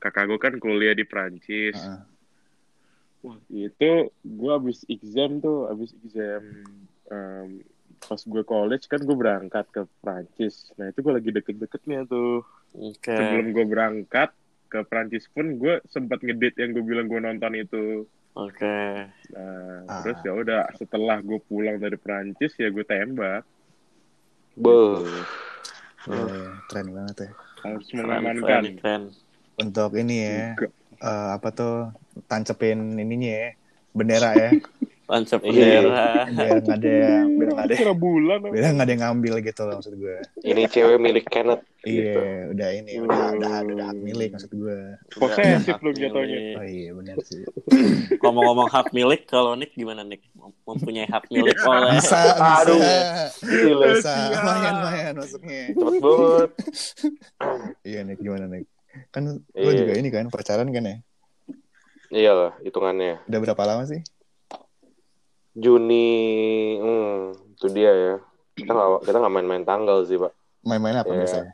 kakak 0.00 0.24
gue 0.24 0.38
kan 0.40 0.54
kuliah 0.56 0.96
di 0.96 1.04
Prancis 1.04 1.76
Ah, 1.76 2.00
wah 3.20 3.36
itu 3.52 4.08
gue 4.24 4.52
abis 4.56 4.88
exam 4.88 5.36
tuh 5.38 5.68
abis 5.68 5.92
exam 6.00 6.42
em, 7.12 7.60
pas 7.98 8.20
gue 8.20 8.42
college 8.42 8.86
kan 8.86 9.00
gue 9.02 9.16
berangkat 9.16 9.66
ke 9.68 9.82
Prancis 10.00 10.70
nah 10.78 10.88
itu 10.88 11.02
gue 11.02 11.12
lagi 11.12 11.30
deket-deketnya 11.34 12.06
tuh 12.06 12.46
Oke. 12.74 13.10
sebelum 13.10 13.50
gue 13.50 13.64
berangkat 13.66 14.30
ke 14.68 14.84
Prancis 14.84 15.26
pun 15.32 15.56
gue 15.56 15.80
sempat 15.88 16.20
ngedit 16.20 16.60
yang 16.60 16.76
gue 16.76 16.84
bilang 16.84 17.08
gue 17.08 17.18
nonton 17.18 17.52
itu 17.54 18.04
Oke. 18.38 18.78
Nah, 19.34 19.82
Ah. 19.90 19.98
terus 20.06 20.22
ya 20.22 20.30
udah 20.30 20.70
setelah 20.78 21.18
gue 21.18 21.42
pulang 21.42 21.74
dari 21.82 21.98
Perancis 21.98 22.54
ya 22.54 22.70
gue 22.70 22.86
tembak. 22.86 23.42
Beuh. 24.54 25.02
iya, 26.06 26.22
iya. 26.22 26.50
keren 26.70 26.88
banget 26.94 27.16
ya. 27.26 27.30
Harus 27.66 27.86
mengamankan. 27.90 28.46
keren, 28.46 28.66
keren. 28.78 29.02
Untuk 29.58 29.90
ini 29.98 30.16
ya, 30.22 30.54
eh, 31.02 31.28
apa 31.34 31.48
tuh 31.50 31.90
tancepin 32.30 32.94
ininya 32.94 33.26
ya, 33.26 33.48
bendera 33.90 34.30
ya, 34.38 34.50
Tancap 35.08 35.40
Iya. 35.40 35.80
bendera. 35.80 36.04
biar 36.28 36.52
nggak 36.60 36.76
ada 36.76 36.90
yang 36.92 37.26
biar 37.32 37.48
nggak 37.48 37.64
ada 37.64 37.74
Kira 37.74 37.94
bulan. 37.96 38.38
biar 38.44 38.70
nggak 38.70 38.84
ada 38.84 38.92
yang 38.92 39.02
ngambil 39.02 39.34
gitu 39.40 39.60
loh 39.64 39.74
maksud 39.80 39.94
gue. 39.96 40.16
Ini 40.42 40.62
cewek 40.68 40.98
milik 40.98 41.26
Kenneth. 41.26 41.64
Iya, 41.78 41.96
Gitu. 42.04 42.20
udah 42.52 42.68
ini, 42.70 42.92
udah 42.98 43.16
udah 43.32 43.32
udah, 43.32 43.72
udah 43.72 43.86
hak 43.86 43.98
milik 43.98 44.28
maksud 44.30 44.52
gue. 44.52 44.78
Posesif 45.10 45.78
lu 45.78 45.90
jatuhnya. 45.90 46.40
Oh 46.54 46.66
iya 46.66 46.90
benar 46.92 47.16
sih. 47.24 47.40
Ngomong-ngomong 48.18 48.68
hak 48.68 48.88
milik, 48.90 49.24
kalau 49.24 49.54
Nick 49.54 49.72
gimana 49.72 50.02
Nick? 50.02 50.28
Mempunyai 50.62 51.06
hak 51.06 51.24
milik 51.28 51.56
oleh 51.58 51.96
Bisa, 51.96 52.18
bisa. 52.28 52.58
Aduh. 52.60 52.80
Gila. 53.40 53.86
Bisa, 53.90 54.12
lumayan, 54.30 54.74
lumayan 54.76 55.14
masuknya. 55.16 55.60
Cepet 55.70 55.94
banget. 55.98 56.50
Iya, 57.82 58.00
Nick, 58.04 58.18
gimana, 58.18 58.44
Nick? 58.46 58.66
Kan 59.08 59.22
lo 59.30 59.40
Iya. 59.56 59.72
juga 59.78 59.92
ini 59.94 60.08
kan, 60.10 60.28
pacaran 60.28 60.68
kan 60.68 60.84
ya? 60.84 60.96
Iya 62.10 62.32
lah, 62.34 62.52
hitungannya. 62.60 63.24
Udah 63.24 63.40
berapa 63.40 63.62
lama 63.64 63.84
sih? 63.86 64.00
Juni, 65.58 66.08
hmm, 66.76 67.18
itu 67.52 67.66
dia 67.68 67.90
ya. 67.90 68.14
Kita 68.54 68.70
nggak 68.70 68.88
kita 69.02 69.16
nggak 69.16 69.34
main-main 69.34 69.64
tanggal 69.64 70.02
sih, 70.02 70.14
Pak. 70.14 70.32
Main-main 70.62 70.96
apa 70.96 71.08
Iya. 71.08 71.18
biasanya? 71.20 71.52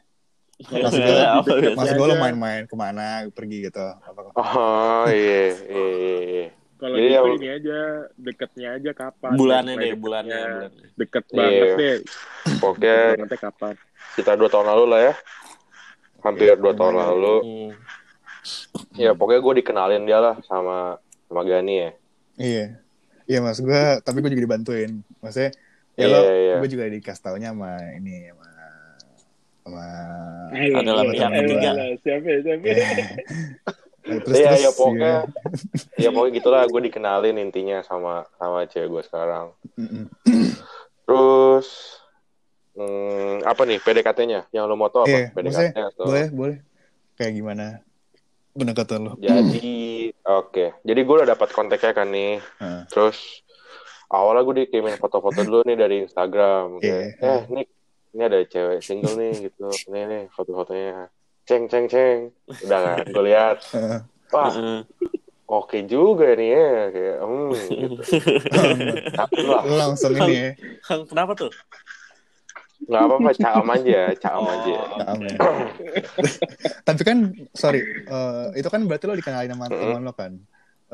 Maksud 0.84 1.00
gue, 1.00 1.18
Apa 1.18 1.50
biasa? 1.52 1.74
maksud 1.74 1.94
gue 1.94 2.06
lo 2.06 2.14
aja. 2.14 2.22
main-main 2.22 2.62
ke 2.64 2.74
mana, 2.74 3.04
pergi 3.28 3.56
gitu? 3.64 3.80
Apa? 3.80 4.20
Oh 4.34 5.06
iya, 5.06 5.50
iya, 5.64 5.86
iya, 5.90 6.18
iya. 6.22 6.46
Kalau 6.74 6.94
gitu 6.94 7.10
yang- 7.10 7.34
ini 7.34 7.48
aja 7.50 7.78
deketnya 8.14 8.68
aja 8.72 8.90
kapan? 8.92 9.30
bulannya 9.34 9.72
deh, 9.72 9.80
deketnya. 9.88 9.98
bulannya, 9.98 10.38
bulannya. 10.38 10.68
Deket 10.94 11.24
Iya. 11.24 11.34
banget 11.34 11.68
deh. 11.74 11.96
Pokoknya 12.54 12.96
Bangetnya 13.16 13.38
kapan? 13.40 13.74
sekitar 14.06 14.34
dua 14.36 14.48
tahun 14.48 14.66
lalu 14.68 14.84
lah 14.86 15.00
ya. 15.02 15.14
Hampir 16.20 16.54
dua 16.54 16.72
tahun 16.72 16.94
lalu. 16.94 17.34
Hmm. 17.40 17.70
Ya 18.94 19.10
pokoknya 19.10 19.40
gue 19.40 19.54
dikenalin 19.58 20.04
dia 20.04 20.18
lah 20.18 20.34
sama 20.44 21.00
sama 21.26 21.42
Gani 21.42 21.74
ya. 21.74 21.90
Iya. 22.36 22.66
Iya, 23.24 23.38
mas 23.40 23.58
gue, 23.60 23.82
tapi 24.04 24.16
gue 24.20 24.30
juga 24.36 24.44
dibantuin. 24.44 24.92
Maksudnya, 25.24 25.50
ya 25.96 26.04
Iya, 26.04 26.12
lo, 26.12 26.20
iya. 26.28 26.56
gue 26.60 26.68
juga 26.68 26.84
dikasih 26.92 27.22
taunya 27.24 27.50
sama 27.56 27.72
ini, 27.96 28.28
sama 28.28 28.48
sama 29.64 29.86
Adalah 30.52 31.02
Iya, 31.08 31.12
pihak 31.16 31.30
iya, 31.32 31.38
ketiga. 31.40 31.70
Alah, 31.72 31.88
Siapa 32.04 32.26
ya? 32.28 32.38
Siapa 32.44 32.64
ya? 32.68 32.76
Nah, 34.04 34.18
terus 34.20 34.36
Iya, 34.36 34.48
terus 34.52 34.60
ya 34.60 34.70
pokoknya, 34.76 35.14
iya. 35.96 36.04
ya 36.04 36.08
pokoknya 36.12 36.32
gitulah 36.36 36.62
gue 36.68 36.80
dikenalin 36.92 37.36
intinya 37.40 37.80
sama 37.80 38.28
sama 38.36 38.68
cewek 38.68 38.88
gue 38.92 39.02
sekarang. 39.08 39.56
Terus 41.08 41.66
hmm, 42.76 43.48
apa 43.48 43.62
nih 43.64 43.78
PDKT-nya? 43.80 44.40
Yang 44.52 44.64
lo 44.68 44.76
mau 44.76 44.92
tau 44.92 45.08
Iya, 45.08 45.32
apa? 45.32 45.40
maksudnya 45.40 45.72
PDKT 45.72 45.76
atau? 45.96 46.04
boleh 46.04 46.26
boleh 46.28 46.58
kayak 47.16 47.32
gimana 47.32 47.66
pendekatan 48.54 48.98
lo 49.02 49.12
Jadi 49.18 50.08
oke, 50.24 50.64
jadi 50.86 51.00
gue 51.02 51.14
udah 51.20 51.28
dapat 51.34 51.48
kontaknya 51.50 51.92
kan 51.92 52.08
nih. 52.08 52.38
Heeh. 52.62 52.82
Terus 52.88 53.18
awalnya 54.08 54.46
gue 54.46 54.54
dikirimin 54.64 54.96
foto-foto 54.96 55.42
dulu 55.42 55.60
nih 55.66 55.76
dari 55.76 55.96
Instagram. 56.06 56.78
Kayak, 56.78 57.18
Iya. 57.18 57.34
eh 57.34 57.40
Nick, 57.50 57.68
ini 58.14 58.22
ada 58.22 58.38
cewek 58.46 58.80
single 58.80 59.14
nih 59.18 59.50
gitu. 59.50 59.66
Nih 59.90 60.02
nih 60.06 60.22
foto-fotonya. 60.30 61.10
Ceng 61.44 61.66
ceng 61.68 61.90
ceng. 61.90 62.32
Udah 62.46 62.78
kan, 62.80 63.04
gue 63.04 63.24
lihat. 63.26 63.58
Heeh. 63.74 64.00
Wah, 64.32 64.54
oke 65.50 65.78
juga 65.84 66.32
nih 66.38 66.48
ya. 66.54 66.70
Kayak, 66.94 67.16
hmm, 67.20 67.50
gitu. 67.52 68.00
Tapi 69.20 69.40
lah, 69.44 69.62
lo 69.66 69.74
langsung 69.76 70.14
ini 70.14 70.34
ya 70.34 70.50
Kenapa 71.10 71.34
tuh? 71.34 71.50
Nggak 72.84 73.02
apa-apa, 73.08 73.30
caam 73.40 73.66
aja, 73.72 74.00
caam 74.20 74.44
Oh. 74.44 74.52
aja. 74.54 74.74
Kaam 75.00 75.18
ya. 75.24 75.36
tapi 76.88 77.02
kan 77.04 77.18
sorry 77.56 77.80
eh, 77.82 78.44
itu 78.60 78.68
kan 78.68 78.80
berarti 78.88 79.04
lo 79.08 79.14
dikenalin 79.16 79.50
sama 79.52 79.66
Mm-mm. 79.68 79.80
teman 79.80 80.02
lo 80.04 80.12
kan 80.14 80.32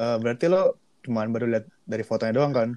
Eh, 0.00 0.16
berarti 0.22 0.46
lo 0.48 0.80
cuman 1.04 1.28
baru 1.34 1.46
lihat 1.50 1.66
dari 1.84 2.04
fotonya 2.06 2.32
doang 2.32 2.52
kan 2.56 2.68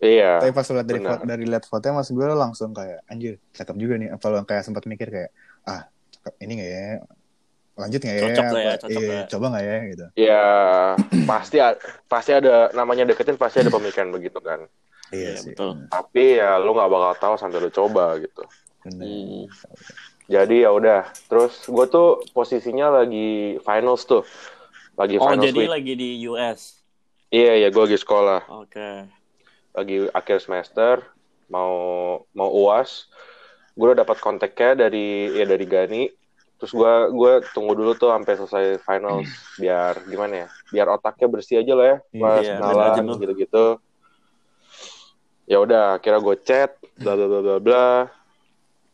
Iya, 0.00 0.40
tapi 0.40 0.52
pas 0.56 0.64
lo 0.68 0.74
lihat 0.80 0.88
dari 0.88 1.00
foto 1.00 1.22
dari 1.28 1.44
lihat 1.44 1.64
fotonya 1.68 1.94
mas 2.00 2.08
gue 2.08 2.24
lo 2.24 2.36
langsung 2.36 2.70
kayak 2.72 3.04
anjir 3.08 3.36
cakep 3.52 3.76
juga 3.76 3.94
nih 4.00 4.08
apa 4.12 4.26
lo 4.32 4.36
kayak 4.48 4.64
sempat 4.64 4.84
mikir 4.88 5.08
kayak 5.12 5.30
ah 5.68 5.84
cakep 6.12 6.34
ini 6.44 6.52
nggak 6.56 6.70
ya 6.72 6.86
lanjut 7.80 8.00
nggak 8.04 8.16
ya 8.16 8.22
Cocok 8.24 8.44
nggak 8.44 8.64
ya, 8.64 8.72
cocok 8.76 8.90
iya, 8.92 9.08
nggak? 9.08 9.26
coba 9.32 9.46
nggak 9.52 9.64
ya 9.64 9.76
gitu 9.92 10.04
ya 10.16 10.44
pasti 11.24 11.56
pasti 12.08 12.30
ada 12.34 12.68
namanya 12.76 13.04
deketin 13.08 13.36
pasti 13.40 13.60
ada 13.62 13.72
pemikiran 13.72 14.10
begitu 14.12 14.38
kan. 14.40 14.60
Iya 15.10 15.30
Iya, 15.30 15.32
sih 15.36 15.52
betul. 15.52 15.86
Tapi 15.86 16.24
ya 16.36 16.56
lu 16.56 16.70
nggak 16.70 16.88
bakal 16.88 17.12
tahu 17.16 17.34
sampai 17.36 17.58
lu 17.58 17.70
coba 17.70 18.16
gitu. 18.16 18.42
bener. 18.80 19.04
Hmm. 19.04 19.44
Jadi 20.24 20.62
ya 20.62 20.70
udah. 20.70 21.02
Terus 21.26 21.66
gue 21.66 21.86
tuh 21.86 22.08
posisinya 22.30 23.02
lagi 23.02 23.58
finals 23.60 24.04
tuh. 24.04 24.22
Lagi 24.94 25.16
Oh, 25.16 25.26
finals 25.26 25.46
jadi 25.46 25.60
week. 25.60 25.70
lagi 25.70 25.92
di 25.94 26.08
US. 26.24 26.78
Iya, 27.28 27.52
iya 27.56 27.68
gue 27.68 27.82
lagi 27.82 27.96
sekolah. 27.96 28.46
Oke. 28.48 29.10
Lagi 29.70 30.06
akhir 30.08 30.38
semester. 30.40 31.02
Mau 31.46 31.74
mau 32.30 32.48
UAS. 32.48 33.10
Gue 33.74 33.90
udah 33.90 34.02
dapat 34.02 34.18
kontaknya 34.18 34.86
dari 34.86 35.34
ya 35.34 35.44
dari 35.44 35.66
Gani. 35.66 36.02
Terus 36.56 36.72
gue 36.72 36.92
gue 37.10 37.32
tunggu 37.50 37.72
dulu 37.72 37.92
tuh 37.94 38.12
sampai 38.12 38.34
selesai 38.36 38.66
finals 38.80 39.26
biar 39.56 39.98
gimana 40.04 40.44
ya? 40.44 40.48
Biar 40.68 40.86
otaknya 40.90 41.26
bersih 41.26 41.58
aja 41.58 41.72
lah 41.74 41.86
ya. 41.86 41.98
Iya, 42.12 42.20
Pas 42.20 42.38
iya, 42.40 42.54
kenalan 42.54 42.76
biar 42.76 42.96
jenuh. 43.00 43.16
gitu-gitu. 43.18 43.64
Ya 45.50 45.58
udah, 45.58 45.98
kira 45.98 46.22
gue 46.22 46.36
chat, 46.46 46.78
bla 47.02 47.18
bla 47.18 47.26
bla 47.26 47.40
bla 47.42 47.56
bla. 47.58 47.88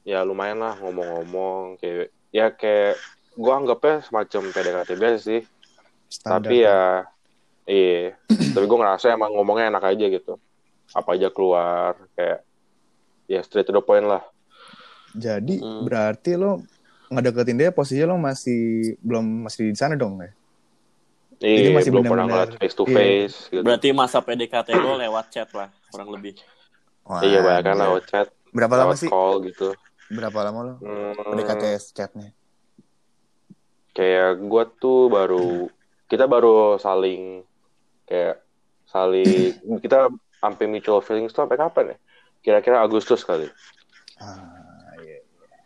Ya 0.09 0.25
lumayan 0.25 0.65
lah 0.65 0.73
ngomong-ngomong 0.81 1.77
kayak 1.77 2.09
ya 2.33 2.49
kayak 2.49 2.97
gue 3.37 3.53
anggapnya 3.53 4.01
semacam 4.01 4.43
PDKT 4.57 4.91
biasa 4.97 5.19
sih. 5.21 5.45
Standar. 6.09 6.49
Tapi 6.49 6.65
ya, 6.65 7.05
iya. 7.69 8.17
Tapi 8.25 8.65
gue 8.65 8.79
ngerasa 8.81 9.13
emang 9.13 9.37
ngomongnya 9.37 9.69
enak 9.77 9.85
aja 9.85 10.07
gitu. 10.09 10.41
Apa 10.97 11.21
aja 11.21 11.29
keluar, 11.29 12.01
kayak 12.17 12.41
ya 13.29 13.45
straight 13.45 13.69
to 13.69 13.77
the 13.77 13.85
point 13.85 14.09
lah. 14.09 14.25
Jadi 15.13 15.61
Hmm. 15.61 15.85
berarti 15.85 16.41
lo 16.41 16.65
ngedeketin 17.13 17.61
dia 17.61 17.69
posisinya 17.69 18.17
lo 18.17 18.17
masih 18.17 18.97
belum 19.05 19.45
masih 19.45 19.77
di 19.77 19.77
sana 19.77 19.93
dong 19.93 20.25
ya? 20.25 20.33
Jadi 21.37 21.69
Iya, 21.69 21.77
masih 21.77 21.91
belum 21.93 22.05
pernah 22.09 22.25
ngeliat 22.27 22.51
face 22.57 22.77
to 22.77 22.85
iya. 22.89 22.97
face. 22.97 23.37
Gitu. 23.53 23.61
Berarti 23.61 23.89
masa 23.93 24.19
PDKT 24.25 24.69
lo 24.81 24.97
lewat 25.05 25.25
chat 25.29 25.49
lah, 25.53 25.69
kurang 25.93 26.09
lebih. 26.13 26.35
Wah, 27.07 27.23
iya, 27.23 27.39
banyak 27.45 27.63
kan 27.63 27.77
lewat 27.77 28.03
chat, 28.09 28.27
Berapa 28.57 28.75
lama 28.81 28.95
sih? 28.97 29.11
call 29.11 29.45
gitu. 29.47 29.77
Berapa 30.11 30.39
lama 30.49 30.61
lo 30.65 30.75
Hmm, 30.81 31.13
PDKT 31.29 31.65
chatnya? 31.93 32.29
Kayak 33.97 34.45
gue 34.45 34.65
tuh 34.77 35.09
baru, 35.09 35.73
kita 36.09 36.25
baru 36.29 36.77
saling, 36.77 37.45
kayak 38.09 38.41
saling, 38.89 39.57
kita 39.85 40.13
sampai 40.41 40.65
mutual 40.69 41.01
feelings 41.01 41.33
tuh 41.33 41.45
sampai 41.45 41.57
kapan 41.61 41.85
ya? 41.93 41.97
Kira-kira 42.45 42.81
Agustus 42.85 43.25
kali. 43.25 43.49
Ah, 44.21 44.93
iya. 45.01 45.21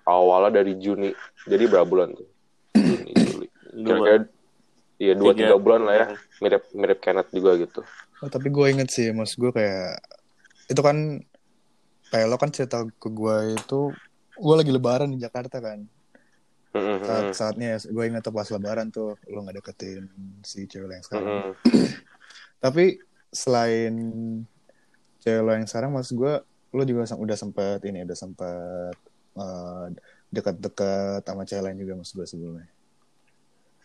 Awalnya 0.07 0.63
dari 0.63 0.75
Juni. 0.79 1.11
Jadi 1.47 1.65
berapa 1.67 1.87
bulan 1.87 2.15
tuh? 2.15 2.27
Juni, 2.87 3.13
Juli. 3.19 3.47
Kira-kira 3.85 4.27
Iya 5.01 5.17
dua 5.17 5.33
Tiga. 5.33 5.57
bulan 5.57 5.83
lah 5.89 5.95
ya. 5.97 6.07
Mirip 6.45 6.63
mirip 6.77 6.99
Kenneth 7.01 7.33
juga 7.33 7.57
gitu. 7.57 7.81
Oh, 8.21 8.29
tapi 8.29 8.53
gue 8.53 8.67
inget 8.69 8.89
sih, 8.93 9.07
mas 9.17 9.33
gue 9.33 9.49
kayak 9.49 9.97
itu 10.69 10.81
kan 10.85 10.97
kayak 12.13 12.27
lo 12.29 12.37
kan 12.37 12.51
cerita 12.53 12.85
ke 12.85 13.09
gue 13.09 13.37
itu 13.57 13.81
gue 14.45 14.55
lagi 14.61 14.71
lebaran 14.77 15.11
di 15.15 15.19
Jakarta 15.25 15.57
kan. 15.63 15.79
Mm-mm, 16.75 17.01
Saat 17.01 17.25
mm-mm, 17.25 17.35
saatnya 17.35 17.69
gue 17.81 18.05
inget 18.05 18.23
tuh 18.27 18.35
pas 18.37 18.49
lebaran 18.53 18.89
tuh 18.93 19.17
lo 19.33 19.39
nggak 19.41 19.57
deketin 19.65 20.05
si 20.45 20.69
cewek 20.69 20.87
lo 20.89 20.93
yang 20.97 21.07
sekarang. 21.07 21.33
mm-mm. 21.33 21.55
Tapi 22.65 22.85
selain 23.33 23.95
cewek 25.23 25.43
lo 25.45 25.51
yang 25.57 25.69
sekarang, 25.69 25.91
mas 25.97 26.11
gue 26.13 26.33
lo 26.77 26.83
juga 26.87 27.03
udah 27.17 27.39
sempet 27.39 27.79
ini 27.89 28.05
udah 28.07 28.19
sempet 28.19 28.95
eh, 29.41 29.87
deket-deket 30.31 31.23
sama 31.27 31.43
cewek 31.49 31.63
lain 31.65 31.79
juga 31.83 31.93
mas 32.01 32.11
gue 32.13 32.27
sebelumnya. 32.29 32.69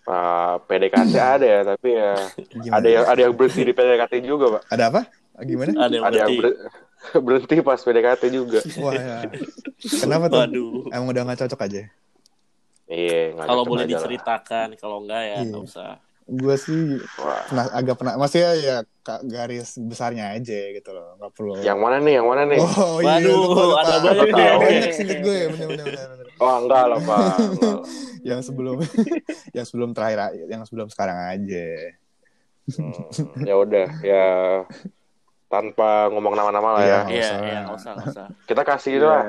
Ah, 0.05 0.61
PDKT 0.61 1.13
ada 1.17 1.41
ya, 1.45 1.59
tapi 1.65 1.97
ya 1.97 2.13
Gimana? 2.53 2.77
ada 2.77 2.87
yang 2.87 3.05
ada 3.09 3.21
yang 3.25 3.33
berhenti 3.33 3.61
di 3.65 3.73
PDKT 3.73 4.13
juga, 4.21 4.45
Pak. 4.57 4.61
Ada 4.69 4.83
apa? 4.93 5.01
Gimana? 5.41 5.71
Ada 5.73 5.93
yang 5.97 6.05
Ada 6.05 6.17
yang 6.21 6.31
berarti. 6.37 6.37
ber- 6.37 6.59
berhenti 7.25 7.55
pas 7.65 7.79
PDKT 7.81 8.23
juga. 8.29 8.59
Wah, 8.77 8.93
ya. 8.93 9.19
kenapa 9.97 10.25
tuh? 10.29 10.39
Waduh. 10.45 10.93
Emang 10.93 11.09
udah 11.09 11.21
gak 11.33 11.39
cocok 11.45 11.61
aja? 11.65 11.81
Iya, 12.85 13.33
nggak 13.33 13.47
Kalau 13.49 13.63
boleh 13.65 13.85
diceritakan, 13.89 14.67
kalau 14.77 15.01
enggak 15.01 15.21
ya 15.25 15.37
Iya. 15.41 15.49
nggak 15.49 15.63
usah. 15.65 15.97
Gue 16.25 16.57
sih 16.57 16.97
Wah. 17.21 17.45
pernah 17.45 17.65
agak 17.69 17.95
pernah 17.95 18.13
masih 18.17 18.41
ya, 18.41 18.51
ya 18.57 18.77
garis 19.23 19.77
besarnya 19.77 20.33
aja 20.33 20.57
gitu 20.73 20.89
loh 20.89 21.13
nggak 21.21 21.31
perlu 21.37 21.53
Yang 21.61 21.77
mana 21.77 21.97
nih? 22.01 22.13
Yang 22.17 22.27
mana 22.27 22.41
nih? 22.49 22.59
oh 22.59 22.97
iya 22.97 23.15
Waduh, 23.21 23.37
lupa, 23.45 23.61
lupa. 23.61 23.79
ada 23.85 23.97
banyak 24.01 24.29
nih. 24.33 24.57
banyak 24.57 24.91
singkat 24.91 25.17
gue 25.21 25.35
ya 25.37 25.47
bener 25.53 25.67
bener 25.69 25.85
bener, 25.85 26.07
bener. 26.17 26.27
Oh, 26.35 26.55
enggak 26.59 26.83
lah, 26.89 26.99
Pak. 26.99 27.25
Enggak 27.39 27.79
yang 28.33 28.41
sebelum 28.41 28.77
yang 29.55 29.65
sebelum 29.69 29.89
terakhir 29.93 30.17
yang 30.49 30.63
sebelum 30.65 30.87
sekarang 30.89 31.17
aja 31.29 31.93
Hmm, 32.65 33.45
ya 33.45 33.61
udah, 33.61 33.87
ya 34.01 34.25
tanpa 35.55 35.89
ngomong 36.07 36.33
nama-nama 36.33 36.69
lah 36.73 36.81
ya. 36.81 36.99
Iya. 37.07 37.31
Iya, 37.39 37.61
usah. 37.69 37.93
iya, 37.95 38.03
usah. 38.03 38.27
Kita 38.43 38.61
kasih 38.61 38.91
itu 38.93 39.01
Iya. 39.01 39.09
lah. 39.09 39.23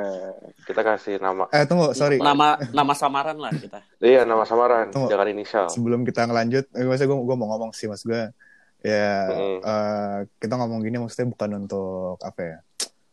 Kita 0.60 0.80
kasih 0.82 1.14
nama. 1.16 1.44
eh 1.48 1.62
tunggu 1.62 1.90
sorry 1.92 2.18
Nama 2.18 2.46
nama 2.70 2.92
samaran 2.92 3.36
lah 3.36 3.54
kita. 3.54 3.78
Iya, 3.98 4.22
nama 4.22 4.42
samaran, 4.42 4.90
Tunggu. 4.90 5.06
jangan 5.06 5.28
inisial. 5.28 5.66
sebelum 5.68 6.02
kita 6.02 6.26
ngelanjut 6.26 6.66
eh, 6.68 6.82
maksudnya 6.82 7.08
gue 7.08 7.18
gue 7.22 7.36
mau 7.36 7.48
ngomong 7.48 7.70
sih 7.70 7.86
mas 7.86 8.02
gue 8.02 8.34
ya 8.82 9.10
Hmm. 9.24 9.58
eh, 9.60 10.16
kita 10.36 10.54
ngomong 10.56 10.78
gini 10.80 10.96
maksudnya 10.96 11.26
bukan 11.28 11.50
untuk 11.60 12.18
apa 12.20 12.40
ya 12.42 12.58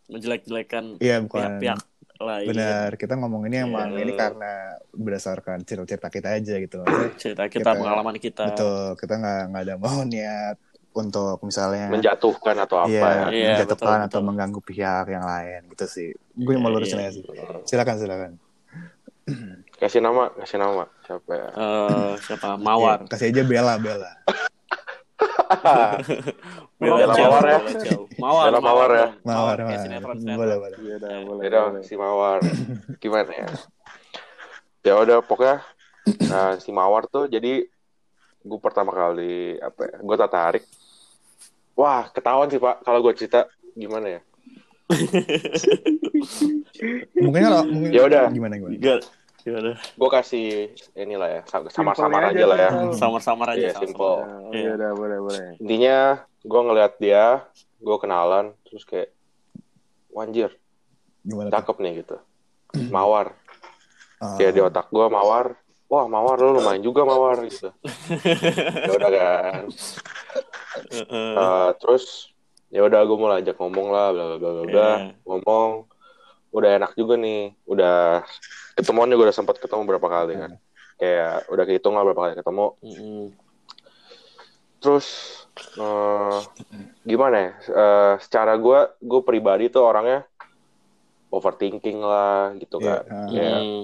Menjelek-jelekan 0.06 1.00
iya 1.00 1.18
bukan 1.20 1.40
pihak-pihak 1.58 1.80
lain. 2.20 2.48
benar 2.48 2.90
kita 2.94 3.14
ngomong 3.16 3.46
ini 3.46 3.58
emang 3.64 3.90
Iya. 3.92 4.00
ini 4.00 4.14
karena 4.14 4.52
berdasarkan 4.92 5.62
cerita-cerita 5.62 6.08
kita 6.10 6.30
aja 6.34 6.56
gitu 6.58 6.76
maksudnya 6.80 7.12
Cerita 7.16 7.44
kita, 7.46 7.60
Kita- 7.64 7.74
pengalaman 7.76 8.16
kita. 8.18 8.44
betul 8.50 8.96
kita 8.96 9.14
nggak 9.16 9.42
nggak 9.48 9.62
ada 9.64 9.76
mau 9.78 10.00
niat 10.08 10.58
untuk 10.94 11.42
misalnya 11.42 11.90
Menjatuhkan 11.90 12.56
atau 12.60 12.78
apa 12.80 12.90
Iya, 12.90 13.02
ya. 13.02 13.26
Iya, 13.30 13.48
menjatuhkan 13.58 13.88
betul, 13.90 14.08
atau 14.08 14.20
betul. 14.20 14.28
mengganggu 14.30 14.60
pihak 14.62 15.06
yang 15.08 15.26
lain 15.26 15.62
gitu 15.70 15.86
sih. 15.86 16.10
Gue 16.32 16.56
mau 16.56 16.70
lurusin 16.70 16.98
Iya. 16.98 17.10
aja 17.10 17.18
sih. 17.18 17.24
Silakan, 17.66 17.96
silakan. 17.98 18.32
Kasih 19.82 20.00
nama, 20.00 20.32
kasih 20.34 20.58
nama. 20.58 20.88
Siapa 21.04 21.32
ya? 21.32 21.50
Eh, 21.52 22.12
siapa? 22.22 22.56
Mawar. 22.56 23.04
Iya, 23.04 23.10
kasih 23.12 23.26
aja 23.30 23.44
Bella, 23.44 23.74
Bella. 23.76 24.12
Bella 26.80 27.04
Jauh, 27.12 27.32
Mawar 27.32 27.44
ya. 27.44 27.60
Bella. 27.60 27.96
Mawar, 28.16 28.46
Bella 28.48 28.60
Mawar 28.62 28.90
ya. 28.92 29.08
Mawar, 29.24 29.58
Mawar. 29.60 29.80
sinetron, 29.80 30.16
sinetron. 30.20 30.40
Boleh, 30.40 30.56
boleh. 30.58 30.78
Iya 30.80 30.96
dah, 31.00 31.18
boleh. 31.24 31.42
Ya 31.44 31.50
dong, 31.52 31.70
boleh. 31.74 31.84
si 31.84 31.94
Mawar. 31.96 32.40
Gimana 32.98 33.32
ya? 33.32 33.48
Ya 34.84 34.94
udah, 34.96 35.18
pokoknya 35.20 35.58
nah, 36.28 36.56
si 36.60 36.72
Mawar 36.72 37.08
tuh 37.08 37.28
jadi 37.28 37.64
gue 38.44 38.60
pertama 38.60 38.92
kali 38.92 39.56
apa 39.60 39.82
ya? 39.84 39.96
Gue 40.00 40.16
tertarik. 40.16 40.64
Wah, 41.74 42.06
ketahuan 42.10 42.48
sih 42.48 42.58
Pak 42.58 42.82
kalau 42.82 43.02
gue 43.02 43.14
cerita 43.14 43.50
gimana 43.74 44.08
ya? 44.10 44.22
Mungkin 47.16 47.42
kalau 47.42 47.62
mungkin 47.66 47.90
Ya 47.90 48.02
udah. 48.06 48.26
gimana 48.30 48.54
gimana? 48.56 48.74
Gak, 48.78 49.00
gimana? 49.42 49.70
Gue 49.96 50.10
kasih 50.12 50.48
inilah 50.94 51.30
ya, 51.30 51.42
samar-samar 51.48 51.94
Simpelnya 51.96 52.30
aja 52.30 52.46
lah 52.46 52.58
ya. 52.58 52.70
Samar-samar 52.94 53.48
aja. 53.54 53.68
Sama-sama. 53.72 53.82
simple. 53.82 54.16
Nah, 54.20 54.40
Iya. 54.54 54.62
Iya 54.62 54.74
dah, 54.78 54.92
boleh, 54.94 55.18
boleh. 55.20 55.46
Intinya 55.58 55.98
gue 56.40 56.62
ngeliat 56.62 56.94
dia, 56.98 57.26
gue 57.80 57.98
kenalan, 57.98 58.46
terus 58.64 58.84
kayak, 58.84 59.10
wanjir, 60.10 60.52
Gimana? 61.24 61.50
tuh? 61.50 61.54
cakep 61.56 61.78
nih 61.80 61.94
gitu. 62.04 62.18
Mawar. 62.90 63.34
Ah, 64.18 64.38
Kayak 64.38 64.52
di 64.52 64.62
otak 64.62 64.88
gue 64.88 65.06
Mawar, 65.06 65.58
wah 65.86 66.06
Mawar 66.06 66.38
lu 66.38 66.56
lumayan 66.56 66.80
juga 66.80 67.04
Mawar 67.04 67.44
gitu. 67.44 67.70
ya 68.88 68.92
udah 68.94 69.12
kan. 69.12 69.64
Eh, 71.00 71.70
terus 71.78 72.34
ya 72.68 72.82
udah 72.82 73.02
gue 73.02 73.18
mulai 73.18 73.38
ajak 73.40 73.56
ngomong 73.56 73.88
lah 73.88 74.10
bla 74.10 74.24
bla 74.34 74.38
bla 74.40 74.64
bla. 74.64 74.66
Iya. 74.66 75.14
ngomong 75.24 75.70
udah 76.50 76.70
enak 76.74 76.94
juga 76.94 77.18
nih 77.18 77.54
udah 77.66 78.22
ketemuan 78.74 79.10
juga 79.10 79.30
udah 79.30 79.36
sempat 79.36 79.58
ketemu 79.58 79.86
berapa 79.88 80.06
kali 80.06 80.34
kan 80.36 80.52
kayak 80.96 81.50
udah 81.50 81.64
kehitung 81.64 81.94
lah 81.94 82.04
berapa 82.04 82.22
kali 82.24 82.34
ketemu 82.36 82.66
Mm-mm. 82.82 83.24
terus 84.78 85.08
eh, 85.76 86.40
gimana 87.04 87.38
ya 87.38 87.52
Eh, 87.64 88.14
secara 88.20 88.54
gue 88.56 88.80
gue 89.00 89.22
pribadi 89.22 89.70
tuh 89.70 89.82
orangnya 89.82 90.26
overthinking 91.30 91.98
lah 91.98 92.54
gitu 92.58 92.78
Iya, 92.78 93.02
kan 93.02 93.02
ah. 93.10 93.28
ya 93.30 93.50
Mm. 93.58 93.84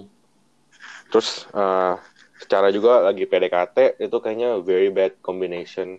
terus 1.09 1.45
eh, 1.49 1.93
secara 2.39 2.69
juga 2.69 3.01
lagi 3.01 3.25
PDKT 3.25 3.97
itu 3.99 4.17
kayaknya 4.17 4.61
very 4.61 4.89
bad 4.89 5.17
combination 5.19 5.97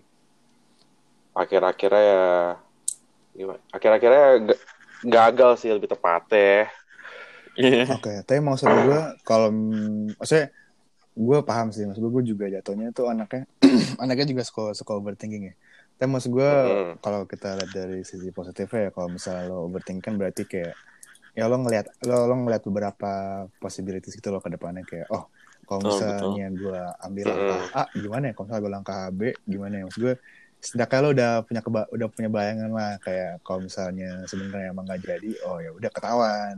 akhir-akhirnya 1.35 2.03
ya 2.03 2.23
gimana 3.31 3.61
akhir-akhirnya 3.71 4.25
ga- 4.51 4.63
gagal 5.07 5.51
sih 5.63 5.71
lebih 5.71 5.89
tepatnya 5.91 6.67
Iya. 7.51 7.83
Oke, 7.99 8.23
tapi 8.23 8.39
maksud 8.39 8.71
gue 8.71 8.99
kalau 9.27 9.51
maksudnya 10.15 10.55
gue 11.11 11.37
paham 11.43 11.67
sih, 11.75 11.83
maksud 11.83 11.99
gue 11.99 12.11
gue 12.15 12.25
juga 12.31 12.47
jatuhnya 12.47 12.95
tuh 12.95 13.11
anaknya 13.11 13.43
anaknya 14.03 14.25
juga 14.31 14.43
suka 14.47 14.71
suka 14.71 14.95
overthinking 14.95 15.51
ya. 15.51 15.53
Tapi 15.99 16.07
maksud 16.07 16.31
gue 16.31 16.47
Mm. 16.47 17.03
kalau 17.03 17.27
kita 17.27 17.59
lihat 17.59 17.71
dari 17.75 18.07
sisi 18.07 18.31
positifnya 18.31 18.87
ya, 18.87 18.91
kalau 18.95 19.11
misalnya 19.11 19.51
lo 19.51 19.67
overthinking 19.67 19.99
kan 19.99 20.15
berarti 20.15 20.47
kayak 20.47 20.73
ya 21.35 21.47
lo 21.51 21.59
ngelihat 21.59 21.91
lo 22.07 22.27
lo 22.27 22.35
ngelihat 22.39 22.63
beberapa 22.67 23.11
possibilities 23.59 24.15
gitu 24.15 24.31
lo 24.31 24.39
ke 24.39 24.47
depannya 24.51 24.83
kayak 24.87 25.07
oh 25.11 25.27
kalau 25.67 25.87
misalnya 25.87 26.47
gue 26.55 26.79
ambil 27.03 27.25
Mm. 27.27 27.35
langkah 27.35 27.63
A 27.75 27.83
gimana 27.95 28.23
ya 28.31 28.33
kalau 28.35 28.45
misalnya 28.47 28.63
gue 28.63 28.73
langkah 28.79 29.01
B 29.11 29.21
gimana 29.43 29.73
ya 29.79 29.83
maksud 29.87 30.01
gue 30.07 30.15
setidaknya 30.61 30.99
lo 31.01 31.09
udah 31.11 31.31
punya 31.43 31.61
keba 31.65 31.81
udah 31.89 32.07
punya 32.13 32.29
bayangan 32.29 32.69
lah 32.69 32.91
kayak 33.01 33.41
kalau 33.41 33.65
misalnya 33.65 34.21
sebenarnya 34.29 34.69
emang 34.69 34.85
gak 34.85 35.01
jadi 35.01 35.31
oh 35.49 35.57
ya 35.57 35.71
udah 35.73 35.89
ketahuan. 35.89 36.55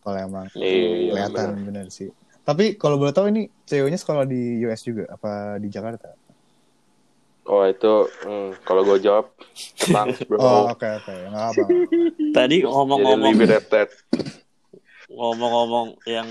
Kalau 0.00 0.16
emang 0.16 0.46
Iya, 0.56 1.12
kelihatan 1.12 1.48
bener 1.66 1.86
sih. 1.92 2.08
Tapi 2.40 2.80
kalau 2.80 2.96
boleh 2.96 3.12
tahu 3.12 3.28
ini 3.28 3.52
ceweknya 3.68 4.00
sekolah 4.00 4.24
di 4.24 4.64
US 4.64 4.80
juga 4.80 5.04
apa 5.12 5.60
di 5.60 5.68
Jakarta? 5.68 6.16
Oh 7.50 7.66
itu 7.66 8.06
hmm, 8.24 8.62
kalau 8.62 8.86
gue 8.86 8.98
jawab 9.02 9.34
thanks 9.76 10.22
bro. 10.24 10.38
Oh 10.38 10.62
oke 10.72 10.86
oke. 10.86 11.12
Nggak 11.12 11.46
apa 11.52 11.64
Tadi 12.30 12.56
ngomong-ngomong 12.62 13.34
ngomong-ngomong 15.10 15.88
yang 16.06 16.28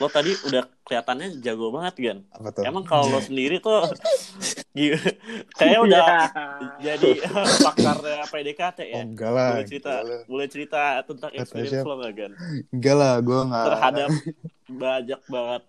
lo 0.00 0.08
tadi 0.08 0.32
udah 0.42 0.64
kelihatannya 0.80 1.38
jago 1.38 1.68
banget 1.70 1.94
kan. 2.00 2.18
apa 2.32 2.48
tuh 2.50 2.62
Emang 2.64 2.82
kalau 2.82 3.06
lo 3.06 3.20
sendiri 3.20 3.60
tuh 3.60 3.84
gi- 4.72 4.96
kayak 5.52 5.78
udah 5.78 6.04
jadi 6.80 7.10
pakarnya 7.66 8.24
PDKT 8.24 8.78
oh 8.80 8.88
ya. 8.88 9.02
enggak 9.02 9.30
lah 9.30 9.48
Boleh 9.52 9.66
cerita, 9.66 9.92
enggak 9.92 10.08
lah. 10.08 10.20
boleh 10.26 10.46
cerita 10.48 10.80
tentang 11.04 11.30
experience 11.34 11.84
lo 11.84 11.94
gak 11.98 12.12
kan? 12.14 12.32
enggak 12.70 12.96
lah 12.96 13.14
gue 13.20 13.40
nggak 13.44 13.66
Terhadap 13.68 14.08
banyak 14.66 15.20
banget 15.26 15.62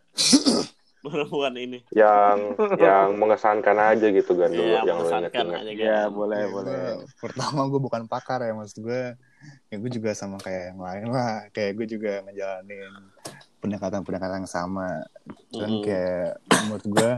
perempuan 1.03 1.53
ini. 1.57 1.79
yang 1.91 2.37
yang 2.77 3.17
mengesankan 3.17 3.73
aja 3.75 4.07
gitu 4.07 4.31
kan 4.31 4.47
dulu 4.47 4.63
Iya, 4.63 4.79
yang 4.85 4.97
lo 4.97 5.09
ingetin 5.09 5.47
aja 5.49 5.59
Iya, 5.67 5.99
kan. 5.99 6.07
boleh, 6.13 6.39
Ya, 6.39 6.47
boleh. 6.47 6.77
gua- 6.95 7.03
pertama 7.19 7.59
gue 7.65 7.81
bukan 7.81 8.03
pakar 8.05 8.39
ya 8.39 8.53
maksud 8.53 8.79
gue 8.79 9.03
ya 9.69 9.75
gue 9.79 9.91
juga 9.91 10.11
sama 10.13 10.37
kayak 10.37 10.75
yang 10.75 10.79
lain 10.81 11.05
lah. 11.11 11.47
Kayak 11.53 11.71
gue 11.81 11.87
juga 11.97 12.11
ngejalanin 12.25 12.93
pendekatan-pendekatan 13.61 14.45
yang 14.45 14.51
sama. 14.51 15.05
Dan 15.53 15.79
Mm-mm. 15.79 15.83
kayak 15.85 16.41
menurut 16.65 16.85
gue 16.85 17.11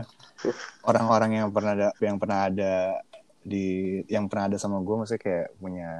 orang-orang 0.84 1.30
yang 1.44 1.48
pernah 1.52 1.72
ada 1.72 1.88
yang 2.00 2.16
pernah 2.20 2.38
ada 2.48 2.74
di 3.44 4.00
yang 4.08 4.24
pernah 4.28 4.48
ada 4.48 4.56
sama 4.56 4.80
gue 4.80 4.94
maksudnya 4.96 5.20
kayak 5.20 5.48
punya 5.60 5.90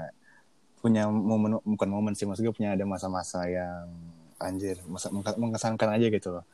punya 0.81 1.09
momen 1.09 1.61
bukan 1.65 1.89
momen 1.89 2.13
sih 2.13 2.29
maksud 2.29 2.45
gue 2.45 2.53
punya 2.57 2.77
ada 2.77 2.85
masa-masa 2.85 3.45
yang 3.49 3.89
anjir 4.37 4.77
masa 4.85 5.09
mengesankan 5.41 5.97
aja 5.97 6.07
gitu 6.13 6.29
loh. 6.41 6.45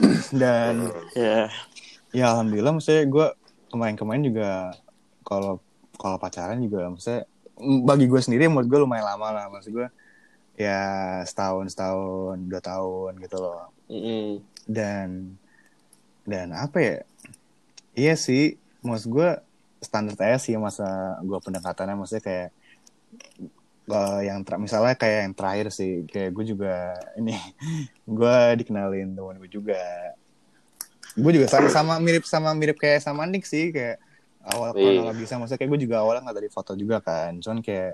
Dan 0.40 0.92
Ya, 1.16 1.48
ya 2.12 2.24
alhamdulillah 2.32 2.76
maksudnya 2.76 3.04
gue 3.08 3.26
kemarin-kemarin 3.72 4.24
juga 4.24 4.76
kalau 5.24 5.60
kalau 5.96 6.20
pacaran 6.20 6.60
juga 6.60 6.88
maksudnya 6.92 7.24
mm, 7.24 7.31
bagi 7.60 8.06
gue 8.08 8.20
sendiri 8.20 8.48
menurut 8.48 8.68
gue 8.68 8.80
lumayan 8.82 9.06
lama 9.14 9.28
lah. 9.30 9.46
Maksud 9.52 9.72
gue 9.72 9.88
ya 10.56 10.80
setahun 11.24 11.72
setahun 11.72 12.36
dua 12.44 12.60
tahun 12.60 13.12
gitu 13.24 13.36
loh. 13.40 13.72
Mm-mm. 13.92 14.40
dan 14.64 15.36
dan 16.24 16.54
apa 16.54 16.78
ya? 16.80 16.96
Iya 17.92 18.14
sih 18.16 18.56
maksud 18.80 19.08
gue 19.12 19.28
standar 19.82 20.16
aja 20.16 20.38
sih 20.38 20.54
masa 20.56 21.18
gue 21.20 21.38
pendekatannya. 21.42 21.98
Maksudnya 21.98 22.24
kayak 22.24 22.48
eh, 23.90 24.20
yang 24.28 24.40
ter- 24.46 24.62
misalnya 24.62 24.94
kayak 24.96 25.18
yang 25.28 25.34
terakhir 25.34 25.66
sih 25.74 26.06
kayak 26.08 26.30
gue 26.32 26.44
juga 26.56 26.96
ini 27.20 27.36
gue 28.06 28.36
dikenalin 28.62 29.12
teman 29.12 29.36
gue 29.40 29.50
juga. 29.50 29.80
Gue 31.12 31.36
juga 31.36 31.44
sama, 31.44 31.68
sama 31.68 31.94
mirip 32.00 32.24
sama 32.24 32.56
mirip 32.56 32.80
kayak 32.80 33.04
sama 33.04 33.28
Nick 33.28 33.44
sih 33.44 33.68
kayak 33.68 34.00
awal 34.42 34.70
Iya. 34.74 34.80
kronologisnya 34.80 35.36
maksudnya 35.38 35.60
kayak 35.62 35.70
gue 35.70 35.80
juga 35.86 35.96
awalnya 36.02 36.22
nggak 36.26 36.38
dari 36.42 36.50
foto 36.50 36.72
juga 36.74 36.96
kan 36.98 37.38
cuman 37.38 37.58
kayak 37.62 37.92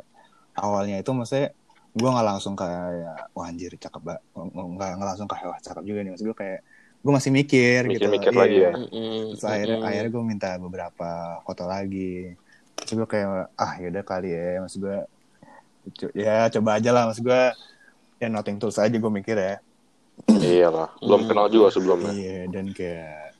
awalnya 0.57 0.97
itu 0.99 1.11
maksudnya 1.13 1.49
gue 1.93 2.09
nggak 2.09 2.27
langsung 2.31 2.55
kayak 2.57 3.31
wah 3.37 3.47
anjir 3.49 3.73
cakep 3.77 4.03
banget 4.05 4.23
nggak 4.33 4.91
nggak 4.97 5.09
langsung 5.09 5.29
kayak 5.29 5.47
wah 5.51 5.61
cakep 5.61 5.85
juga 5.85 5.99
nih 6.05 6.11
maksud 6.15 6.27
gue 6.31 6.39
kayak 6.39 6.61
gue 6.99 7.13
masih 7.15 7.31
mikir 7.31 7.81
gitu 7.95 8.11
Mikir-mikir 8.11 8.33
Iya. 8.35 8.41
lagi 8.43 8.59
ya. 8.59 8.73
Mm-mm. 8.75 9.19
Terus 9.31 9.45
akhirnya, 9.47 9.77
Mm-mm. 9.79 9.87
akhirnya 9.87 10.11
gue 10.11 10.25
minta 10.27 10.51
beberapa 10.59 11.11
foto 11.47 11.65
lagi. 11.71 12.35
Terus 12.75 12.93
gue 12.99 13.07
kayak, 13.07 13.55
ah 13.55 13.73
yaudah 13.79 14.03
kali 14.03 14.35
ya. 14.35 14.59
Maksud 14.67 14.79
gue, 14.83 14.99
co- 15.95 16.15
ya 16.19 16.51
coba 16.51 16.71
aja 16.83 16.91
lah. 16.91 17.07
Maksud 17.07 17.23
gue, 17.23 17.43
ya 18.19 18.27
nothing 18.27 18.59
tulus 18.59 18.83
aja 18.83 18.91
gue 18.91 19.13
mikir 19.15 19.39
ya. 19.39 19.55
Iyalah, 20.27 20.91
belum 20.99 21.31
kenal 21.31 21.47
juga 21.55 21.71
sebelumnya. 21.71 22.11
Iya, 22.11 22.51
dan 22.51 22.67
kayak, 22.75 23.31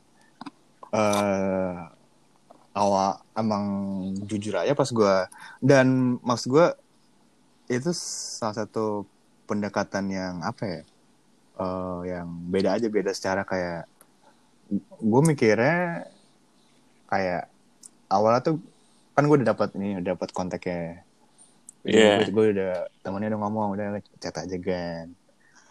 eh 0.95 1.75
awal, 2.79 3.19
emang 3.35 3.65
jujur 4.23 4.55
aja 4.55 4.73
pas 4.79 4.87
gue, 4.87 5.17
dan 5.59 6.17
maksud 6.23 6.55
gue, 6.55 6.67
itu 7.67 7.91
salah 7.91 8.55
satu 8.63 9.03
pendekatan 9.51 10.07
yang 10.09 10.35
apa 10.47 10.63
ya, 10.63 10.81
eh 11.59 11.99
yang 12.15 12.31
beda 12.49 12.79
aja, 12.79 12.87
beda 12.87 13.11
secara 13.11 13.43
kayak, 13.43 13.91
gue 15.03 15.23
mikirnya 15.27 16.07
kayak 17.09 17.49
awalnya 18.13 18.41
tuh 18.45 18.57
kan 19.17 19.25
gue 19.27 19.37
udah 19.43 19.51
dapat 19.57 19.69
ini 19.81 19.99
udah 19.99 20.15
dapat 20.15 20.31
kontaknya 20.31 21.03
Iya. 21.89 22.21
gue, 22.21 22.35
gue 22.37 22.47
udah 22.53 22.75
temennya 23.01 23.33
udah 23.33 23.41
ngomong 23.49 23.69
udah 23.73 23.87
chat 24.21 24.37
aja 24.37 24.57
kan 24.61 25.09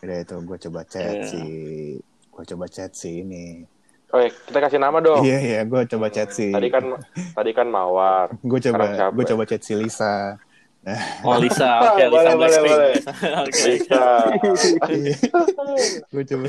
udah 0.01 0.16
itu 0.18 0.36
gue 0.41 0.58
coba 0.66 0.82
chat 0.88 1.14
Iya. 1.14 1.30
si 1.30 1.41
gue 2.34 2.43
coba 2.47 2.66
chat 2.66 2.91
si 2.97 3.22
ini 3.22 3.70
Oke, 4.08 4.32
kita 4.47 4.60
kasih 4.64 4.80
nama 4.80 5.03
dong. 5.03 5.20
iya 5.20 5.38
iya 5.38 5.60
gue 5.68 5.82
coba 5.84 6.08
chat 6.08 6.32
si 6.32 6.47
Tadi 6.47 6.72
kan 6.72 6.95
tadi 7.36 7.51
kan 7.51 7.68
Mawar. 7.68 8.32
gue 8.39 8.60
coba 8.72 9.12
gue 9.12 9.24
ya? 9.24 9.30
coba 9.36 9.43
chat 9.43 9.62
si 9.62 9.76
Lisa 9.76 10.39
Oh 11.20 11.36
Lisa, 11.36 11.68
oke 11.84 11.99
Lisa 11.99 12.32
Boleh, 12.32 12.32
boleh, 12.32 12.60
Blackpink. 12.64 12.72
boleh. 12.72 12.93
Oke. 13.43 13.62
Bisa. 13.76 14.03
gue 16.08 16.24
coba 16.24 16.47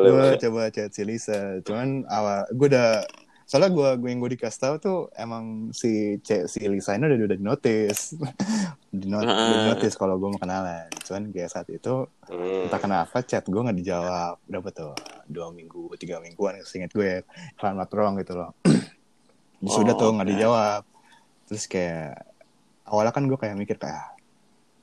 gue 0.00 0.38
coba 0.40 0.60
chat 0.72 0.90
si 0.90 1.02
Lisa 1.04 1.60
cuman 1.60 2.08
awal 2.08 2.48
gue 2.56 2.66
udah 2.72 3.04
soalnya 3.50 3.66
gue 3.68 3.88
gue 3.98 4.08
yang 4.08 4.20
gue 4.20 4.30
dikasih 4.32 4.60
tahu 4.60 4.74
tuh 4.78 4.98
emang 5.12 5.44
si 5.72 5.90
C, 6.20 6.46
si 6.46 6.62
Lisa 6.62 6.94
ini 6.94 7.02
udah 7.02 7.26
udah 7.26 7.34
di 7.34 7.42
notice 7.42 8.14
di, 8.94 9.06
not, 9.06 9.26
Heeh. 9.26 9.48
di 9.50 9.56
notice 9.66 9.94
kalau 9.94 10.14
gue 10.16 10.30
mau 10.30 10.38
kenalan. 10.38 10.86
Cuman 11.02 11.22
kayak 11.28 11.50
saat 11.50 11.66
itu 11.66 12.06
Hmm. 12.24 12.62
entah 12.64 12.78
kenapa 12.78 13.18
chat 13.20 13.42
gue 13.42 13.58
nggak 13.58 13.74
dijawab. 13.76 14.38
Berapa 14.46 14.70
tuh 14.70 14.94
dua 15.26 15.50
minggu 15.50 15.90
tiga 15.96 16.22
mingguan 16.22 16.62
seinget 16.62 16.94
gue 16.94 17.26
ya. 17.58 17.72
Not 17.72 17.90
wrong 17.90 18.14
gitu 18.16 18.38
loh. 18.38 18.54
Sudah 19.66 19.92
Oh, 19.92 19.98
tuh 19.98 20.08
nggak 20.14 20.24
oke. 20.24 20.32
dijawab. 20.32 20.82
Terus 21.44 21.66
kayak 21.66 22.22
awalnya 22.86 23.10
kan 23.10 23.26
gue 23.26 23.34
kayak 23.34 23.58
mikir 23.58 23.76
kayak 23.76 24.14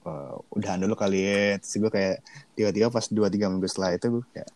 "Eh, 0.04 0.36
udahan 0.52 0.78
dulu 0.78 0.94
kali 0.94 1.24
ya. 1.24 1.56
Terus 1.58 1.76
gue 1.80 1.92
kayak 1.94 2.16
tiba-tiba 2.52 2.92
pas 2.92 3.08
dua 3.08 3.32
tiga 3.32 3.48
minggu 3.48 3.64
setelah 3.66 3.96
itu 3.96 4.12
gue 4.12 4.24
kayak 4.34 4.50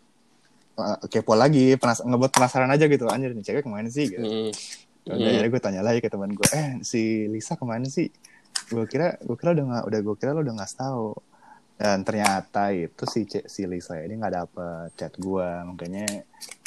eh, 0.78 0.98
kepo 1.12 1.34
lagi 1.36 1.76
penas 1.76 2.00
ngebuat 2.04 2.32
penasaran 2.32 2.72
aja 2.72 2.86
gitu 2.88 3.06
anjir 3.12 3.36
nih 3.36 3.44
cewek 3.44 3.64
ke 3.66 3.70
mana 3.72 3.90
sih 3.92 4.08
gitu 4.08 4.24
Mm. 5.02 5.18
Udah, 5.18 5.34
akhirnya 5.34 5.50
gue 5.50 5.62
tanya 5.66 5.82
lagi 5.82 5.98
ke 5.98 6.14
teman 6.14 6.30
gue, 6.30 6.46
eh 6.54 6.78
si 6.86 7.26
Lisa 7.26 7.58
ke 7.58 7.66
mana 7.66 7.90
sih? 7.90 8.06
Gue 8.70 8.86
kira, 8.86 9.18
gue 9.18 9.34
kira 9.34 9.58
udah 9.58 9.66
nggak, 9.66 9.84
udah 9.90 10.00
gue 10.06 10.16
kira 10.22 10.32
lo 10.38 10.46
udah 10.46 10.54
nggak 10.62 10.74
tahu. 10.78 11.10
Dan 11.74 12.06
ternyata 12.06 12.70
itu 12.70 13.04
si 13.10 13.26
C- 13.26 13.50
si 13.50 13.66
Lisa 13.66 13.98
ini 13.98 14.22
nggak 14.22 14.36
dapet 14.38 14.94
chat 14.94 15.14
gue, 15.18 15.48
makanya 15.66 16.06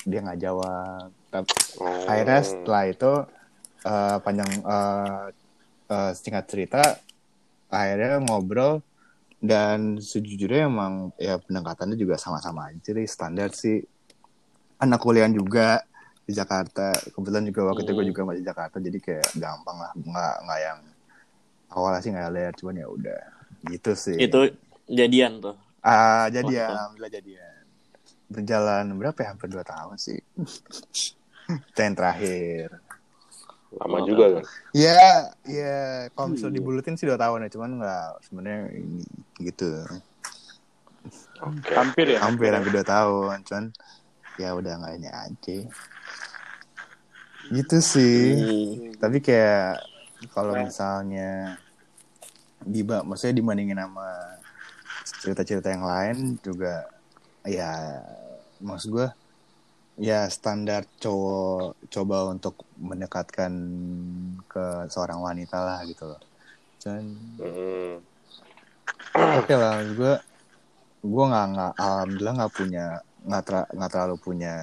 dia 0.03 0.19
nggak 0.19 0.41
jawab. 0.43 1.15
Tapi 1.31 1.47
Oh. 1.79 2.11
akhirnya 2.11 2.41
setelah 2.43 2.85
itu 2.91 3.13
eh, 3.87 4.17
panjang 4.19 4.51
eh, 4.67 5.27
eh, 5.95 6.13
singkat 6.19 6.45
cerita, 6.51 6.83
akhirnya 7.71 8.19
ngobrol 8.19 8.83
dan 9.39 10.03
sejujurnya 10.03 10.67
emang 10.67 11.15
ya 11.23 11.39
pendekatannya 11.39 11.95
juga 11.95 12.19
sama-sama 12.19 12.75
aja 12.75 12.91
sih 12.91 13.07
standar 13.07 13.55
sih. 13.55 13.79
Anak 14.85 15.01
kuliah 15.01 15.26
juga 15.26 15.80
di 16.22 16.32
Jakarta 16.32 16.89
kebetulan 17.11 17.45
juga 17.45 17.61
waktu 17.66 17.82
itu 17.82 17.93
gue 17.93 18.01
Hmm. 18.01 18.11
juga 18.11 18.20
masih 18.24 18.41
di 18.41 18.47
Jakarta 18.47 18.76
jadi 18.78 18.99
kayak 18.99 19.28
gampang 19.35 19.76
lah 19.76 19.93
nggak 19.95 20.35
nggak 20.41 20.61
yang 20.62 20.78
awalnya 21.68 22.01
sih 22.01 22.11
nggak 22.11 22.32
lihat 22.32 22.55
cuman 22.57 22.74
ya 22.76 22.87
udah 22.89 23.20
gitu 23.66 23.93
sih 23.95 24.16
Itu 24.18 24.41
jadian 24.87 25.41
tuh. 25.41 25.57
ah 25.80 26.28
jadi 26.28 26.49
ya 26.49 26.64
Waktu. 26.64 26.74
alhamdulillah 26.74 27.12
jadian 27.12 27.62
berjalan 28.26 28.85
berapa 28.95 29.18
ya 29.20 29.28
hampir 29.30 29.49
dua 29.49 29.64
tahun 29.64 29.97
sih 29.97 30.16
itu 31.70 31.78
yang 31.78 31.93
terakhir 31.95 32.68
Lama 33.74 33.99
Oh, 33.99 34.07
juga 34.07 34.24
kan. 34.39 34.45
ya 34.72 35.05
ya 35.45 35.76
kalau 36.11 36.26
Hmm. 36.26 36.35
misalnya 36.35 36.57
dibulutin 36.57 36.95
sih 36.95 37.05
dua 37.05 37.18
tahun 37.18 37.45
ya 37.45 37.51
cuman 37.51 37.70
nggak 37.76 38.09
sebenarnya 38.22 38.61
ini 38.72 39.05
gitu 39.41 39.85
Oke. 41.37 41.68
Hampir 41.76 42.07
ya. 42.16 42.18
hampir 42.22 42.49
hampir 42.49 42.72
dua 42.72 42.87
tahun 42.87 43.45
cuman 43.45 43.64
ya 44.41 44.51
udah 44.55 44.72
nggak 44.80 44.95
ini 44.99 45.11
aja 45.11 45.57
gitu 47.53 47.76
sih 47.78 48.41
Hmm. 48.41 48.97
tapi 48.99 49.18
kayak 49.20 49.85
kalau 50.32 50.57
misalnya 50.57 51.61
diba 52.64 53.05
maksudnya 53.05 53.37
dibandingin 53.37 53.76
sama 53.76 54.09
cerita-cerita 55.20 55.68
yang 55.68 55.85
lain 55.85 56.16
juga 56.41 56.89
ya 57.45 58.01
maksud 58.64 58.89
gue 58.89 59.09
ya 60.01 60.26
standar 60.32 60.89
cowok 60.99 61.76
coba 61.93 62.32
untuk 62.32 62.64
mendekatkan 62.80 63.53
ke 64.49 64.89
seorang 64.89 65.20
wanita 65.20 65.61
lah 65.61 65.78
gitu 65.85 66.09
loh 66.09 66.20
cuman 66.80 67.05
Hmm. 67.39 67.95
oke 69.14 69.55
lah 69.55 69.85
gue 69.85 70.14
gue 71.05 71.24
nggak 71.28 71.47
nggak 71.53 71.72
alhamdulillah 71.76 72.35
nggak 72.41 72.55
punya 72.57 72.87
nggak 73.25 73.43
ter- 73.43 73.70
nggak 73.70 73.91
terlalu 73.91 74.16
punya 74.16 74.55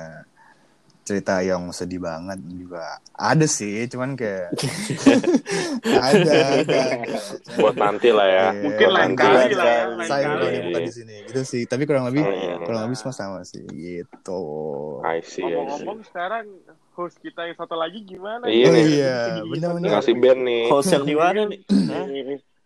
cerita 1.01 1.41
yang 1.41 1.65
sedih 1.69 1.97
banget 1.97 2.37
juga 2.45 2.85
ada 3.11 3.43
sih 3.43 3.83
cuman 3.85 4.13
kayak 4.13 4.53
ada 5.81 6.05
ada, 6.13 6.37
ada. 6.61 6.81
Buat 7.57 7.75
nanti 7.75 8.09
lah 8.09 8.27
ya. 8.27 8.45
Iya, 8.47 8.61
Mungkin 8.61 8.87
lain 8.87 9.01
nanti 9.09 9.17
kali 9.19 9.51
lah 9.51 9.65
ya, 9.65 9.83
Sayang 10.05 10.31
kalau 10.31 10.49
dibuka 10.51 10.79
di 10.79 10.91
sini 10.93 11.15
gitu 11.25 11.41
sih 11.43 11.63
tapi 11.65 11.83
kurang 11.83 12.05
lebih 12.05 12.21
Hmm. 12.21 12.61
kurang 12.63 12.81
lebih 12.85 12.95
semua 12.95 13.15
sama 13.17 13.39
sih 13.41 13.65
gitu 13.65 14.41
I 15.01 15.19
see. 15.21 15.41
Ngomong-ngomong 15.41 16.05
sekarang 16.05 16.45
host 16.93 17.17
kita 17.17 17.49
yang 17.49 17.57
satu 17.57 17.73
lagi 17.73 17.99
gimana? 18.03 18.45
Iya 18.45 18.67
oh 18.67 18.71
nih. 18.71 18.85
iya 18.87 19.17
benar-benar 19.41 19.89
Ngasih 19.97 20.15
band 20.15 20.39
nih. 20.39 20.63
Host 20.69 20.89
yang 20.91 21.03
di 21.03 21.15
mana 21.17 21.41
nih? 21.49 21.59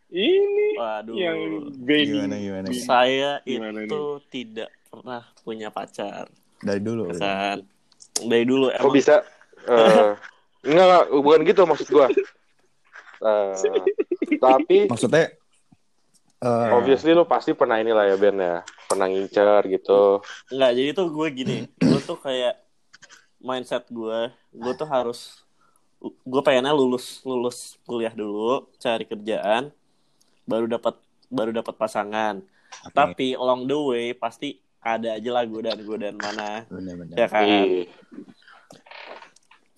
Ini 0.05 0.67
Waduh. 0.75 1.15
yang 1.15 1.37
Benny. 1.81 2.07
gimana 2.13 2.35
gimana 2.37 2.67
Saya 2.77 3.31
Gimana 3.41 3.79
itu 3.81 4.01
tidak 4.29 4.69
pernah 5.01 5.21
punya 5.43 5.69
pacar. 5.69 6.31
dari 6.63 6.79
dulu 6.79 7.11
Kan. 7.13 7.61
Dari 8.15 8.45
dulu 8.47 8.71
Kok 8.71 8.79
emang 8.79 8.95
bisa? 8.95 9.15
eh 9.65 10.13
enggak, 10.67 10.85
enggak, 10.87 11.03
bukan 11.21 11.41
gitu 11.45 11.61
maksud 11.67 11.87
gua. 11.91 12.07
Eh, 13.15 13.53
tapi 14.37 14.91
maksudnya 14.91 15.31
eh, 16.43 16.69
obviously 16.75 17.15
lu 17.15 17.23
pasti 17.23 17.55
pernah 17.55 17.79
inilah 17.79 18.05
ya 18.11 18.15
Ben 18.19 18.37
ya. 18.37 18.59
Pernah 18.85 19.07
ngincer 19.09 19.61
gitu. 19.71 20.21
Enggak, 20.51 20.71
jadi 20.77 20.89
tuh 20.93 21.07
gue 21.09 21.27
gini, 21.33 21.57
gue 21.81 21.99
tuh 22.05 22.19
kayak 22.21 22.59
mindset 23.41 23.85
gue, 23.89 24.29
gue 24.53 24.73
tuh 24.77 24.85
harus, 24.85 25.41
gue 26.01 26.41
pengennya 26.45 26.73
lulus 26.73 27.21
lulus 27.25 27.77
kuliah 27.85 28.13
dulu, 28.13 28.69
cari 28.77 29.05
kerjaan, 29.09 29.73
baru 30.45 30.69
dapat 30.69 30.97
baru 31.29 31.49
dapat 31.53 31.73
pasangan. 31.77 32.41
oke, 32.85 32.93
Tapi 32.93 33.33
along 33.33 33.65
the 33.65 33.77
way 33.77 34.05
pasti 34.13 34.61
ada 34.85 35.17
aja 35.17 35.29
lah 35.33 35.43
godaan 35.49 35.81
godaan 35.81 36.17
mana, 36.21 36.61
benar-benar 36.69 37.15
ya 37.17 37.25
kan? 37.25 37.45
Ih, 37.49 37.89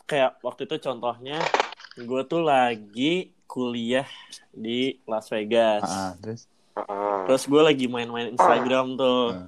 Kayak 0.03 0.39
waktu 0.43 0.67
itu 0.67 0.75
contohnya, 0.83 1.39
gue 1.95 2.21
tuh 2.27 2.43
lagi 2.43 3.31
kuliah 3.47 4.07
di 4.51 4.99
Las 5.07 5.31
Vegas. 5.31 5.83
Ah, 5.83 6.11
ah, 6.11 6.11
terus 6.19 6.41
ah, 6.75 7.23
Terus 7.27 7.43
gue 7.47 7.61
lagi 7.63 7.85
main-main 7.87 8.35
Instagram 8.35 8.99
tuh. 8.99 9.23
Ah. 9.31 9.47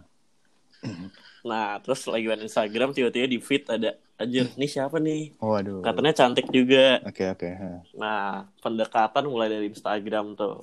Nah, 1.43 1.79
terus 1.83 2.07
lagi 2.07 2.27
main 2.27 2.43
Instagram 2.43 2.91
tiba-tiba 2.95 3.27
di 3.27 3.39
feed 3.39 3.67
ada 3.71 3.95
anjir, 4.19 4.51
ini 4.55 4.67
siapa 4.67 4.99
nih? 4.99 5.39
waduh 5.39 5.79
Katanya 5.79 6.11
cantik 6.11 6.51
juga. 6.51 6.99
oke 7.03 7.23
oke 7.35 7.49
ha. 7.55 7.69
Nah, 7.95 8.47
pendekatan 8.59 9.23
mulai 9.27 9.47
dari 9.47 9.71
Instagram 9.71 10.35
tuh. 10.35 10.59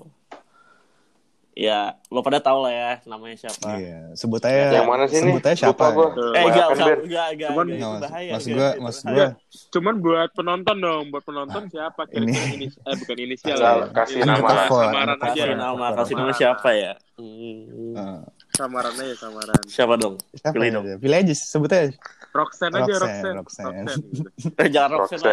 Ya 1.57 1.96
lo 2.12 2.20
pada 2.20 2.36
tahu 2.36 2.62
lah 2.62 2.70
ya 2.70 2.90
namanya 3.09 3.36
siapa. 3.40 3.80
Iya, 3.80 4.12
sebut 4.12 4.44
aja. 4.44 4.76
Yang 4.76 4.86
mana 4.86 5.04
sih 5.07 5.16
ini? 5.16 5.32
Sebut 5.32 5.42
aja 5.42 5.57
siapa? 5.57 5.84
Gua. 5.88 6.07
ya? 6.07 6.12
Eh 6.12 6.42
enggak, 6.44 6.66
kan, 6.68 6.76
enggak, 6.76 6.98
enggak, 7.00 7.26
enggak, 7.32 7.48
Cuman- 7.48 7.66
enggak, 7.66 7.72
Nggak, 7.72 7.72
itu 7.72 7.88
mas- 7.88 8.04
bahaya. 8.04 8.30
maksud 8.30 8.50
enggak, 8.52 8.72
gua, 8.76 8.84
bahaya. 8.84 9.09
gua, 9.09 9.26
Cuman 9.66 9.94
buat 9.98 10.30
penonton 10.30 10.76
dong, 10.78 11.04
buat 11.09 11.24
penonton 11.24 11.62
siapa 11.66 12.00
kira-kira 12.04 12.28
Ini- 12.28 12.54
ini 12.54 12.66
eh 12.68 12.94
bukan 12.94 13.16
inisial 13.18 13.57
ya. 13.57 13.72
kasih 13.90 14.18
Ini 14.18 14.28
nama 14.28 14.36
samaran- 14.36 14.68
aja. 14.68 15.16
Kasih 15.16 15.57
nama, 15.57 15.86
kasih 15.96 16.14
nama 16.14 16.32
siapa 16.32 16.68
ya? 16.70 16.92
Hmm. 17.16 17.96
eh, 17.96 18.20
Samaran 18.52 18.94
aja 18.94 19.14
samaran. 19.18 19.62
Siapa 19.66 19.94
dong? 19.96 20.16
Pilih 20.46 20.64
ya? 20.66 20.74
dong. 20.74 20.84
Pilih 20.98 21.16
aja, 21.18 21.32
sebut 21.34 21.68
aja. 21.68 21.92
Roxanne 22.32 22.72
aja 22.74 22.92
Roxanne, 22.94 23.32
Roxanne. 23.34 23.36
Roxanne. 23.36 23.84
Roxanne. 23.84 24.57
Eh, 24.57 24.68
jangan 24.68 24.90
Roxanne. 24.92 25.32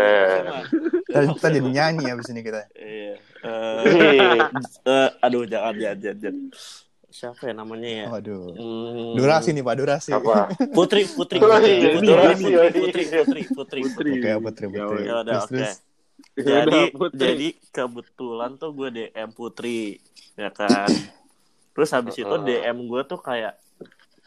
Kita 1.07 1.47
jadi 1.49 1.69
nyanyi 1.69 2.05
abis 2.09 2.27
ini 2.31 2.41
kita. 2.41 2.63
Iya. 2.73 3.15
Eh, 3.43 4.39
eh, 4.87 5.09
aduh, 5.19 5.43
jangan, 5.43 5.75
jangan, 5.75 6.15
jangan. 6.19 6.35
Siapa 7.13 7.41
ya 7.45 7.53
namanya 7.53 7.89
ya? 7.93 8.05
Waduh. 8.09 8.57
Hmm. 8.57 9.13
Durasi 9.13 9.53
nih 9.53 9.61
Pak, 9.61 9.75
durasi. 9.77 10.11
Apa? 10.15 10.49
Putri, 10.73 11.05
Putri, 11.05 11.37
Putri, 11.37 11.71
iya, 11.77 11.89
Putri, 11.93 12.09
iya, 12.09 12.17
Putri, 12.17 12.49
iya, 12.49 12.61
Putri. 12.73 13.03
Putri, 13.05 13.41
Putri, 13.53 13.79
Putri. 13.85 14.11
Oke, 14.17 14.31
Putri, 14.41 14.65
Ya 14.65 14.71
Putri. 14.73 15.01
Ya 15.05 15.15
udah, 15.21 15.39
Terus, 15.45 15.45
oke. 15.45 15.69
Jadi, 16.33 16.79
Putri. 16.97 17.19
jadi 17.21 17.47
kebetulan 17.69 18.51
tuh 18.57 18.69
gue 18.73 18.89
DM 18.89 19.29
Putri, 19.35 20.01
ya 20.33 20.49
kan. 20.49 20.89
Terus 21.77 21.89
habis 21.93 22.15
itu. 22.17 22.35
DM 22.47 22.77
gue 22.89 23.01
tuh 23.05 23.19
kayak 23.21 23.61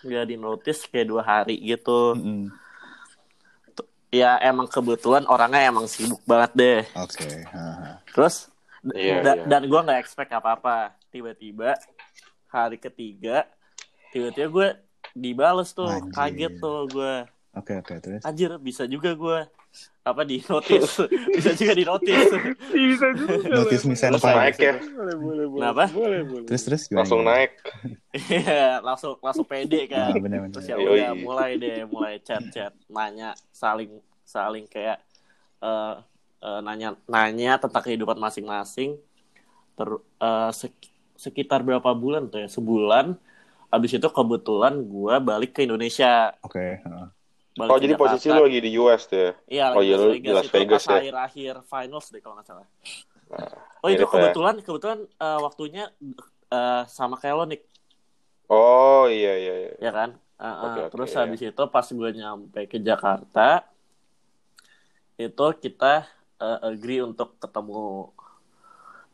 nggak 0.06 0.26
di 0.30 0.36
notice 0.38 0.86
kayak 0.86 1.08
dua 1.10 1.22
hari 1.26 1.58
gitu. 1.58 2.14
Mm-mm. 2.14 2.54
Ya 4.14 4.38
emang 4.38 4.70
kebetulan 4.70 5.26
orangnya 5.26 5.66
emang 5.66 5.90
sibuk 5.90 6.22
banget 6.22 6.50
deh. 6.54 6.80
Oke. 6.94 7.26
haha. 7.50 7.98
Terus 8.14 8.46
Iya, 8.88 9.16
da- 9.20 9.34
iya. 9.34 9.44
dan 9.46 9.62
gue 9.62 9.80
nggak 9.80 9.98
expect 9.98 10.30
apa-apa. 10.30 10.94
Tiba-tiba 11.08 11.74
hari 12.46 12.76
ketiga, 12.76 13.48
tiba-tiba 14.10 14.46
gue 14.46 14.68
dibales 15.12 15.70
tuh, 15.70 15.88
Anjir. 15.88 16.12
kaget 16.12 16.52
tuh 16.56 16.78
gue. 16.86 17.14
Oke, 17.52 17.72
oke, 17.74 17.94
terus. 17.98 18.22
Anjir 18.22 18.52
bisa 18.56 18.84
juga 18.84 19.10
gue 19.12 19.38
apa 20.02 20.22
di 20.22 20.38
notice 20.40 21.04
bisa 21.36 21.50
juga 21.52 21.72
di 21.72 21.84
notice 21.84 22.30
Bisa 22.70 23.06
juga. 23.12 23.66
Langsung 23.66 23.92
file. 24.22 24.38
naik 24.38 24.56
ya. 24.56 24.74
Boleh, 24.78 25.16
boleh, 25.16 25.46
boleh. 25.46 25.60
Kenapa? 25.60 25.84
Boleh, 25.90 26.20
boleh. 26.22 26.46
Terus, 26.46 26.62
terus 26.62 26.82
gimana? 26.86 27.00
Langsung 27.02 27.20
naik. 27.22 27.50
Iya, 28.12 28.80
langsung 28.80 29.12
langsung 29.18 29.44
pede 29.44 29.84
kan 29.86 30.12
Ah, 30.12 30.16
bener, 30.16 30.38
bener. 30.40 30.52
terus 30.54 30.68
ya 30.68 30.76
Yoi. 30.76 30.96
udah 30.96 31.12
mulai 31.14 31.50
deh 31.56 31.84
mulai 31.84 32.14
chat 32.18 32.44
chat 32.48 32.72
nanya 32.86 33.34
saling 33.50 33.98
saling 34.22 34.64
kayak 34.64 35.00
eh 35.58 35.94
eh, 36.44 36.60
nanya 36.66 36.88
nanya 37.08 37.50
tentang 37.62 37.82
kehidupan 37.86 38.18
masing-masing 38.20 38.90
ter 39.78 39.88
sek- 40.60 40.92
sekitar 41.16 41.60
berapa 41.66 41.90
bulan 41.96 42.28
tuh 42.32 42.44
ya 42.44 42.48
sebulan 42.50 43.16
Abis 43.68 43.92
itu 44.00 44.08
kebetulan 44.10 44.74
gue 44.88 45.14
balik 45.22 45.52
ke 45.54 45.62
Indonesia. 45.68 46.32
Oke. 46.44 46.58
heeh. 46.84 47.06
Balik 47.58 47.74
Oh 47.74 47.78
jadi 47.82 47.94
Jakarta. 47.94 48.02
posisi 48.02 48.28
lu 48.34 48.40
lagi 48.46 48.60
di 48.66 48.70
US 48.80 49.02
tuh 49.10 49.18
ya? 49.26 49.30
Iya, 49.52 49.64
Oh, 49.74 49.80
lagi 49.80 49.86
iya, 49.86 49.96
lu 50.02 50.06
Vegas, 50.06 50.38
di 50.42 50.46
Las 50.46 50.48
Vegas 50.54 50.84
ya? 50.92 50.98
akhir-akhir 50.98 51.54
finals 51.70 52.06
deh 52.12 52.20
kalau 52.22 52.34
nggak 52.36 52.48
salah. 52.50 52.66
Nah, 53.30 53.54
oh 53.84 53.90
itu 53.94 54.04
mirip 54.04 54.10
ya. 54.14 54.30
kebetulan 54.32 54.56
kebetulan 54.64 55.00
eh, 55.22 55.38
waktunya 55.46 55.82
eh, 56.54 56.82
sama 56.90 57.14
kayak 57.20 57.36
lo 57.38 57.44
Nick, 57.50 57.62
Oh 58.50 59.06
iya 59.16 59.30
iya 59.40 59.52
iya. 59.62 59.72
ya 59.84 59.90
kan? 59.96 60.10
Eh, 60.42 60.56
Oke, 60.64 60.80
oke, 60.88 60.90
terus 60.90 61.10
iya. 61.18 61.20
habis 61.20 61.40
itu 61.48 61.62
pas 61.74 61.86
gue 61.98 62.10
nyampe 62.20 62.60
ke 62.70 62.76
Jakarta, 62.88 63.40
itu 65.16 65.44
kita 65.62 65.92
eh, 66.40 66.58
agree 66.68 67.00
untuk 67.02 67.36
ketemu. 67.40 68.12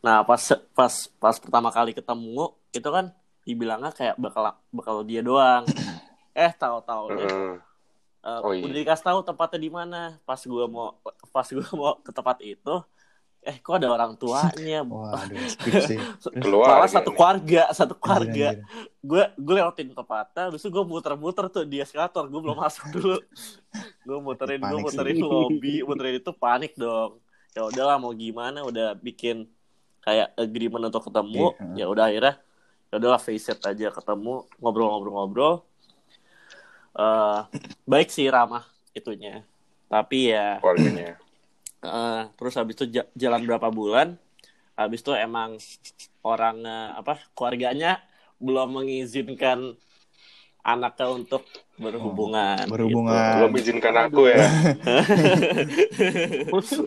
Nah 0.02 0.26
pas 0.26 0.42
pas 0.74 0.94
pas 1.22 1.36
pertama 1.38 1.70
kali 1.70 1.94
ketemu 1.94 2.54
itu 2.74 2.88
kan 2.88 3.14
dibilangnya 3.42 3.90
kayak 3.94 4.16
bakal 4.18 4.54
bakal 4.74 4.96
dia 5.06 5.22
doang. 5.22 5.66
eh 6.34 6.52
tahu-tahu 6.56 7.12
Mm-mm. 7.12 7.60
Uh, 8.22 8.38
Oh, 8.38 8.54
iya. 8.54 8.62
udah 8.62 8.76
dikasih 8.86 9.02
tahu 9.02 9.18
tempatnya 9.26 9.58
di 9.58 9.66
mana 9.66 10.14
pas 10.22 10.38
gua 10.46 10.70
mau 10.70 10.94
pas 11.34 11.42
gua 11.42 11.66
mau 11.74 11.98
ke 11.98 12.14
tempat 12.14 12.38
itu 12.38 12.74
eh 13.42 13.58
kok 13.58 13.74
ada 13.74 13.90
orang 13.90 14.14
tuanya? 14.14 14.86
Waduh, 14.86 15.34
Keluar. 16.42 16.78
malah 16.78 16.90
satu 16.90 17.10
keluarga 17.10 17.66
satu 17.74 17.98
keluarga. 17.98 18.54
gue 19.02 19.22
gue 19.34 19.54
lewatin 19.58 19.90
tempatnya 19.90 20.54
terus 20.54 20.62
gue 20.62 20.84
muter-muter 20.86 21.50
tuh 21.50 21.66
di 21.66 21.82
eskalator. 21.82 22.30
Gue 22.30 22.38
belum 22.38 22.54
masuk 22.54 22.86
dulu. 22.94 23.18
Gue 24.06 24.18
muterin 24.18 24.58
gue 24.58 24.78
sih. 24.78 24.84
muterin 24.84 25.16
lobby 25.18 25.74
muterin 25.82 26.18
itu 26.18 26.30
panik 26.30 26.74
dong. 26.74 27.18
Ya 27.54 27.62
udahlah 27.66 27.98
mau 27.98 28.10
gimana? 28.10 28.62
Udah 28.62 28.94
bikin 28.94 29.46
kayak 30.02 30.34
agreement 30.34 30.90
untuk 30.90 31.06
ketemu. 31.06 31.54
Iya. 31.74 31.82
ya 31.82 31.86
udah 31.90 32.04
akhirnya 32.10 32.34
ya 32.90 32.94
udahlah 32.98 33.18
face 33.18 33.48
it 33.48 33.58
aja 33.62 33.90
ketemu 33.90 34.46
ngobrol-ngobrol-ngobrol. 34.58 35.62
Eh 36.92 37.40
baik 37.86 38.06
sih 38.06 38.26
ramah 38.28 38.62
itunya. 38.92 39.42
Tapi 39.88 40.30
ya 40.30 40.62
Keluarganya. 40.62 41.16
Eh, 41.82 42.20
terus 42.38 42.54
habis 42.58 42.74
itu 42.78 42.86
ja- 42.96 43.10
jalan 43.22 43.42
berapa 43.48 43.68
bulan 43.78 44.08
habis 44.80 45.00
itu 45.04 45.12
emang 45.26 45.50
orang 46.26 46.56
eh, 46.74 46.88
apa 47.00 47.12
keluarganya 47.36 47.90
belum 48.44 48.68
mengizinkan 48.78 49.58
anaknya 50.62 51.06
untuk 51.10 51.42
berhubungan 51.74 52.70
berhubungan. 52.70 53.42
Belum 53.42 53.52
izinkan 53.58 53.94
aku 54.06 54.30
ya. 54.30 54.46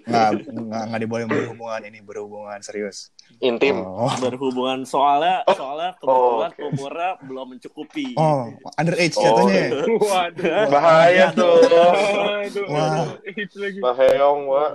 Nggak, 0.06 0.30
nggak, 0.48 0.84
nggak 0.88 1.00
diboleh 1.02 1.26
berhubungan 1.28 1.82
ini, 1.84 2.00
berhubungan 2.00 2.60
serius. 2.64 3.12
Intim. 3.44 3.84
Oh, 3.84 4.08
gitu. 4.16 4.32
berhubungan 4.32 4.88
soalnya 4.88 5.44
soalnya 5.52 5.92
kebetulan 6.00 6.52
oke. 6.56 6.62
umurnya 6.72 7.12
belum 7.26 7.48
mencukupi 7.58 8.16
oh 8.16 8.48
underage 8.80 9.18
Oh, 9.18 9.24
katanya. 9.44 9.64
Waduh. 9.92 10.66
Bahaya 10.74 11.26
tuh. 11.36 11.56
Waduh. 11.68 12.66
Wah. 12.72 13.06
Itu 13.28 13.56
lagi. 13.60 13.80
Bahayong, 13.84 14.40
Wak. 14.48 14.72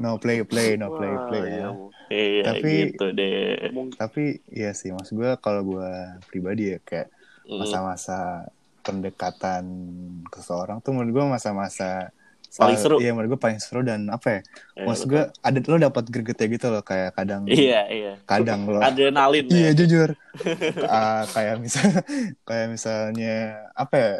No 0.00 0.16
play, 0.16 0.40
play, 0.42 0.80
no 0.80 0.96
play, 0.96 1.12
Wah, 1.12 1.26
play. 1.28 1.44
iya. 1.44 1.60
Ya. 1.60 1.70
iya 2.08 2.42
Tapi- 2.48 2.90
gitu 2.90 3.06
deh 3.12 3.70
Tapi 3.94 4.22
ya 4.48 4.70
sih, 4.72 4.90
maksud 4.90 5.20
gue 5.20 5.30
kalau 5.38 5.62
gue 5.66 5.90
pribadi 6.32 6.72
ya 6.72 6.78
kayak. 6.80 7.12
Masa-masa 7.44 8.46
pendekatan 8.82 9.64
ke 10.28 10.38
seseorang 10.42 10.78
tuh 10.78 10.92
menurut 10.92 11.10
gue 11.12 11.24
masa-masa 11.30 12.10
Paling 12.52 12.76
seru. 12.76 13.00
Iya, 13.00 13.16
menurut 13.16 13.32
gue 13.32 13.40
paling 13.40 13.56
seru 13.56 13.80
dan 13.80 14.12
apa 14.12 14.28
ya? 14.28 14.40
Iya, 14.76 14.84
maksud 14.84 15.06
gue 15.08 15.24
ada 15.24 15.58
lo 15.64 15.76
dapat 15.80 16.04
gregetnya 16.04 16.46
gitu 16.52 16.66
loh 16.68 16.84
kayak 16.84 17.16
kadang 17.16 17.48
iya 17.48 17.88
iya 17.88 18.12
kadang 18.28 18.68
lo 18.68 18.76
adrenalin 18.76 19.48
Iya 19.48 19.72
ya. 19.72 19.78
jujur. 19.78 20.12
Ah, 20.84 21.24
kayak 21.32 21.64
misal 21.64 22.04
kayak 22.44 22.68
misalnya 22.68 23.36
apa 23.72 23.94
ya? 23.96 24.12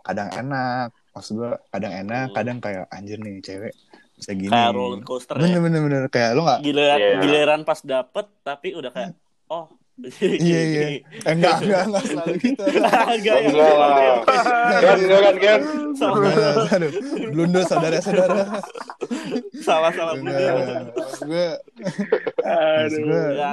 Kadang 0.00 0.28
enak, 0.30 0.88
maksud 1.10 1.34
gua 1.34 1.58
kadang 1.68 1.90
enak, 1.92 2.30
Hmm. 2.30 2.36
kadang 2.38 2.58
kayak 2.58 2.86
anjir 2.88 3.18
nih 3.18 3.42
cewek 3.42 3.74
bisa 4.14 4.30
gini. 4.38 4.52
kayak 4.52 4.70
roller 4.70 5.02
coaster 5.02 5.34
ya 5.34 5.42
Bener 5.42 5.60
bener 5.60 5.80
bener 5.82 6.02
kayak 6.06 6.30
lo 6.36 6.46
nggak 6.46 6.60
giliran 6.62 6.98
Iya. 7.00 7.10
giliran 7.20 7.60
pas 7.64 7.80
dapet 7.82 8.26
tapi 8.46 8.68
udah 8.70 8.90
kayak 8.92 9.10
oh 9.48 9.66
iya 10.46 10.60
iya. 10.64 10.82
Eh, 11.02 11.32
enggak 11.34 11.56
enggak 11.64 11.82
enggak 11.88 12.04
selalu 12.08 12.34
gitu. 12.40 12.62
enggak 13.20 13.36
ya 13.36 13.48
Enggak 13.50 13.72
lah. 13.76 13.90
Kan, 14.80 14.96
enggak 14.96 15.20
kan, 15.20 15.36
kan? 15.36 15.60
Enggak, 15.60 16.12
enggak, 16.16 16.74
aduh, 16.74 16.90
blunder 17.32 17.62
saudara-saudara. 17.68 18.42
salah 19.60 19.90
salah 19.92 20.14
Enggak, 20.16 20.40
bener 20.40 20.84
maksud 20.96 21.22
gua, 21.28 21.48
maksud 22.40 23.02
gua, 23.04 23.22
ya, 23.36 23.50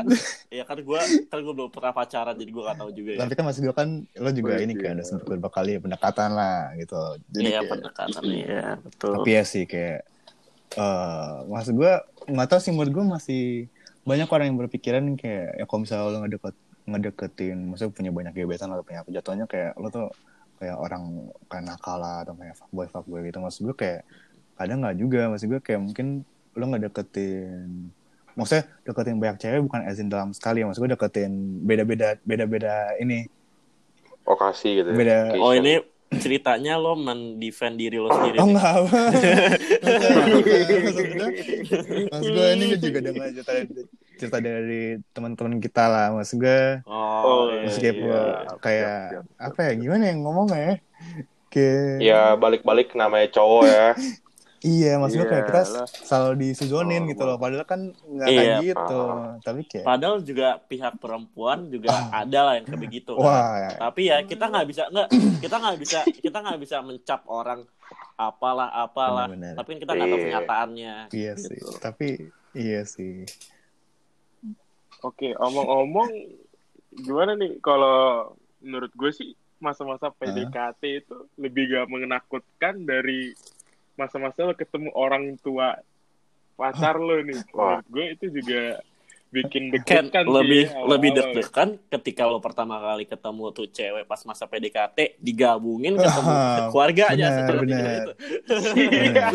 ya 0.48 0.64
kan 0.64 0.78
gue 0.80 1.02
kan 1.28 1.38
gue 1.43 1.54
belum 1.54 1.70
pernah 1.70 1.91
pacaran 1.91 2.36
jadi 2.39 2.48
gue 2.48 2.64
gak 2.64 2.78
tahu 2.80 2.89
juga 2.95 3.10
ya 3.12 3.20
tapi 3.28 3.34
kan 3.36 3.43
maksud 3.43 3.62
gua 3.68 3.76
kan 3.76 3.89
lo 4.16 4.30
juga 4.32 4.52
Oh, 4.56 4.64
ini 4.64 4.74
iya. 4.74 4.84
kan 4.88 4.93
udah 4.98 5.06
sempet 5.06 5.26
beberapa 5.28 5.50
kali 5.52 5.72
pendekatan 5.78 6.30
lah 6.32 6.72
gitu. 6.80 6.95
Jadi 7.36 7.43
iya 7.52 7.60
pendekatan 7.62 8.24
ya 8.32 8.80
betul 8.80 9.12
tapi 9.20 9.30
ya 9.36 9.43
sih 9.43 9.64
kayak 9.68 10.08
eh 10.78 11.32
maksud 11.48 11.74
gue 11.76 11.91
nggak 12.28 12.48
tahu 12.48 12.60
sih 12.60 12.72
menurut 12.72 12.91
gue 12.95 13.06
masih 13.08 13.43
banyak 14.08 14.30
orang 14.32 14.45
yang 14.47 14.58
berpikiran 14.58 15.03
kayak 15.20 15.60
ya 15.60 15.66
kalau 15.68 15.80
misalnya 15.84 16.08
lo 16.08 16.20
ngedeket 16.24 16.55
ngedeketin 16.88 17.58
maksudnya 17.68 17.91
punya 17.91 18.12
banyak 18.16 18.34
gebetan 18.34 18.72
atau 18.72 18.84
punya 18.88 19.03
apa 19.03 19.10
jatuhnya 19.12 19.45
kayak 19.51 19.76
lo 19.76 19.91
tuh 19.91 20.08
kayak 20.58 20.78
orang 20.80 21.28
kayak 21.51 21.64
nakal 21.68 21.99
atau 21.99 22.34
kayak 22.39 22.55
fuckboy 22.55 22.88
fuckboy 22.88 23.20
gitu 23.28 23.38
maksud 23.43 23.62
gue 23.68 23.76
kayak 23.76 24.01
kadang 24.55 24.80
nggak 24.82 24.95
juga 24.95 25.22
maksud 25.28 25.47
gue 25.51 25.60
kayak 25.60 25.82
mungkin 25.84 26.24
lo 26.55 26.66
ngedeketin 26.72 27.91
maksudnya 28.39 28.64
deketin 28.88 29.18
banyak 29.20 29.38
cewek 29.43 29.62
bukan 29.68 29.82
as 29.84 29.99
in 29.99 30.08
dalam 30.08 30.32
sekali 30.32 30.64
maksud 30.64 30.80
gue 30.80 30.95
deketin 30.95 31.32
beda-beda 31.68 32.16
beda-beda 32.24 32.95
ini 33.03 33.28
Lokasi 34.28 34.84
gitu. 34.84 34.89
ya. 34.91 34.97
Beda. 34.99 35.18
Oh 35.39 35.55
ini 35.55 35.80
ceritanya 36.16 36.80
lo 36.80 36.95
mendefend 36.95 37.76
diri 37.76 37.99
lo 37.99 38.08
sendiri 38.08 38.39
Oh 38.39 38.47
enggak 38.47 38.76
Maksud 40.88 41.08
gue 41.12 41.30
Maksud 42.08 42.32
gue 42.32 42.47
ini 42.55 42.64
gue 42.72 42.80
juga 42.80 42.99
dengar 43.03 43.28
cerita, 43.36 43.51
cerita 44.16 44.38
dari 44.39 45.03
teman-teman 45.12 45.60
kita 45.60 45.84
lah 45.91 46.08
Maksud 46.16 46.39
gue 46.39 46.62
oh, 46.88 47.51
iya, 47.51 47.68
Meskipun 47.68 48.08
iya. 48.08 48.55
kayak 48.64 48.99
Apa 49.36 49.60
ya 49.68 49.72
gimana 49.76 50.03
yang 50.08 50.24
ngomongnya 50.24 50.60
ya? 50.60 50.76
Kayak 51.51 51.95
Ya 51.99 52.22
balik-balik 52.39 52.95
namanya 52.95 53.28
cowok 53.32 53.64
ya. 53.68 53.88
Iya, 54.68 54.91
maksudnya 54.97 55.24
Iya 55.24 55.32
kayak 55.32 55.45
kita 55.47 55.61
lah. 55.63 55.88
selalu 55.88 56.34
disuzonin 56.41 57.01
Oh, 57.01 57.07
gitu 57.07 57.24
loh. 57.24 57.38
Padahal 57.38 57.63
kan 57.63 57.82
nggak 57.88 58.28
Iya. 58.28 58.38
kayak 58.38 58.55
gitu. 58.65 59.01
Ah. 59.07 59.34
Tapi 59.39 59.61
kayak, 59.63 59.86
Padahal 59.86 60.18
juga 60.22 60.47
pihak 60.61 60.93
perempuan 60.97 61.59
juga 61.68 61.88
ada 62.13 62.39
lah 62.41 62.53
yang 62.53 62.65
kayak 62.65 62.82
begitu. 62.82 63.11
kan. 63.13 63.24
wah, 63.24 63.72
Tapi 63.82 64.01
ya 64.05 64.18
kita 64.22 64.45
nggak 64.45 64.68
bisa 64.68 64.84
nggak 64.88 65.07
kita 65.39 65.55
nggak 65.55 65.78
bisa 65.78 65.99
kita 66.20 66.38
nggak 66.38 66.59
bisa 66.59 66.76
mencap 66.82 67.22
orang 67.26 67.59
apalah 68.15 68.70
apalah. 68.76 69.26
Benar-benar. 69.26 69.53
Tapi 69.55 69.68
kan 69.70 69.80
kita 69.80 69.91
nggak 69.93 70.07
tahu 70.07 70.18
Iya. 70.18 70.26
kenyataannya. 70.28 70.93
iya 71.09 71.34
Gitu. 71.34 71.45
sih. 71.47 71.59
Tapi 71.80 72.07
iya 72.53 72.82
sih. 72.84 73.24
Oke, 74.99 75.32
omong-omong 75.34 76.09
gimana 76.91 77.32
nih 77.34 77.61
kalau 77.61 78.34
menurut 78.59 78.89
gue 78.91 79.11
sih 79.11 79.30
masa-masa 79.57 80.09
PDKT 80.11 80.82
itu 80.99 81.18
lebih 81.36 81.70
gak 81.72 81.88
menakutkan 81.88 82.82
dari 82.82 83.34
masa-masa 83.98 84.39
lo 84.43 84.54
ketemu 84.54 84.93
orang 84.93 85.36
tua 85.38 85.82
pacar 86.54 86.95
lo 86.95 87.20
nih. 87.20 87.38
Wah. 87.52 87.82
Gue 87.84 88.14
itu 88.14 88.30
juga 88.32 88.80
bikin 89.28 89.76
Kan 89.84 90.08
deg-degan 90.08 90.24
sih 90.24 90.32
lebih 90.32 90.64
ya, 90.64 90.88
lebih 90.88 91.10
awal-awal. 91.12 91.36
deg-degan 91.36 91.70
ketika 91.91 92.24
lo 92.24 92.39
pertama 92.39 92.80
kali 92.80 93.04
ketemu 93.04 93.43
tuh 93.52 93.68
cewek 93.68 94.06
pas 94.06 94.24
masa 94.24 94.48
PDKT 94.48 95.20
digabungin 95.20 96.00
ketemu 96.00 96.32
Ah, 96.32 96.66
keluarganya 96.72 97.28
benar, 97.28 97.36
secara 97.36 97.60
benar. 97.60 97.76
tiba 97.76 97.91
itu. 98.00 98.14
Iya. 98.80 99.26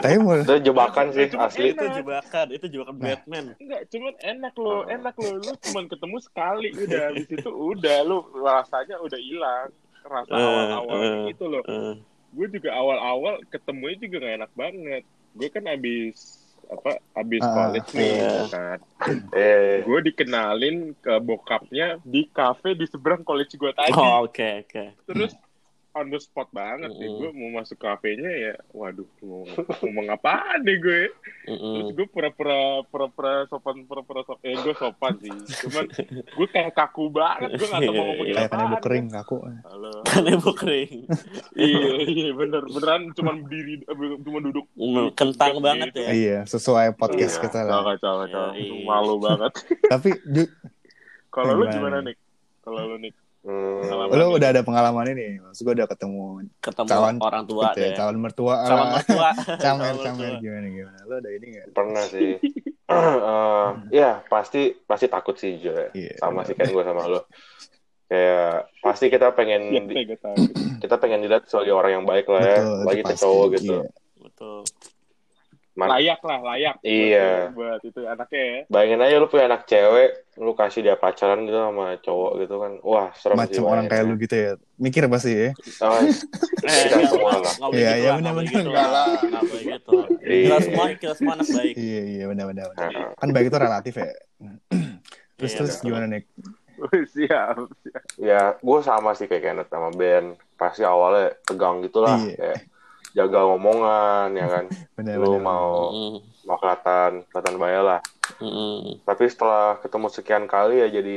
Tapi 0.00 0.16
Itu 0.40 0.54
jebakan 0.64 1.06
sih 1.10 1.26
Cuma 1.28 1.44
asli. 1.44 1.68
itu 1.70 1.84
jebakan, 1.92 2.46
itu 2.50 2.66
jebakan 2.68 2.94
Batman. 2.96 3.44
Enggak, 3.54 3.82
cuman 3.86 4.12
enak 4.18 4.54
lo, 4.56 4.76
enak 4.88 5.14
lo. 5.14 5.30
Lu 5.38 5.52
cuman 5.60 5.84
ketemu 5.86 6.16
sekali 6.18 6.68
udah 6.72 7.02
habis 7.04 7.26
itu 7.28 7.48
udah 7.50 7.96
lu 8.02 8.18
rasanya 8.40 8.96
udah 8.98 9.20
hilang. 9.20 9.68
Rasa 10.02 10.30
Eh, 10.30 10.40
awal-awalnya 10.40 11.08
eh. 11.10 11.24
gitu 11.30 11.44
loh. 11.46 11.62
Eh, 11.64 11.94
gue 12.34 12.46
juga 12.50 12.74
awal-awal 12.74 13.38
ketemunya 13.46 13.96
juga 13.96 14.16
gak 14.20 14.36
enak 14.42 14.52
banget. 14.52 15.02
Gue 15.32 15.48
kan 15.48 15.64
abis 15.70 16.42
apa 16.64 16.96
abis 17.12 17.44
Ah, 17.44 17.52
college 17.52 17.90
nih 17.92 18.08
iya. 18.16 18.32
kan. 18.48 18.78
Eh, 19.36 19.84
Gue 19.84 20.00
dikenalin 20.00 20.96
ke 20.96 21.14
bokapnya 21.20 22.00
di 22.00 22.24
cafe 22.32 22.72
di 22.72 22.88
seberang 22.88 23.20
college 23.20 23.54
gue 23.54 23.72
tadi. 23.76 23.92
Oh, 23.92 24.24
oke 24.24 24.64
oke. 24.64 24.84
Terus 25.04 25.32
on 25.94 26.06
the 26.08 26.18
spot 26.18 26.50
banget 26.50 26.90
sih. 26.92 27.06
Mm-mm. 27.06 27.18
Gue 27.20 27.30
mau 27.32 27.50
masuk 27.54 27.78
kafenya 27.78 28.26
ya, 28.26 28.54
waduh 28.70 29.06
mau 29.20 29.46
ngomong 29.80 30.10
apaan 30.10 30.60
deh 30.60 30.76
gue. 30.76 31.06
Terus 31.44 31.54
Mm-mm. 31.54 31.94
gue 31.94 32.06
pura-pura 32.06 32.58
pura-pura 32.84 33.46
sopan 33.46 33.82
pura-pura 33.82 34.22
sopan. 34.22 34.42
Eh 34.42 34.54
gue 34.56 34.74
sopan 34.74 35.14
sih. 35.18 35.30
Cuman 35.62 35.84
gue 36.10 36.46
kayak 36.48 36.74
kaku 36.74 37.08
banget. 37.08 37.54
Gue 37.54 37.68
gak 37.68 37.80
tau 37.80 37.92
mau 37.92 38.04
ngomongin 38.04 38.34
kayak 38.34 38.50
kanebo 38.50 38.76
kering 38.78 39.06
kaku. 39.08 39.36
Halo. 39.64 39.90
Kan 40.02 40.24
ibu 40.26 40.50
kering. 40.52 40.90
iya 41.54 41.90
iya 42.02 42.30
bener 42.32 42.62
beneran 42.64 43.02
cuman 43.12 43.34
berdiri 43.42 43.74
cuma 44.20 44.38
duduk 44.40 44.66
Kentang 45.14 45.54
banget 45.58 45.94
ya. 45.94 46.08
Iya, 46.10 46.38
sesuai 46.44 46.94
podcast 46.94 47.38
Iya. 47.38 47.42
kita 47.44 47.60
lah. 47.62 47.86
kacau 47.86 48.26
kacau 48.26 48.44
Iya. 48.52 48.82
malu 48.82 49.16
banget 49.16 49.52
Tapi 49.86 50.10
kalau 51.30 51.54
lu 51.54 51.66
Gimana 51.66 52.02
nih? 52.02 52.10
nih 52.10 52.16
kalau 52.60 52.82
lu 52.84 52.96
nih 52.98 53.12
hmm, 53.44 54.10
lu 54.10 54.26
udah 54.34 54.48
ada 54.50 54.62
pengalaman 54.64 55.06
ini. 55.12 55.38
Maksud 55.38 55.62
gue 55.62 55.74
udah 55.76 55.88
ketemu 55.88 56.24
Ketemu 56.58 56.88
Calon- 56.88 57.20
orang 57.20 57.44
tua 57.44 57.62
gitu 57.70 57.78
ya, 57.80 57.92
calon 57.94 58.16
mertua. 58.18 58.54
Calon 58.64 58.78
lah. 58.80 58.92
mertua. 58.96 59.30
camer, 59.60 59.84
Calon 59.86 60.02
camer 60.02 60.24
mertua. 60.26 60.42
gimana 60.42 60.66
gimana. 60.66 60.98
Lu 61.04 61.14
ada 61.20 61.30
ini 61.30 61.46
gak? 61.54 61.66
pernah 61.72 62.04
sih. 62.04 62.32
Eh, 62.84 63.68
ya 63.96 64.20
pasti 64.28 64.76
pasti 64.84 65.08
takut 65.08 65.32
sih 65.40 65.56
juga. 65.56 65.88
Iya. 65.96 66.20
Sama 66.20 66.44
sih 66.44 66.52
kan 66.52 66.68
gue 66.68 66.84
sama 66.84 67.08
lo. 67.08 67.24
Kayak 68.04 68.68
pasti 68.84 69.08
kita 69.08 69.32
pengen 69.32 69.72
ya 69.72 69.80
di- 69.80 70.20
tahu 70.20 70.36
kita 70.84 71.00
pengen 71.00 71.24
dilihat 71.24 71.48
sebagai 71.48 71.72
orang 71.72 71.92
yang 71.96 72.04
baik 72.04 72.28
lah 72.28 72.44
ya, 72.44 72.60
Betul, 72.60 72.84
lagi 72.84 73.02
cowok 73.16 73.46
gitu. 73.56 73.74
Iya. 73.80 73.88
Betul. 74.20 74.58
Man- 75.74 75.90
layak 75.90 76.22
lah 76.22 76.38
layak 76.44 76.78
Iya. 76.80 77.50
buat, 77.50 77.82
itu 77.82 77.98
anaknya 78.00 78.40
ya 78.40 78.58
Bayangin 78.68 79.00
aja 79.00 79.16
lu 79.16 79.26
punya 79.26 79.44
anak 79.46 79.66
cewek, 79.66 80.10
lu 80.36 80.52
kasih 80.52 80.80
dia 80.80 80.94
pacaran 80.94 81.42
gitu 81.42 81.58
sama 81.58 81.98
cowok 81.98 82.32
gitu 82.38 82.54
kan. 82.56 82.72
Wah, 82.80 83.10
serem 83.12 83.34
sih. 83.34 83.58
Macam 83.58 83.62
orang 83.68 83.86
kayak 83.86 84.04
lu 84.04 84.14
gitu 84.16 84.34
ya. 84.34 84.50
Mikir 84.76 85.02
pasti 85.08 85.34
ya. 85.34 85.50
Oh, 85.82 85.98
Eh, 85.98 86.14
Kita 86.86 86.96
semua 87.04 87.32
lah. 87.36 87.54
Iya, 87.70 87.90
iya, 87.96 88.10
benar, 88.14 88.32
boleh 88.32 88.46
benar. 88.46 88.54
gitu 88.56 88.70
Nggak 88.70 88.86
lah. 88.86 89.04
lah. 89.04 89.18
Nggak 89.20 89.42
boleh 89.44 89.64
gitu. 89.68 89.92
Kita 90.22 90.56
semua, 90.60 90.84
kita 90.94 91.14
semua 91.14 91.32
anak 91.34 91.48
baik. 91.48 91.74
Iya, 91.74 92.00
iya 92.08 92.24
benar-benar. 92.24 92.68
Heeh. 92.72 93.08
Kan 93.12 93.28
baik 93.30 93.46
itu 93.46 93.58
relatif 93.58 93.94
ya. 93.96 94.10
terus 95.34 95.50
Iya, 95.50 95.58
terus 95.58 95.72
betul. 95.74 95.84
gimana 95.84 96.06
nih? 96.08 96.22
siap 97.08 97.56
siap. 97.80 98.02
ya 98.16 98.40
gue 98.56 98.78
sama 98.80 99.10
sih 99.12 99.24
kayak 99.24 99.42
Kenneth 99.44 99.70
sama 99.70 99.90
Ben. 99.90 100.24
Pasti 100.54 100.82
awalnya 100.82 101.34
tegang 101.40 101.80
gitu 101.80 101.98
lah. 101.98 102.18
Iya. 102.20 102.34
Kayak 102.36 102.58
jaga 103.14 103.38
ngomongan 103.44 104.34
ya 104.34 104.46
kan. 104.48 104.64
Benar 104.98 105.16
lu 105.16 105.38
benar. 105.38 105.42
mau 105.44 105.68
Mm, 105.88 106.16
mau 106.44 106.56
kelihatan 106.56 107.10
kelihatan 107.24 107.54
bahaya 107.56 107.80
lah. 107.82 108.00
mm, 108.36 109.00
Tapi 109.02 109.24
setelah 109.24 109.78
ketemu 109.78 110.06
sekian 110.08 110.44
kali 110.44 110.78
ya 110.78 110.88
jadi 110.88 111.16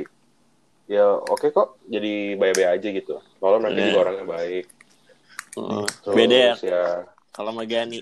ya 0.88 1.04
oke 1.20 1.50
kok 1.50 1.76
jadi 1.84 2.14
baik-baik 2.36 2.70
aja 2.72 2.88
gitu. 2.91 3.14
Soalnya 3.36 3.60
mereka 3.64 3.76
Iya. 3.76 3.86
juga 3.88 4.00
orangnya 4.00 4.26
baik. 4.26 4.66
mm. 5.56 5.86
Terus, 6.02 6.16
Beda 6.16 6.36
ya 6.38 6.54
ya. 6.56 6.84
kalau 7.32 7.50
sama 7.52 7.66
Gani. 7.66 8.00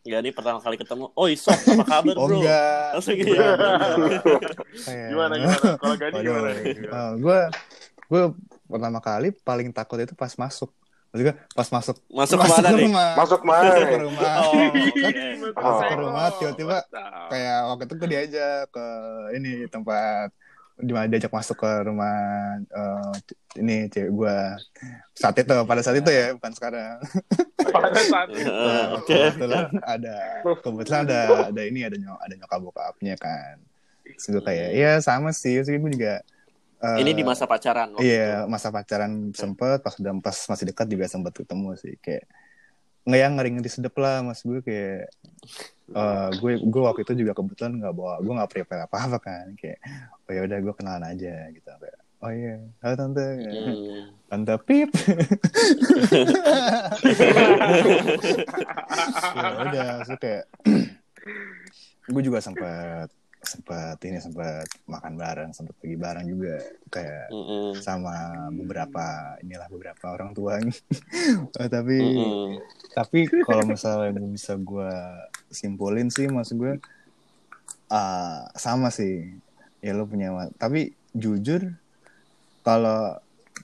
Gani 0.00 0.30
pertama 0.30 0.56
kali 0.58 0.76
ketemu, 0.76 1.10
oh 1.10 1.28
Sob, 1.34 1.52
apa 1.58 1.84
kabar 1.90 2.16
Oh 2.16 2.24
bro? 2.24 2.38
enggak. 2.38 2.86
Langsung 2.94 3.12
gitu. 3.14 3.32
Kayak- 4.86 5.08
gimana 5.08 5.34
gimana 5.36 5.68
kalau 5.76 5.94
Gani 5.96 6.14
Waduh. 6.14 6.24
gimana 6.24 6.48
nih 6.54 6.74
gue 7.18 7.40
gue 8.06 8.22
pertama 8.66 8.98
kali 8.98 9.28
paling 9.38 9.68
takut 9.70 9.98
itu 9.98 10.12
pas 10.12 10.32
masuk. 10.34 10.70
Maksudnya 11.08 11.34
pas 11.50 11.68
masuk 11.68 11.96
Masuk 12.06 12.36
masuk 12.36 12.56
ke 12.58 12.68
nih? 12.70 12.84
rumah. 12.84 13.10
Masuk 13.14 13.40
mana 13.42 13.62
Masuk 13.64 13.74
ke 13.74 13.88
nih? 13.88 14.00
rumah. 14.02 14.32
Oh, 14.38 14.52
oke. 15.00 15.24
Masuk 15.56 15.82
ke 15.82 15.94
Oh. 15.94 15.98
rumah 15.98 16.26
tiba-tiba 16.32 16.76
kayak 17.28 17.58
waktu 17.66 17.84
itu 17.84 17.94
gue 17.94 18.08
diajak 18.08 18.62
ke 18.68 18.86
ini 19.32 19.50
tempat 19.66 20.28
di 20.78 20.92
mana 20.92 21.06
diajak 21.06 21.28
masuk 21.28 21.56
ke 21.56 21.70
rumah 21.82 22.14
eh, 22.60 23.12
ini 23.58 23.88
cewek 23.88 24.10
gue 24.10 24.36
saat 25.12 25.34
itu 25.34 25.50
pada 25.64 25.80
saat 25.80 25.98
itu 25.98 26.06
ya 26.06 26.30
bukan 26.32 26.52
sekarang 26.54 27.02
pada 27.66 27.90
saat 27.98 28.28
itu 28.30 28.46
Eh, 28.46 28.86
Oke. 28.94 29.16
kebetulan 29.34 29.74
ada 29.82 30.16
kebetulan 30.62 31.00
ada 31.02 31.20
ada 31.50 31.62
ini 31.64 31.82
ada 31.82 31.96
nyok 31.96 32.18
ada 32.20 32.34
nyokap 32.36 32.60
bokapnya 32.62 33.14
kan 33.16 33.58
Terus 34.06 34.26
gue 34.30 34.42
kayak 34.44 34.68
ya 34.72 34.92
sama 34.98 35.32
sih 35.32 35.58
terus 35.58 35.68
gue 35.68 35.90
juga 35.90 36.22
eh, 36.78 36.98
Ini 37.02 37.10
di 37.14 37.22
masa 37.26 37.44
pacaran. 37.44 37.88
waktu 37.94 38.06
iya 38.06 38.46
masa 38.46 38.68
pacaran 38.70 39.34
sempet 39.34 39.82
pas 39.82 39.94
udah 39.98 40.12
pas 40.22 40.36
masih 40.48 40.64
dekat 40.70 40.86
juga 40.86 41.04
sempet 41.10 41.32
ketemu 41.34 41.74
sih 41.76 41.94
kayak 41.98 42.24
nggak 43.08 43.20
yang 43.24 43.32
ngeri 43.40 43.50
ngeri 43.56 43.70
sedep 43.72 43.94
lah 43.96 44.20
mas 44.20 44.44
gue 44.44 44.60
kayak 44.60 45.08
eh, 45.96 46.28
gue 46.36 46.52
gue 46.60 46.82
waktu 46.84 47.00
itu 47.08 47.24
juga 47.24 47.32
kebetulan 47.32 47.72
nggak 47.80 47.94
bawa 47.96 48.20
gue 48.20 48.32
nggak 48.36 48.50
prepare 48.52 48.82
apa 48.84 48.96
apa 49.08 49.18
kan 49.18 49.46
kayak 49.56 49.80
oh 50.28 50.32
ya 50.36 50.44
udah 50.44 50.58
gue 50.60 50.74
kenalan 50.76 51.04
aja 51.08 51.48
gitu 51.50 51.64
kayak 51.64 51.98
oh 52.18 52.30
iya 52.34 52.58
halo 52.82 52.94
tante 52.98 53.26
itu. 53.38 53.48
Hmm. 53.48 54.10
tante 54.28 54.54
pip 54.66 54.90
ya 59.38 59.48
udah 59.62 59.88
terus 60.04 60.18
kayak 60.20 60.44
gue 62.12 62.22
juga 62.24 62.38
sempat 62.40 63.08
sempat 63.38 63.96
ini 64.02 64.18
sempat 64.18 64.66
makan 64.90 65.14
bareng 65.14 65.50
sempat 65.54 65.74
pergi 65.78 65.94
bareng 65.94 66.26
juga 66.26 66.58
kayak 66.90 67.26
Mm-mm. 67.30 67.78
sama 67.78 68.48
beberapa 68.50 69.38
inilah 69.40 69.68
beberapa 69.70 70.04
orang 70.10 70.34
tua 70.34 70.58
Eh, 70.58 71.68
tapi 71.74 71.96
Mm-mm. 71.98 72.58
tapi 72.92 73.30
kalau 73.46 73.64
misalnya 73.64 74.18
bisa 74.26 74.58
gue 74.58 74.94
simpulin 75.48 76.10
sih 76.10 76.26
maksud 76.26 76.58
gue 76.58 76.74
ah, 77.88 78.50
sama 78.58 78.90
sih 78.90 79.38
ya 79.78 79.94
lo 79.94 80.10
punya 80.10 80.34
tapi 80.58 80.92
jujur 81.14 81.78
kalau 82.66 83.16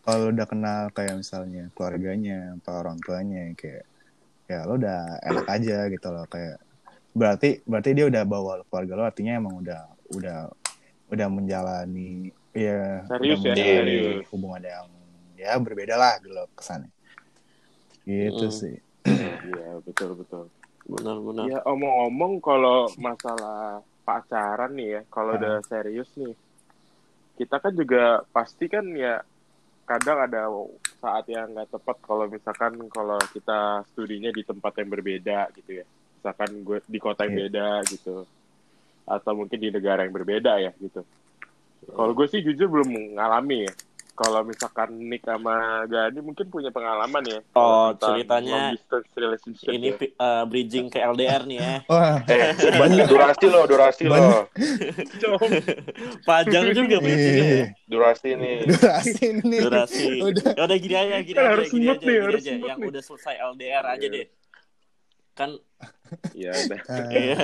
kalau 0.06 0.30
udah 0.30 0.46
kenal 0.46 0.82
kayak 0.94 1.18
misalnya 1.18 1.68
keluarganya 1.74 2.54
atau 2.62 2.78
orang 2.78 2.98
tuanya 3.02 3.50
kayak 3.58 3.84
ya 4.46 4.68
lo 4.68 4.78
udah 4.78 5.18
enak 5.24 5.46
aja 5.48 5.88
gitu 5.90 6.08
loh 6.12 6.26
kayak 6.30 6.60
berarti 7.14 7.62
berarti 7.62 7.90
dia 7.94 8.06
udah 8.10 8.22
bawa 8.26 8.52
keluarga 8.66 8.92
lo 8.98 9.02
artinya 9.06 9.38
emang 9.38 9.54
udah 9.62 9.82
udah 10.12 10.38
udah 11.08 11.28
menjalani 11.30 12.28
ya 12.50 13.06
Serius 13.06 13.38
udah 13.40 13.54
ya, 13.54 13.54
menjalani 13.54 13.94
serius. 13.94 14.26
hubungan 14.34 14.62
yang 14.62 14.86
ya 15.34 15.54
berbeda 15.58 15.94
lah 15.94 16.18
gitu 16.18 16.34
kesannya 16.54 16.90
gitu 18.04 18.46
Mm. 18.46 18.54
sih 18.54 18.76
iya 19.46 19.68
betul 19.80 20.18
betul 20.18 20.44
Benar-benar. 20.84 21.48
Ya 21.48 21.58
omong-omong 21.64 22.44
kalau 22.44 22.92
masalah 23.00 23.80
pacaran 24.04 24.76
nih 24.76 25.00
ya, 25.00 25.02
kalau 25.08 25.32
Ah. 25.32 25.40
udah 25.40 25.54
serius 25.64 26.12
nih, 26.12 26.36
kita 27.40 27.56
kan 27.56 27.72
juga 27.72 28.20
pasti 28.28 28.68
kan 28.68 28.84
ya 28.92 29.24
kadang 29.88 30.28
ada 30.28 30.44
saat 31.00 31.24
yang 31.24 31.56
nggak 31.56 31.72
tepat 31.72 31.96
kalau 32.04 32.28
misalkan 32.28 32.76
kalau 32.92 33.16
kita 33.32 33.80
studinya 33.88 34.28
di 34.28 34.44
tempat 34.44 34.76
yang 34.76 34.92
berbeda 34.92 35.48
gitu 35.56 35.80
ya, 35.80 35.86
misalkan 36.24 36.64
gue 36.64 36.80
di 36.82 36.96
kota 36.96 37.28
yang 37.28 37.36
Iya. 37.36 37.40
beda 37.44 37.68
gitu, 37.84 38.24
atau 39.04 39.32
mungkin 39.36 39.60
di 39.60 39.68
negara 39.68 40.08
yang 40.08 40.14
berbeda 40.14 40.56
ya 40.56 40.72
gitu. 40.74 41.04
Kalau 41.84 42.16
gue 42.16 42.26
sih 42.26 42.40
jujur 42.40 42.64
belum 42.66 42.88
mengalami 42.88 43.68
ya, 43.68 43.72
kalau 44.14 44.40
misalkan 44.40 44.88
Nick 44.96 45.20
sama 45.20 45.52
Gani 45.84 46.24
mungkin 46.24 46.48
punya 46.48 46.72
pengalaman 46.72 47.20
ya. 47.22 47.40
Oh, 47.52 47.92
ceritanya 47.94 48.48
long 48.48 48.66
distance 48.72 49.10
relationship 49.12 49.68
Ini 49.68 49.88
ya. 49.90 49.96
eh, 50.08 50.44
bridging 50.46 50.88
ke 50.88 50.96
LDR 50.96 51.44
nih 51.44 51.58
ya. 51.60 51.76
Wah, 51.84 52.24
Eh, 52.24 52.56
banyak 52.72 53.04
durasi 53.04 53.44
lo, 53.44 53.68
durasi 53.68 54.04
lo. 54.08 54.48
Panjang 56.24 56.72
juga 56.72 56.96
bridgingnya 56.98 57.44
ya. 57.44 57.60
Ih, 57.60 57.68
Durasi 57.84 58.28
nih. 58.32 58.58
durasi 58.64 59.20
ini. 59.28 59.56
Durasi. 59.60 60.04
Udah. 60.22 60.50
Ya 60.56 60.62
udah 60.64 60.78
gini 60.78 60.94
aja, 60.96 61.14
gini 61.20 61.36
Kan 61.36 61.44
aja, 61.44 61.52
harus 61.52 61.68
gini 61.68 61.84
aja, 61.84 61.92
nih, 61.92 62.00
gini 62.00 62.24
harus 62.24 62.40
aja. 62.40 62.52
Yang 62.56 62.78
nih. 62.80 62.88
udah 62.88 63.02
selesai 63.04 63.34
LDR 63.52 63.84
aja 63.86 64.00
Iya. 64.00 64.14
deh. 64.16 64.26
Kan 65.34 65.50
Ya 66.36 66.50
udah. 66.54 66.80
Eh, 66.86 67.10
Iya, 67.10 67.36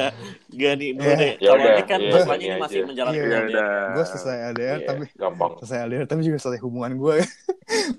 Gani 0.48 0.86
dulu 0.94 1.02
Eh. 1.04 1.16
deh. 1.16 1.32
Ya 1.36 1.48
Kalau 1.48 1.64
ini 1.66 1.82
kan 1.84 1.98
iya, 1.98 2.12
masalahnya 2.12 2.38
ini 2.38 2.46
ini 2.46 2.60
masih 2.60 2.78
menjalankan 2.84 3.18
Iya, 3.18 3.26
Ya 3.26 3.40
udah. 3.44 3.72
gue 3.90 4.04
selesai 4.06 4.36
LDR 4.48 4.66
Iya, 4.76 4.86
tapi 4.86 5.04
gampang. 5.12 5.52
selesai 5.58 5.78
LDR 5.84 6.04
tapi 6.06 6.20
juga 6.22 6.36
selesai 6.38 6.60
hubungan 6.60 6.92
gue. 6.94 7.16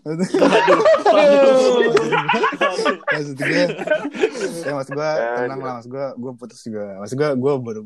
Waduh. 0.01 0.27
maksud 3.07 3.35
gue, 3.37 3.63
ya 4.61 4.71
maksud 4.73 4.91
gue 4.91 5.09
tenang 5.37 5.59
lah, 5.59 5.73
maksud 5.77 5.89
gue, 5.89 6.05
gue 6.17 6.31
putus 6.35 6.59
juga. 6.61 6.83
Maksud 6.97 7.15
gue, 7.15 7.29
gue 7.33 7.53
baru 7.57 7.81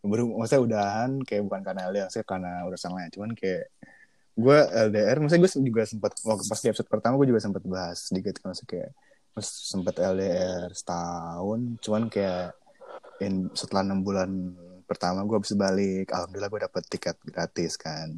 baru 0.00 0.24
maksudnya 0.32 0.62
udahan 0.62 1.10
kayak 1.20 1.42
bukan 1.44 1.60
karena 1.60 1.80
LDR, 1.88 2.08
saya 2.08 2.24
karena 2.24 2.64
urusan 2.64 2.90
lain. 2.90 3.08
Cuman 3.10 3.30
kayak 3.34 3.68
gue 4.32 4.58
LDR, 4.88 5.16
maksudnya 5.18 5.42
gue 5.42 5.52
juga 5.62 5.82
sempat 5.84 6.12
waktu 6.18 6.44
pas 6.46 6.58
di 6.58 6.68
episode 6.68 6.88
pertama 6.88 7.14
gue 7.16 7.28
juga 7.28 7.40
sempat 7.40 7.62
bahas 7.62 7.98
sedikit 8.02 8.40
kan 8.40 8.52
maksudnya 8.52 8.70
kayak 8.70 8.90
pas 9.30 9.46
sempat 9.46 9.94
LDR 9.96 10.70
setahun, 10.74 11.60
cuman 11.80 12.10
kayak 12.10 12.54
in, 13.22 13.48
setelah 13.54 13.86
enam 13.86 14.00
bulan 14.02 14.30
pertama 14.84 15.22
gue 15.22 15.36
habis 15.38 15.54
balik, 15.54 16.10
alhamdulillah 16.10 16.50
gue 16.50 16.60
dapet 16.66 16.82
tiket 16.90 17.16
gratis 17.22 17.78
kan. 17.78 18.10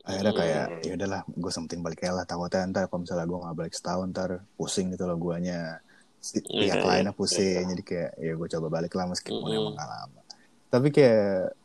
Akhirnya 0.00 0.32
kayak 0.32 0.66
Hmm. 0.72 0.80
ya 0.80 0.92
udahlah, 0.96 1.20
gue 1.28 1.52
sempetin 1.52 1.84
balik 1.84 2.00
aja 2.08 2.16
lah. 2.16 2.24
Takutnya 2.24 2.64
ntar 2.72 2.88
kalau 2.88 3.04
misalnya 3.04 3.26
gue 3.28 3.38
nggak 3.44 3.56
balik 3.60 3.74
setahun 3.76 4.06
ntar 4.10 4.30
pusing 4.56 4.88
gitu 4.96 5.04
loh 5.04 5.20
guanya. 5.20 5.78
Si, 6.20 6.40
Iya, 6.40 6.76
pihak 6.76 6.80
iya, 6.80 6.88
lainnya 6.88 7.12
pusing, 7.16 7.64
jadi 7.76 7.82
kayak 7.84 8.10
ya 8.20 8.32
gue 8.36 8.48
coba 8.56 8.66
balik 8.80 8.92
lah 8.96 9.08
meskipun 9.08 9.40
Mm-mm. 9.40 9.56
emang 9.56 9.74
gak 9.76 9.88
lama. 9.88 10.20
Tapi 10.68 10.88
kayak 10.92 11.56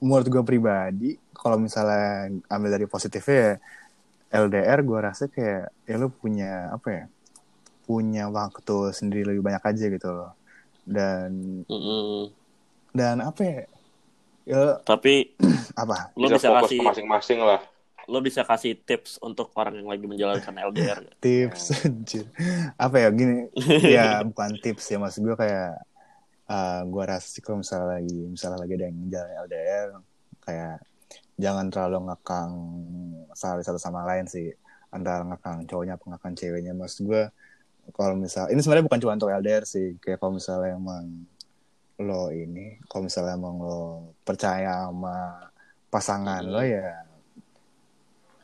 menurut 0.00 0.26
gue 0.28 0.42
pribadi, 0.44 1.10
kalau 1.36 1.56
misalnya 1.60 2.32
ambil 2.48 2.70
dari 2.76 2.86
positifnya 2.88 3.36
ya 3.36 3.52
LDR 4.44 4.80
gue 4.84 4.98
rasa 5.00 5.24
kayak 5.28 5.72
ya 5.84 5.94
lu 6.00 6.08
punya 6.08 6.72
apa 6.72 6.88
ya 6.92 7.04
punya 7.90 8.30
waktu 8.30 8.94
sendiri 8.94 9.26
lebih 9.26 9.42
banyak 9.42 9.64
aja 9.66 9.86
gitu 9.90 10.08
loh. 10.14 10.30
Dan 10.86 11.30
Mm-mm. 11.66 12.30
dan 12.94 13.18
apa 13.22 13.42
ya? 13.42 13.60
Ya 14.46 14.62
Tapi 14.82 15.34
apa? 15.82 16.14
lo 16.14 16.26
Bisa 16.26 16.34
bisa 16.34 16.48
fokus 16.48 16.70
kasih 16.70 16.80
masing-masing 16.82 17.40
lah. 17.42 17.60
lo 18.10 18.18
bisa 18.18 18.42
kasih 18.42 18.74
tips 18.74 19.22
untuk 19.22 19.54
orang 19.54 19.74
yang 19.78 19.86
lagi 19.86 20.06
menjalankan 20.10 20.54
LDR 20.70 21.00
tips 21.22 21.62
anjir. 21.86 22.26
Apa 22.74 22.96
ya 23.02 23.08
gini. 23.14 23.46
Ya 23.96 24.06
bukan 24.26 24.58
tips 24.58 24.90
ya 24.90 24.98
maksud 24.98 25.22
gue 25.22 25.36
kayak 25.38 25.78
uh, 26.50 26.82
gue 26.90 27.04
rasa 27.06 27.26
sih 27.30 27.42
kalau 27.44 27.62
misalnya 27.62 27.98
lagi 28.00 28.18
misalnya 28.26 28.58
lagi 28.62 28.74
ada 28.78 28.86
yang 28.90 28.98
jalan 29.14 29.30
LDR 29.46 29.88
kayak 30.42 30.76
jangan 31.38 31.66
terlalu 31.72 31.98
ngekang 32.10 32.52
salah 33.32 33.62
satu 33.62 33.78
sama 33.78 34.02
lain 34.08 34.26
sih. 34.26 34.50
Antara 34.90 35.22
ngekang 35.22 35.70
cowoknya 35.70 35.94
apa 36.00 36.04
ngekang 36.16 36.34
ceweknya. 36.34 36.72
Maksud 36.74 37.06
gue 37.06 37.22
kalau 37.94 38.14
misal 38.16 38.48
ini 38.50 38.60
sebenarnya 38.62 38.86
bukan 38.86 39.00
cuma 39.02 39.16
untuk 39.16 39.30
LDR 39.30 39.64
sih. 39.64 39.96
Kayak 40.02 40.18
kalau 40.20 40.36
misalnya 40.36 40.76
emang 40.76 41.04
lo 42.00 42.32
ini 42.32 42.80
kalau 42.88 43.04
misalnya 43.06 43.36
emang 43.36 43.60
lo 43.60 43.80
percaya 44.24 44.88
sama 44.88 45.48
pasangan 45.92 46.40
lo 46.40 46.64
ya 46.64 47.04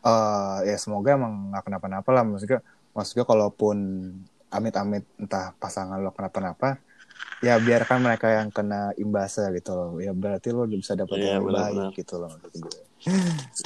eh 0.07 0.59
ya 0.71 0.77
semoga 0.79 1.17
emang 1.19 1.51
nggak 1.51 1.65
kenapa-napa 1.67 2.09
lah. 2.15 2.23
Maksudnya 2.23 2.61
maksudnya 2.95 3.25
kalaupun 3.27 3.77
amit-amit 4.53 5.03
entah 5.19 5.53
pasangan 5.59 5.99
lo 5.99 6.15
kenapa-napa 6.15 6.79
ya 7.43 7.59
biarkan 7.59 7.99
mereka 8.07 8.31
yang 8.31 8.49
kena 8.55 8.95
imbasnya 8.95 9.51
gitu 9.57 9.73
loh. 9.75 9.91
Ya 9.99 10.15
berarti 10.15 10.55
lo 10.55 10.69
bisa 10.71 10.95
dapat 10.95 11.19
Iya, 11.19 11.43
yang 11.43 11.49
lebih 11.49 11.59
baik 11.59 11.99
gitu 11.99 12.23
loh 12.23 12.31
gue 12.39 12.86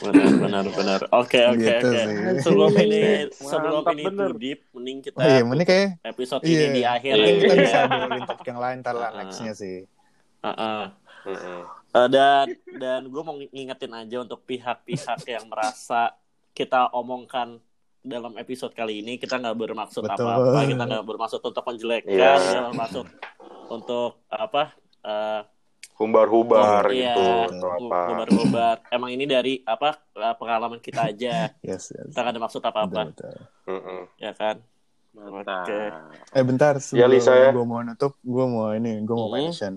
benar 0.00 0.28
benar 0.38 0.64
benar 0.68 1.00
oke 1.10 1.40
oke 1.48 1.58
Gitu 1.58 1.88
oke 1.88 2.02
sebelum 2.40 2.72
ini 2.78 3.00
Mantap 3.26 3.40
sebelum 3.42 3.82
ini 3.88 4.02
bener. 4.04 4.28
too 4.28 4.36
deep 4.36 4.60
mending 4.70 4.98
kita 5.00 5.16
oh 5.16 5.24
iya 5.24 5.40
ini 5.42 5.64
kayak 5.64 5.88
episode 6.04 6.42
iya 6.42 6.60
ini 6.60 6.66
di 6.70 6.82
akhir 6.82 7.12
aja 7.14 7.32
kita 7.34 7.48
ya. 7.48 7.56
bisa 7.58 7.78
bawain 7.86 8.24
topik 8.24 8.46
yang 8.46 8.60
lain 8.60 8.76
ntar 8.78 8.94
lah 8.94 9.10
Ah. 9.10 9.16
nextnya 9.18 9.52
sih 9.52 9.84
Heeh. 10.40 10.82
Mm-mm. 11.20 11.60
Eh, 11.90 12.08
dan 12.08 12.46
dan 12.74 13.00
gue 13.04 13.22
mau 13.22 13.34
ngingetin 13.34 13.92
aja 13.92 14.16
untuk 14.18 14.40
pihak-pihak 14.42 15.20
yang 15.26 15.44
merasa 15.46 16.16
kita 16.50 16.88
omongkan 16.90 17.60
dalam 18.00 18.32
episode 18.34 18.72
kali 18.72 19.00
ini 19.00 19.16
kita 19.16 19.36
nggak 19.36 19.52
bermaksud 19.54 20.00
apa-apa 20.02 20.64
kita 20.64 20.80
nggak 20.82 21.04
bermaksud 21.04 21.40
untuk 21.40 21.60
menjelekkan 21.60 22.08
Iya. 22.08 22.32
kita 22.38 22.60
bermaksud 22.66 23.06
untuk 23.68 24.24
apa 24.26 24.72
eh, 25.02 25.40
Humbar-humbar 26.00 26.82
Oh, 26.82 26.90
iya. 26.90 27.12
gitu 27.12 27.24
atau 27.52 27.68
apa. 27.76 28.00
ngobar-ngobar 28.08 28.76
emang 28.88 29.10
ini 29.12 29.24
dari 29.24 29.60
apa 29.62 30.00
eh, 30.10 30.34
pengalaman 30.34 30.80
kita 30.80 31.06
aja 31.06 31.52
yes, 31.62 31.92
yes. 31.92 32.08
kita 32.08 32.24
ada 32.24 32.40
maksud 32.40 32.62
apa-apa 32.62 33.12
Betul, 33.12 33.36
betul. 33.68 34.08
Ya 34.16 34.32
kan 34.32 34.56
Mantap. 35.10 35.66
Oke. 35.66 35.80
eh 36.32 36.44
bentar 36.46 36.74
Ya, 36.74 36.80
sebelum 36.80 37.10
Lisa, 37.10 37.32
ya. 37.34 37.50
gue 37.50 37.64
mau 37.64 37.82
nutup 37.82 38.14
gue 38.16 38.44
mau 38.46 38.72
ini 38.72 39.02
gue 39.02 39.12
mau 39.12 39.28
Hmm. 39.28 39.36
mention 39.44 39.74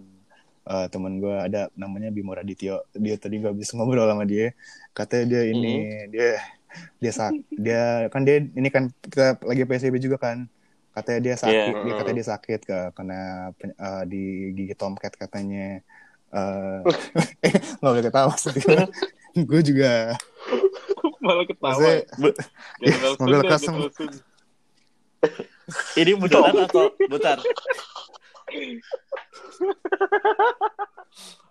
eh, 0.63 0.87
temen 0.87 1.19
gue 1.19 1.35
ada 1.35 1.67
namanya 1.73 2.07
Bimo 2.07 2.31
Radityo 2.31 2.87
dia 2.93 3.15
tadi 3.17 3.37
gue 3.37 3.49
habis 3.49 3.67
ngobrol 3.69 4.05
sama 4.05 4.23
dia 4.23 4.55
katanya 4.91 5.25
dia 5.27 5.41
ini 5.49 5.73
Hmm. 5.75 6.07
dia 6.07 6.29
dia 6.97 7.11
sak 7.11 7.33
dia 7.51 7.81
kan 8.07 8.23
dia 8.23 8.41
ini 8.41 8.69
kan 8.69 8.87
kita 9.03 9.37
lagi 9.41 9.61
PSBB 9.63 9.99
juga 9.99 10.17
kan 10.17 10.47
katanya 10.91 11.19
dia 11.21 11.35
sakit 11.35 11.73
Iya. 11.73 11.83
dia 11.83 11.93
katanya 11.95 12.17
dia 12.17 12.29
sakit 12.29 12.59
ke 12.61 12.77
kena 12.93 13.21
pen- 13.53 13.75
eh, 13.75 14.03
di 14.05 14.23
gigi 14.53 14.73
tomcat 14.73 15.13
katanya 15.13 15.81
eh 16.33 16.77
nggak 17.77 17.91
boleh 17.91 18.03
ketawa 18.03 18.33
sih 18.33 18.51
gue 19.35 19.61
juga 19.69 20.17
Malah 21.19 21.45
ketawa. 21.45 21.71
maksudnya 21.71 21.95
Iya, 22.81 23.15
mobil 23.15 23.41
custom. 23.47 23.75
Ini 25.95 26.11
beneran 26.13 26.55
atau 26.59 26.91
bentar 27.01 27.39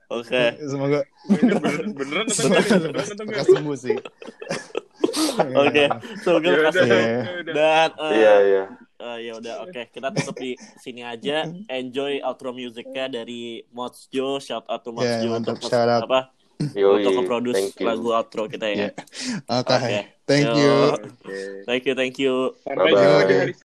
oke 0.08 0.42
semoga 0.60 1.00
Ini 1.24 1.52
bener- 1.56 1.88
Beneran 1.90 2.26
atau 2.28 2.44
enggak? 2.44 2.64
Beneran 2.68 3.06
atau 3.06 3.24
enggak? 3.24 3.32
lekas 3.32 3.48
sembuh 3.48 3.76
sih 3.78 3.96
oke 5.56 5.84
semoga 6.20 6.46
Ya 6.46 6.56
lekas 6.58 6.74
udah, 6.74 6.84
Iya. 6.84 7.00
ya 7.00 7.32
udah. 7.40 7.54
dan 7.54 7.88
eh, 7.90 8.12
Iya, 8.12 8.34
iya. 8.42 8.62
Eh, 9.02 9.18
ya 9.24 9.32
udah 9.34 9.54
oke 9.60 9.82
kita 9.90 10.08
tutup 10.12 10.36
di 10.36 10.54
sini 10.78 11.02
aja 11.02 11.42
enjoy 11.68 12.22
outro 12.22 12.50
musiknya 12.50 13.10
dari 13.12 13.42
Mods 13.68 14.06
Jo 14.08 14.38
shout 14.38 14.62
out 14.64 14.80
to 14.80 14.90
Mods 14.90 15.10
Ya, 15.10 15.20
Jo 15.20 15.28
mantap. 15.32 15.58
untuk 15.58 15.66
Shout 15.66 15.88
out. 15.88 16.06
apa 16.06 16.20
Yoi. 16.72 17.02
untuk 17.02 17.12
you. 17.74 17.84
lagu 17.84 18.08
outro 18.08 18.46
kita 18.46 18.66
ya 18.66 18.76
Iya. 18.76 18.88
oke 19.58 19.74
Oke. 19.74 19.98
thank 20.24 20.46
Yo. 20.46 20.54
you 20.54 20.74
thank 21.66 21.82
you 21.82 21.94
thank 21.94 22.16
you 22.16 22.34
jumpa 22.62 22.88
di 23.26 23.34
hari 23.34 23.71